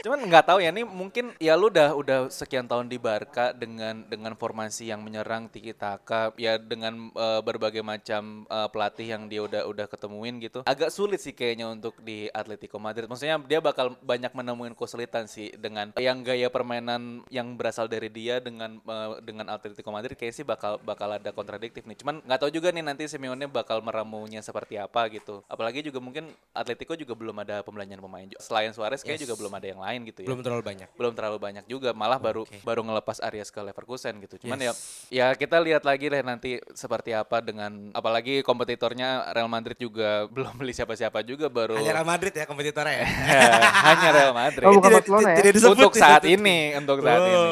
Cuman 0.00 0.24
nggak 0.24 0.48
tahu 0.48 0.64
ya, 0.64 0.72
ini 0.72 0.80
mungkin 0.88 1.36
ya 1.36 1.52
lu 1.60 1.68
udah 1.68 1.92
udah 1.92 2.18
sekian 2.32 2.64
tahun 2.64 2.88
di 2.88 2.96
Barca 2.96 3.52
dengan 3.52 4.00
dengan 4.08 4.32
formasi 4.32 4.88
yang 4.88 5.04
menyerang 5.04 5.52
tiki 5.52 5.76
taka, 5.76 6.32
ya 6.40 6.56
dengan 6.56 7.12
eh, 7.12 7.40
berbagai 7.44 7.84
macam 7.84 8.48
eh, 8.48 8.68
pelatih 8.72 9.06
yang 9.12 9.28
dia 9.28 9.44
udah 9.44 9.68
udah 9.68 9.86
ketemuin 9.86 10.40
gitu. 10.40 10.64
Agak 10.64 10.88
sulit 10.88 11.20
sih 11.20 11.36
kayaknya 11.36 11.68
untuk 11.68 12.00
di 12.00 12.32
Atletico 12.32 12.80
Madrid. 12.80 13.12
Maksudnya 13.12 13.36
dia 13.44 13.60
bakal 13.60 13.92
banyak 14.00 14.32
menemuin 14.32 14.72
kesulitan 14.72 15.28
sih 15.28 15.52
dengan 15.60 15.92
yang 16.00 16.24
gaya 16.24 16.48
permainan 16.48 17.20
yang 17.28 17.52
berasal 17.60 17.84
dari 17.84 18.08
dia 18.08 18.40
dengan 18.40 18.80
eh, 18.80 19.10
dengan 19.20 19.52
Atletico 19.52 19.92
Madrid 19.92 20.16
kayak 20.16 20.32
sih 20.32 20.46
bakal 20.48 20.80
bakal 20.80 21.12
ada 21.12 21.28
kontradiktif 21.28 21.84
nih. 21.84 22.00
Cuman 22.00 22.24
nggak 22.24 22.40
tahu 22.40 22.48
juga 22.48 22.72
nih 22.72 22.80
nanti 22.80 23.04
Simeone 23.04 23.44
bakal 23.52 23.84
meramunya 23.84 24.40
seperti 24.40 24.80
apa 24.80 25.12
gitu. 25.12 25.44
Apalagi 25.44 25.84
juga 25.84 26.00
mungkin 26.00 26.32
Atletico 26.56 26.96
juga 26.96 27.12
belum 27.12 27.36
ada 27.44 27.60
pembelanjaan 27.60 28.00
pemain. 28.00 28.24
juga. 28.24 28.40
Selain 28.40 28.72
Suarez 28.72 29.04
kayak 29.04 29.20
Yes. 29.20 29.28
juga 29.28 29.34
belum 29.36 29.52
ada 29.52 29.66
yang 29.66 29.80
lain 29.82 29.89
gitu 30.02 30.22
ya. 30.22 30.28
Belum 30.28 30.40
terlalu 30.40 30.62
banyak. 30.62 30.88
belum 30.94 31.12
terlalu 31.12 31.38
banyak 31.38 31.64
juga 31.64 31.90
malah 31.90 32.16
baru 32.16 32.44
Oke. 32.44 32.60
baru 32.60 32.80
ngelepas 32.80 33.18
Arias 33.18 33.48
ke 33.48 33.58
Leverkusen 33.58 34.14
gitu. 34.20 34.38
Cuman 34.40 34.58
Yes. 34.60 34.78
ya 35.10 35.30
ya 35.30 35.34
kita 35.34 35.58
lihat 35.58 35.82
lagi 35.82 36.06
deh 36.06 36.20
nanti 36.20 36.50
seperti 36.70 37.10
apa 37.10 37.40
dengan 37.40 37.90
apalagi 37.90 38.40
kompetitornya 38.40 39.30
Real 39.30 39.46
Madrid 39.46 39.74
juga 39.74 40.24
belum 40.34 40.54
beli 40.54 40.70
siapa-siapa 40.70 41.20
juga 41.22 41.48
baru 41.48 41.74
Hanya 41.74 41.96
Real 41.96 42.06
Madrid 42.06 42.30
ya 42.30 42.44
kompetitornya 42.44 42.94
ya. 42.94 43.06
hanya 43.90 44.08
Real 44.12 44.32
Madrid. 44.32 44.64
Oh, 44.64 44.72
bukan 44.72 44.86
Tidak- 44.86 44.98
Barcelona 45.00 45.28
ya? 45.28 45.36
tidak 45.36 45.52
disebut 45.52 45.76
untuk 45.76 45.94
saat 45.94 46.22
ini, 46.24 46.58
untuk 46.74 46.98
saat 47.00 47.20
ini. 47.20 47.42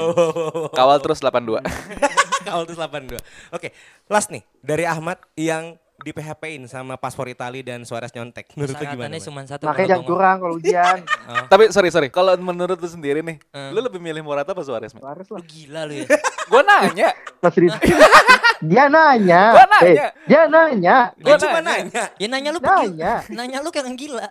Kawal 0.71 0.99
terus 1.01 1.19
82. 1.19 1.59
Kawal 2.47 2.63
terus 2.65 2.79
82. 2.79 3.19
Oke, 3.51 3.69
last 4.07 4.29
nih 4.29 4.45
dari 4.61 4.85
Ahmad 4.85 5.19
yang 5.35 5.77
di 5.99 6.15
PHP-in 6.15 6.71
sama 6.71 6.95
paspor 6.95 7.27
Itali 7.27 7.59
dan 7.61 7.83
Suarez 7.83 8.15
nyontek. 8.15 8.55
Menurut 8.55 8.71
lu 8.73 8.87
gimana? 8.87 9.19
Cuma 9.19 9.43
satu. 9.43 9.67
Makanya 9.67 9.99
jangan 9.99 10.03
gua 10.03 10.11
kurang 10.15 10.37
kalau 10.39 10.55
ujian. 10.55 10.99
Tapi 11.53 11.75
sorry 11.75 11.91
sorry, 11.91 12.09
kalau 12.09 12.39
menurut 12.39 12.79
lu 12.79 12.87
sendiri 12.87 13.19
nih, 13.19 13.43
Eh. 13.51 13.71
lu 13.75 13.83
lebih 13.83 13.99
milih 13.99 14.23
Morata 14.23 14.55
apa 14.55 14.63
Suarez? 14.63 14.95
Mit? 14.95 15.03
Suarez 15.03 15.27
lah. 15.27 15.43
Lu 15.43 15.45
gila 15.45 15.81
lu 15.91 15.95
ya. 15.99 16.07
Gue 16.51 16.63
nanya, 16.65 17.09
Mas 17.43 17.55
Rizky. 17.59 17.91
dia 18.71 18.85
nanya. 18.87 19.43
Gua 19.53 19.67
nanya. 19.69 20.07
Eh, 20.07 20.11
dia 20.25 20.43
nanya. 20.47 20.97
Gua 21.19 21.35
Gua 21.35 21.43
cuma 21.43 21.61
nanya. 21.61 21.83
nanya. 21.83 22.05
Ya 22.17 22.27
nanya 22.31 22.51
lu 22.55 22.61
Nanya. 22.63 23.13
Nanya 23.29 23.59
lu 23.59 23.69
kayak 23.75 23.91
gila. 23.99 24.27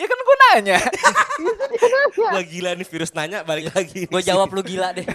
Ya 0.00 0.06
kan 0.06 0.18
gue 0.18 0.36
nanya. 0.48 0.78
Wah 2.18 2.42
gila 2.42 2.70
nih 2.74 2.86
virus 2.86 3.12
nanya 3.14 3.42
balik 3.42 3.70
lagi. 3.74 4.06
Gue 4.06 4.22
jawab 4.22 4.50
lu 4.52 4.62
gila 4.62 4.94
deh. 4.94 5.06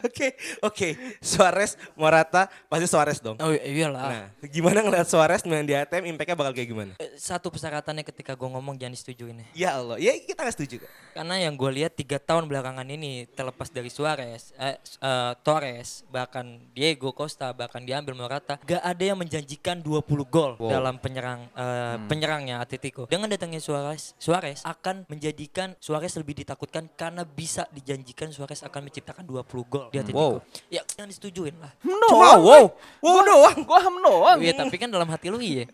Oke, 0.00 0.34
oke. 0.64 0.88
Suarez, 1.22 1.76
Morata, 1.94 2.48
pasti 2.66 2.88
Suarez 2.88 3.20
dong. 3.22 3.36
Oh 3.38 3.52
iyalah. 3.52 4.02
Nah, 4.10 4.26
gimana 4.48 4.82
ngeliat 4.82 5.06
Suarez 5.06 5.44
main 5.46 5.62
di 5.62 5.76
ATM, 5.76 6.16
impact-nya 6.16 6.34
bakal 6.34 6.52
kayak 6.56 6.68
gimana? 6.72 6.92
Eh, 6.98 7.14
Satu 7.14 7.52
persyaratannya 7.52 8.02
ketika 8.02 8.34
gue 8.34 8.48
ngomong 8.48 8.80
jangan 8.80 8.96
disetujuin 8.96 9.36
ya. 9.38 9.46
Ya 9.54 9.70
Allah, 9.76 9.96
ya 10.00 10.16
kita 10.16 10.40
nggak 10.42 10.56
setuju 10.56 10.74
kok. 10.82 10.90
Karena 11.14 11.34
yang 11.38 11.54
gue 11.54 11.70
lihat 11.70 11.94
tiga 11.94 12.16
tahun 12.18 12.48
belakangan 12.48 12.86
ini 12.88 13.28
terlepas 13.30 13.68
dari 13.70 13.92
Suarez, 13.92 14.56
eh, 14.56 14.80
eh, 14.80 15.32
Torres, 15.44 16.02
bahkan 16.10 16.58
Diego 16.72 17.12
Costa, 17.12 17.52
bahkan 17.52 17.84
diambil 17.84 18.16
Morata, 18.16 18.56
gak 18.64 18.82
ada 18.82 19.04
yang 19.04 19.18
menjanjikan 19.20 19.84
20 19.84 20.06
gol 20.26 20.56
dalam 20.66 20.96
penyerang 20.98 21.46
eh, 21.54 21.96
penyerangnya 22.08 22.64
Atletico. 22.64 23.04
Dengan 23.10 23.26
datangnya 23.26 23.58
Suarez, 23.58 24.14
Suarez 24.22 24.62
akan 24.62 25.02
menjadikan 25.10 25.74
Suarez 25.82 26.14
lebih 26.14 26.46
ditakutkan 26.46 26.86
karena 26.94 27.26
bisa 27.26 27.66
dijanjikan 27.74 28.30
Suarez 28.30 28.62
akan 28.62 28.86
menciptakan 28.86 29.26
20 29.26 29.66
gol 29.66 29.90
di 29.90 29.98
Atletico. 29.98 30.38
Wow. 30.38 30.46
Ya 30.70 30.86
jangan 30.86 31.10
disetujuin 31.10 31.58
lah. 31.58 31.74
Cuma 31.82 32.38
wow, 32.38 32.70
wow 33.02 33.18
doang. 33.26 33.58
Gue 33.66 33.78
ham 33.82 33.96
doang. 33.98 34.38
Iya 34.38 34.54
tapi 34.62 34.78
kan 34.78 34.94
dalam 34.94 35.10
hati 35.10 35.26
lu 35.26 35.42
iya. 35.42 35.66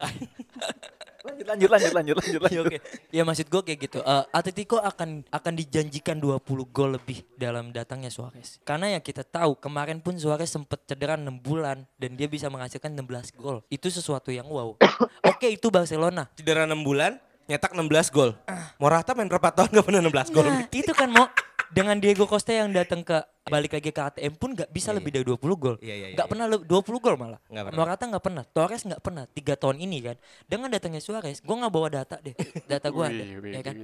Lanjut 1.26 1.46
lanjut 1.46 1.70
lanjut 1.70 1.92
lanjut 1.92 2.16
lanjut 2.22 2.40
lanjut. 2.46 2.62
Oke. 2.70 2.78
Ya 3.10 3.22
maksud 3.26 3.46
gue 3.50 3.62
kayak 3.66 3.78
gitu. 3.90 3.98
Eh, 4.00 4.24
Atletico 4.30 4.78
akan 4.78 5.26
akan 5.28 5.52
dijanjikan 5.58 6.22
20 6.22 6.38
gol 6.70 6.94
lebih 6.94 7.26
dalam 7.34 7.74
datangnya 7.74 8.08
Suarez. 8.08 8.62
Karena 8.62 8.94
yang 8.94 9.02
kita 9.02 9.26
tahu 9.26 9.58
kemarin 9.58 9.98
pun 9.98 10.14
Suarez 10.14 10.48
sempat 10.48 10.86
cedera 10.86 11.18
6 11.18 11.26
bulan 11.42 11.82
dan 11.98 12.10
dia 12.14 12.30
bisa 12.30 12.46
menghasilkan 12.46 12.94
16 12.94 13.34
gol. 13.34 13.66
Itu 13.66 13.90
sesuatu 13.90 14.30
yang 14.30 14.46
wow. 14.46 14.78
Oke 15.34 15.50
itu 15.50 15.66
Barcelona. 15.68 16.30
Cedera 16.38 16.64
6 16.64 16.78
bulan, 16.86 17.18
nyetak 17.50 17.74
16 17.74 18.14
gol. 18.14 18.30
Morata 18.78 19.14
main 19.18 19.26
berapa 19.26 19.50
tahun 19.50 19.74
gak 19.74 19.86
pernah 19.86 20.00
16 20.06 20.34
gol. 20.34 20.46
Nah, 20.46 20.68
itu 20.70 20.92
kan 20.94 21.08
mau 21.10 21.26
dengan 21.72 21.96
Diego 21.98 22.26
Costa 22.26 22.52
yang 22.52 22.70
datang 22.70 23.02
ke 23.02 23.18
balik 23.46 23.78
lagi 23.78 23.94
ke 23.94 24.02
ATM 24.02 24.34
pun 24.34 24.50
nggak 24.58 24.74
bisa 24.74 24.90
lebih 24.90 25.14
dari 25.14 25.22
20 25.22 25.38
gol. 25.54 25.76
Iya, 25.78 25.94
iya, 25.94 26.06
iya, 26.10 26.14
Nggak 26.18 26.26
iya. 26.26 26.32
pernah 26.34 26.46
le- 26.50 26.66
20 26.66 26.98
gol 26.98 27.14
malah. 27.14 27.40
Nggak 27.46 27.64
pernah. 27.70 27.78
Morata 27.78 28.04
nggak 28.10 28.24
pernah, 28.26 28.44
Torres 28.44 28.82
nggak 28.82 29.02
pernah. 29.02 29.24
Tiga 29.30 29.54
tahun 29.54 29.76
ini 29.86 29.98
kan. 30.02 30.16
Dengan 30.50 30.68
datangnya 30.74 31.02
Suarez, 31.02 31.38
gue 31.38 31.56
nggak 31.56 31.72
bawa 31.72 31.88
data 31.88 32.16
deh. 32.18 32.34
Data 32.70 32.90
gue 32.90 33.04
ada, 33.06 33.24
ya 33.54 33.62
kan. 33.62 33.74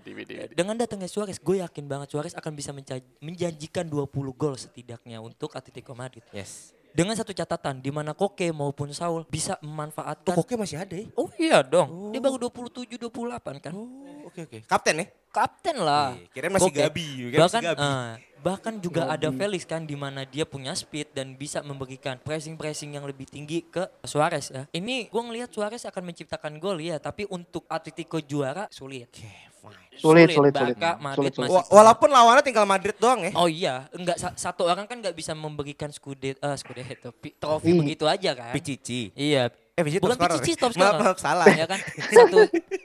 Dengan 0.50 0.74
datangnya 0.74 1.06
Suarez, 1.06 1.38
gue 1.38 1.62
yakin 1.62 1.84
banget 1.86 2.08
Suarez 2.10 2.34
akan 2.34 2.52
bisa 2.58 2.74
menjanjikan 3.22 3.86
20 3.86 4.10
gol 4.34 4.54
setidaknya 4.58 5.22
untuk 5.22 5.54
Atletico 5.54 5.94
Madrid. 5.94 6.26
Yes. 6.34 6.74
Dengan 6.92 7.16
satu 7.16 7.32
catatan, 7.32 7.80
di 7.80 7.88
mana 7.88 8.12
Koke 8.12 8.52
maupun 8.52 8.92
Saul 8.92 9.24
bisa 9.26 9.56
memanfaatkan. 9.64 10.36
Tuh 10.36 10.44
Koke 10.44 10.60
masih 10.60 10.76
ada 10.76 10.92
ya? 10.92 11.08
Oh 11.16 11.28
iya 11.40 11.64
dong, 11.64 12.12
dia 12.12 12.20
baru 12.20 12.36
27 12.36 13.00
28 13.00 13.64
kan. 13.64 13.72
Oh, 13.72 13.88
oke 14.28 14.44
oke. 14.44 14.58
Kapten 14.68 15.00
ya? 15.00 15.06
Kapten 15.32 15.76
lah. 15.80 16.12
Iya, 16.12 16.28
kirain 16.28 16.52
masih 16.52 16.68
Koke. 16.68 16.80
Gabi, 16.84 17.08
masih 17.08 17.40
Bahkan 17.40 17.62
Gabi. 17.64 17.80
eh, 17.80 18.10
bahkan 18.42 18.74
juga 18.76 19.08
ada 19.08 19.28
Felix 19.32 19.64
kan 19.64 19.88
di 19.88 19.96
mana 19.96 20.28
dia 20.28 20.44
punya 20.44 20.76
speed 20.76 21.16
dan 21.16 21.32
bisa 21.32 21.64
memberikan 21.64 22.20
pressing-pressing 22.20 22.92
yang 22.92 23.08
lebih 23.08 23.24
tinggi 23.24 23.64
ke 23.64 23.88
Suarez 24.04 24.52
ya. 24.52 24.68
Ini 24.68 25.08
gue 25.08 25.22
ngelihat 25.24 25.48
Suarez 25.48 25.88
akan 25.88 26.12
menciptakan 26.12 26.60
gol 26.60 26.76
ya, 26.76 27.00
tapi 27.00 27.24
untuk 27.32 27.64
Atletico 27.72 28.20
juara 28.20 28.68
sulit. 28.68 29.08
Oke, 29.08 29.24
fine. 29.24 29.51
Sulit, 29.92 30.28
sulit, 30.28 30.50
sulit. 30.50 30.74
Barca, 30.74 30.98
Madrid 30.98 31.30
Sulit, 31.30 31.32
sulit. 31.32 31.46
masih 31.46 31.54
Wa- 31.54 31.68
Walaupun 31.70 32.08
lawannya 32.10 32.42
tinggal 32.42 32.64
Madrid 32.64 32.96
doang 32.96 33.20
ya. 33.22 33.30
Oh 33.34 33.46
iya, 33.46 33.74
enggak 33.90 34.16
sa- 34.16 34.34
satu 34.34 34.64
orang 34.64 34.84
kan 34.84 34.98
nggak 34.98 35.12
bisa 35.12 35.30
memberikan 35.32 35.86
skudet 35.88 36.34
eh 36.36 36.56
Scudetto, 36.56 37.14
pi- 37.14 37.32
trofi 37.32 37.70
Ih. 37.70 37.78
begitu 37.78 38.04
aja 38.04 38.32
kan. 38.32 38.50
Pichichi. 38.50 39.14
Iya. 39.14 39.52
Eh, 39.72 39.80
Pichichi 39.80 40.02
Bukan 40.02 40.18
Pichichi 40.18 40.52
top 40.54 40.72
Maaf, 40.72 40.90
scorer. 40.90 41.00
maaf, 41.04 41.18
salah. 41.18 41.46
Ya 41.48 41.66
kan? 41.66 41.78
Satu 42.08 42.38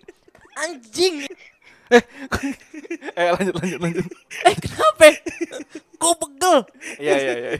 anjing. 0.62 1.26
Eh 3.16 3.30
lanjut 3.32 3.56
lanjut 3.56 3.80
lanjut. 3.80 4.06
Eh 4.44 4.56
kenapa? 4.60 5.08
Gue 5.98 6.14
pegel. 6.20 6.58
Iya 7.00 7.14
iya 7.16 7.34
iya. 7.34 7.52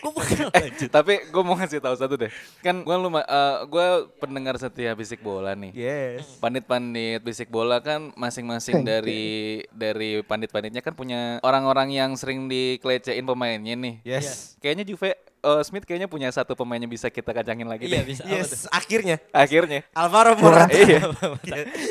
Gue. 0.00 0.24
Eh, 0.56 0.88
tapi 0.88 1.20
gue 1.28 1.42
mau 1.44 1.54
ngasih 1.54 1.78
tahu 1.78 1.94
satu 1.94 2.16
deh. 2.16 2.32
Kan 2.64 2.80
gue 2.80 2.96
luma, 2.96 3.20
gue 3.68 3.86
pendengar 4.16 4.56
setia 4.56 4.96
bisik 4.96 5.20
bola 5.20 5.52
nih. 5.52 5.72
Yes. 5.76 6.40
Pandit-pandit 6.40 7.20
bisik 7.20 7.52
bola 7.52 7.78
kan 7.84 8.10
masing-masing 8.16 8.80
dari 8.90 9.60
dari 9.70 10.24
pandit-panditnya 10.24 10.80
kan 10.80 10.96
punya 10.96 11.36
orang-orang 11.44 11.92
yang 11.92 12.10
sering 12.16 12.48
dikelecehin 12.48 13.24
pemainnya 13.28 13.76
nih. 13.76 13.94
Yes. 14.02 14.56
Kayaknya 14.60 14.84
Juve 14.88 15.10
eh, 15.14 15.62
Smith 15.64 15.84
kayaknya 15.84 16.08
punya 16.08 16.28
satu 16.32 16.56
pemain 16.56 16.80
yang 16.80 16.90
bisa 16.90 17.08
kita 17.08 17.32
kacangin 17.32 17.68
lagi 17.68 17.84
Iya 17.88 18.00
deh. 18.00 18.04
bisa. 18.08 18.22
Yes, 18.24 18.68
akhirnya 18.68 19.20
Akhirnya. 19.32 19.84
Alvaro 19.92 20.36
Morata. 20.36 20.72
Iya. 20.72 21.00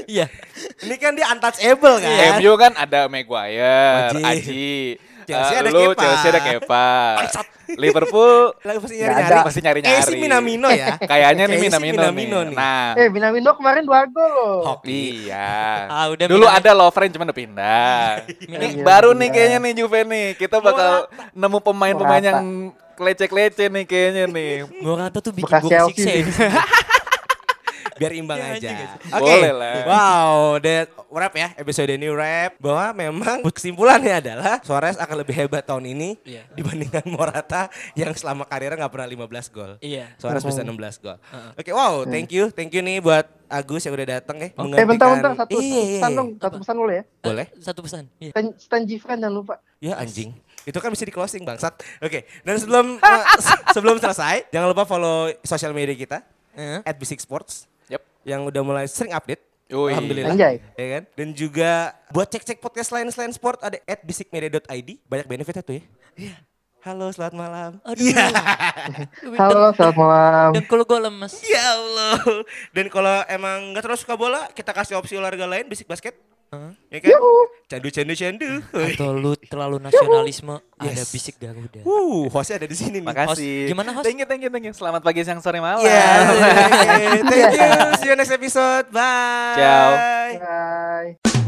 Iya. 0.09 0.25
Ini 0.81 0.95
kan 0.97 1.13
dia 1.13 1.29
untouchable 1.29 2.01
kan? 2.01 2.09
Iya, 2.09 2.25
MU 2.41 2.53
kan 2.57 2.73
ada 2.73 3.05
Maguire, 3.05 4.09
Aji. 4.09 4.23
Aji. 4.25 4.73
Chelsea 5.29 5.53
Eh, 5.53 5.59
ada 5.59 5.69
lu 5.69 5.81
Kepa. 5.87 6.01
Chelsea 6.01 6.27
ada 6.27 6.41
Kepa. 6.41 6.87
Liverpool 7.71 8.33
Lagi 8.65 8.77
pasti 8.79 8.95
Nggak 8.95 9.05
nyari-nyari. 9.05 9.29
ada. 9.31 9.45
Pasti 9.45 9.59
nyari-nyari. 9.61 9.93
Eh, 9.93 10.03
si 10.03 10.15
Minamino 10.15 10.69
ya. 10.69 10.87
kayaknya 11.11 11.43
nih 11.45 11.57
Minamino, 11.59 11.93
Minamino 11.95 12.37
nih. 12.39 12.47
nih. 12.47 12.57
Nah, 12.57 12.87
Eh, 12.95 13.07
Minamino 13.07 13.49
kemarin 13.53 13.83
dua 13.83 14.01
gol 14.05 14.25
loh. 14.27 14.57
Hoki. 14.67 15.29
Iya. 15.29 15.53
Ah, 15.85 16.05
udah 16.07 16.25
Dulu 16.25 16.43
Minamino. 16.43 16.59
ada 16.59 16.71
Lovren 16.73 17.09
cuman 17.09 17.25
udah 17.25 17.37
pindah. 17.37 18.05
Ini 18.49 18.65
Iya, 18.73 18.81
baru 18.81 19.09
iya. 19.11 19.19
nih 19.19 19.29
kayaknya 19.29 19.57
nih 19.59 19.73
Juve 19.75 20.01
nih. 20.03 20.27
Kita 20.35 20.57
bakal 20.57 20.91
nemu 21.31 21.57
pemain-pemain 21.61 22.23
yang 22.23 22.39
kelece-kelece 22.95 23.69
nih 23.69 23.85
kayaknya 23.85 24.23
nih. 24.27 24.53
Morata 24.81 25.19
tuh 25.19 25.31
bikin 25.31 25.53
gue 25.61 25.69
ya. 25.69 25.85
sih. 25.87 26.25
Biar 27.99 28.11
imbang 28.13 28.39
Iya, 28.39 28.55
aja. 28.55 28.71
Oke. 29.13 29.27
Boleh 29.35 29.51
lah. 29.51 29.73
Wow, 29.83 30.33
that 30.57 30.87
wrap 31.07 31.33
ya 31.33 31.51
episode 31.53 31.89
ini 31.89 32.07
wrap 32.07 32.55
bahwa 32.57 32.85
memang 32.93 33.37
kesimpulannya 33.55 34.13
adalah 34.15 34.57
Suarez 34.61 34.95
akan 34.95 35.15
lebih 35.19 35.35
hebat 35.35 35.61
tahun 35.61 35.83
ini 35.85 36.15
Iya. 36.23 36.47
dibandingkan 36.53 37.03
Morata 37.05 37.67
yang 37.93 38.13
selama 38.13 38.43
karirnya 38.43 38.79
nggak 38.79 38.93
pernah 38.93 39.07
15 39.07 39.27
gol. 39.49 39.71
Iya. 39.79 40.15
Suarez 40.15 40.41
bisa 40.41 40.63
16 40.63 40.71
gol. 40.97 41.17
Oke, 41.53 41.69
wow, 41.69 42.01
thank 42.03 42.31
you. 42.31 42.47
Thank 42.49 42.71
you 42.71 42.79
nih 42.79 42.97
buat 42.99 43.27
Agus 43.45 43.81
yang 43.81 43.93
udah 43.93 44.07
datang 44.15 44.37
ya. 44.37 44.49
Eh 44.53 44.85
bentar 44.85 45.09
bentar 45.09 45.33
satu 45.35 45.57
Iya, 45.57 45.65
iya, 45.65 45.81
pesan 45.97 46.09
iya. 46.09 46.17
dong, 46.17 46.29
satu 46.37 46.55
pesan 46.57 46.75
boleh 46.77 46.95
ya. 46.95 47.03
Boleh? 47.19 47.45
Satu 47.59 47.79
pesan. 47.81 48.03
Iya. 48.17 48.31
Stan, 48.31 48.45
Stan 48.55 48.81
Gifran 48.85 49.17
jangan 49.17 49.35
lupa. 49.35 49.55
Ya 49.77 49.97
anjing. 49.97 50.31
Itu 50.61 50.77
kan 50.77 50.87
bisa 50.87 51.01
di 51.01 51.09
closing 51.09 51.41
bangsat. 51.41 51.73
Oke, 51.97 52.29
dan 52.39 52.55
sebelum 52.55 52.95
uh, 52.95 53.23
se- 53.41 53.63
sebelum 53.71 53.97
selesai, 53.97 54.45
jangan 54.49 54.69
lupa 54.69 54.85
follow 54.85 55.33
sosial 55.41 55.71
media 55.71 55.93
kita 55.93 56.21
Eh, 56.51 56.81
at 56.83 56.93
Basic 56.93 57.17
Sports 57.17 57.65
Yep. 57.65 57.69
Yang 58.23 58.47
udah 58.47 58.61
mulai 58.63 58.85
sering 58.87 59.15
update. 59.15 59.43
Yoi. 59.69 59.93
Alhamdulillah. 59.93 60.33
Anjay. 60.33 60.55
Ya 60.73 60.87
kan? 60.97 61.03
Dan 61.13 61.27
juga 61.37 61.93
buat 62.09 62.25
cek-cek 62.25 62.57
podcast 62.57 62.89
lain 62.89 63.07
selain 63.13 63.29
sport 63.29 63.61
ada 63.61 63.77
at 63.85 64.01
bisikmedia.id. 64.01 64.89
Banyak 65.05 65.27
benefitnya 65.29 65.61
tuh 65.61 65.77
ya. 65.77 65.83
Halo, 66.79 67.11
selamat 67.11 67.35
malam. 67.35 67.71
Aduh. 67.83 68.07
Halo, 69.41 69.69
selamat 69.75 69.97
malam. 69.99 70.49
Dan 70.55 70.63
kalau 70.65 70.83
gue 70.87 70.99
lemes. 71.05 71.33
Ya 71.43 71.75
Allah. 71.75 72.17
Dan 72.71 72.87
kalau 72.87 73.21
emang 73.27 73.75
nggak 73.75 73.83
terlalu 73.83 73.99
suka 73.99 74.15
bola, 74.15 74.47
kita 74.55 74.71
kasih 74.71 74.95
opsi 74.97 75.19
olahraga 75.19 75.45
lain, 75.45 75.67
bisik 75.67 75.85
basket. 75.85 76.15
Hah? 76.49 76.73
Ya 76.89 76.97
kan? 76.97 77.13
Candu, 77.69 77.89
candu, 77.93 78.13
candu. 78.17 78.49
Atau 78.73 79.13
lu 79.13 79.37
terlalu 79.37 79.77
nasionalisme 79.77 80.57
ada 80.81 80.97
Yes. 80.97 81.13
bisik 81.13 81.37
Garuda. 81.37 81.85
Uh, 81.85 82.25
hostnya 82.33 82.57
ada 82.57 82.65
di 82.65 82.73
sini 82.73 82.97
nih. 82.97 83.05
Makasih. 83.05 83.29
Host, 83.29 83.69
gimana, 83.69 83.89
host? 83.93 84.05
Thank 84.09 84.25
you, 84.25 84.25
thank 84.25 84.41
you, 84.41 84.49
thank 84.49 84.65
you. 84.65 84.73
Selamat 84.73 85.05
pagi, 85.05 85.21
siang, 85.21 85.37
sore, 85.45 85.61
malam. 85.61 85.85
Oke. 85.85 85.89
thank 87.29 87.53
you. 87.53 87.69
See 88.01 88.09
you 88.09 88.17
next 88.17 88.33
episode. 88.33 88.89
Bye. 88.89 89.53
Ciao. 89.61 89.89
Bye. 90.41 91.38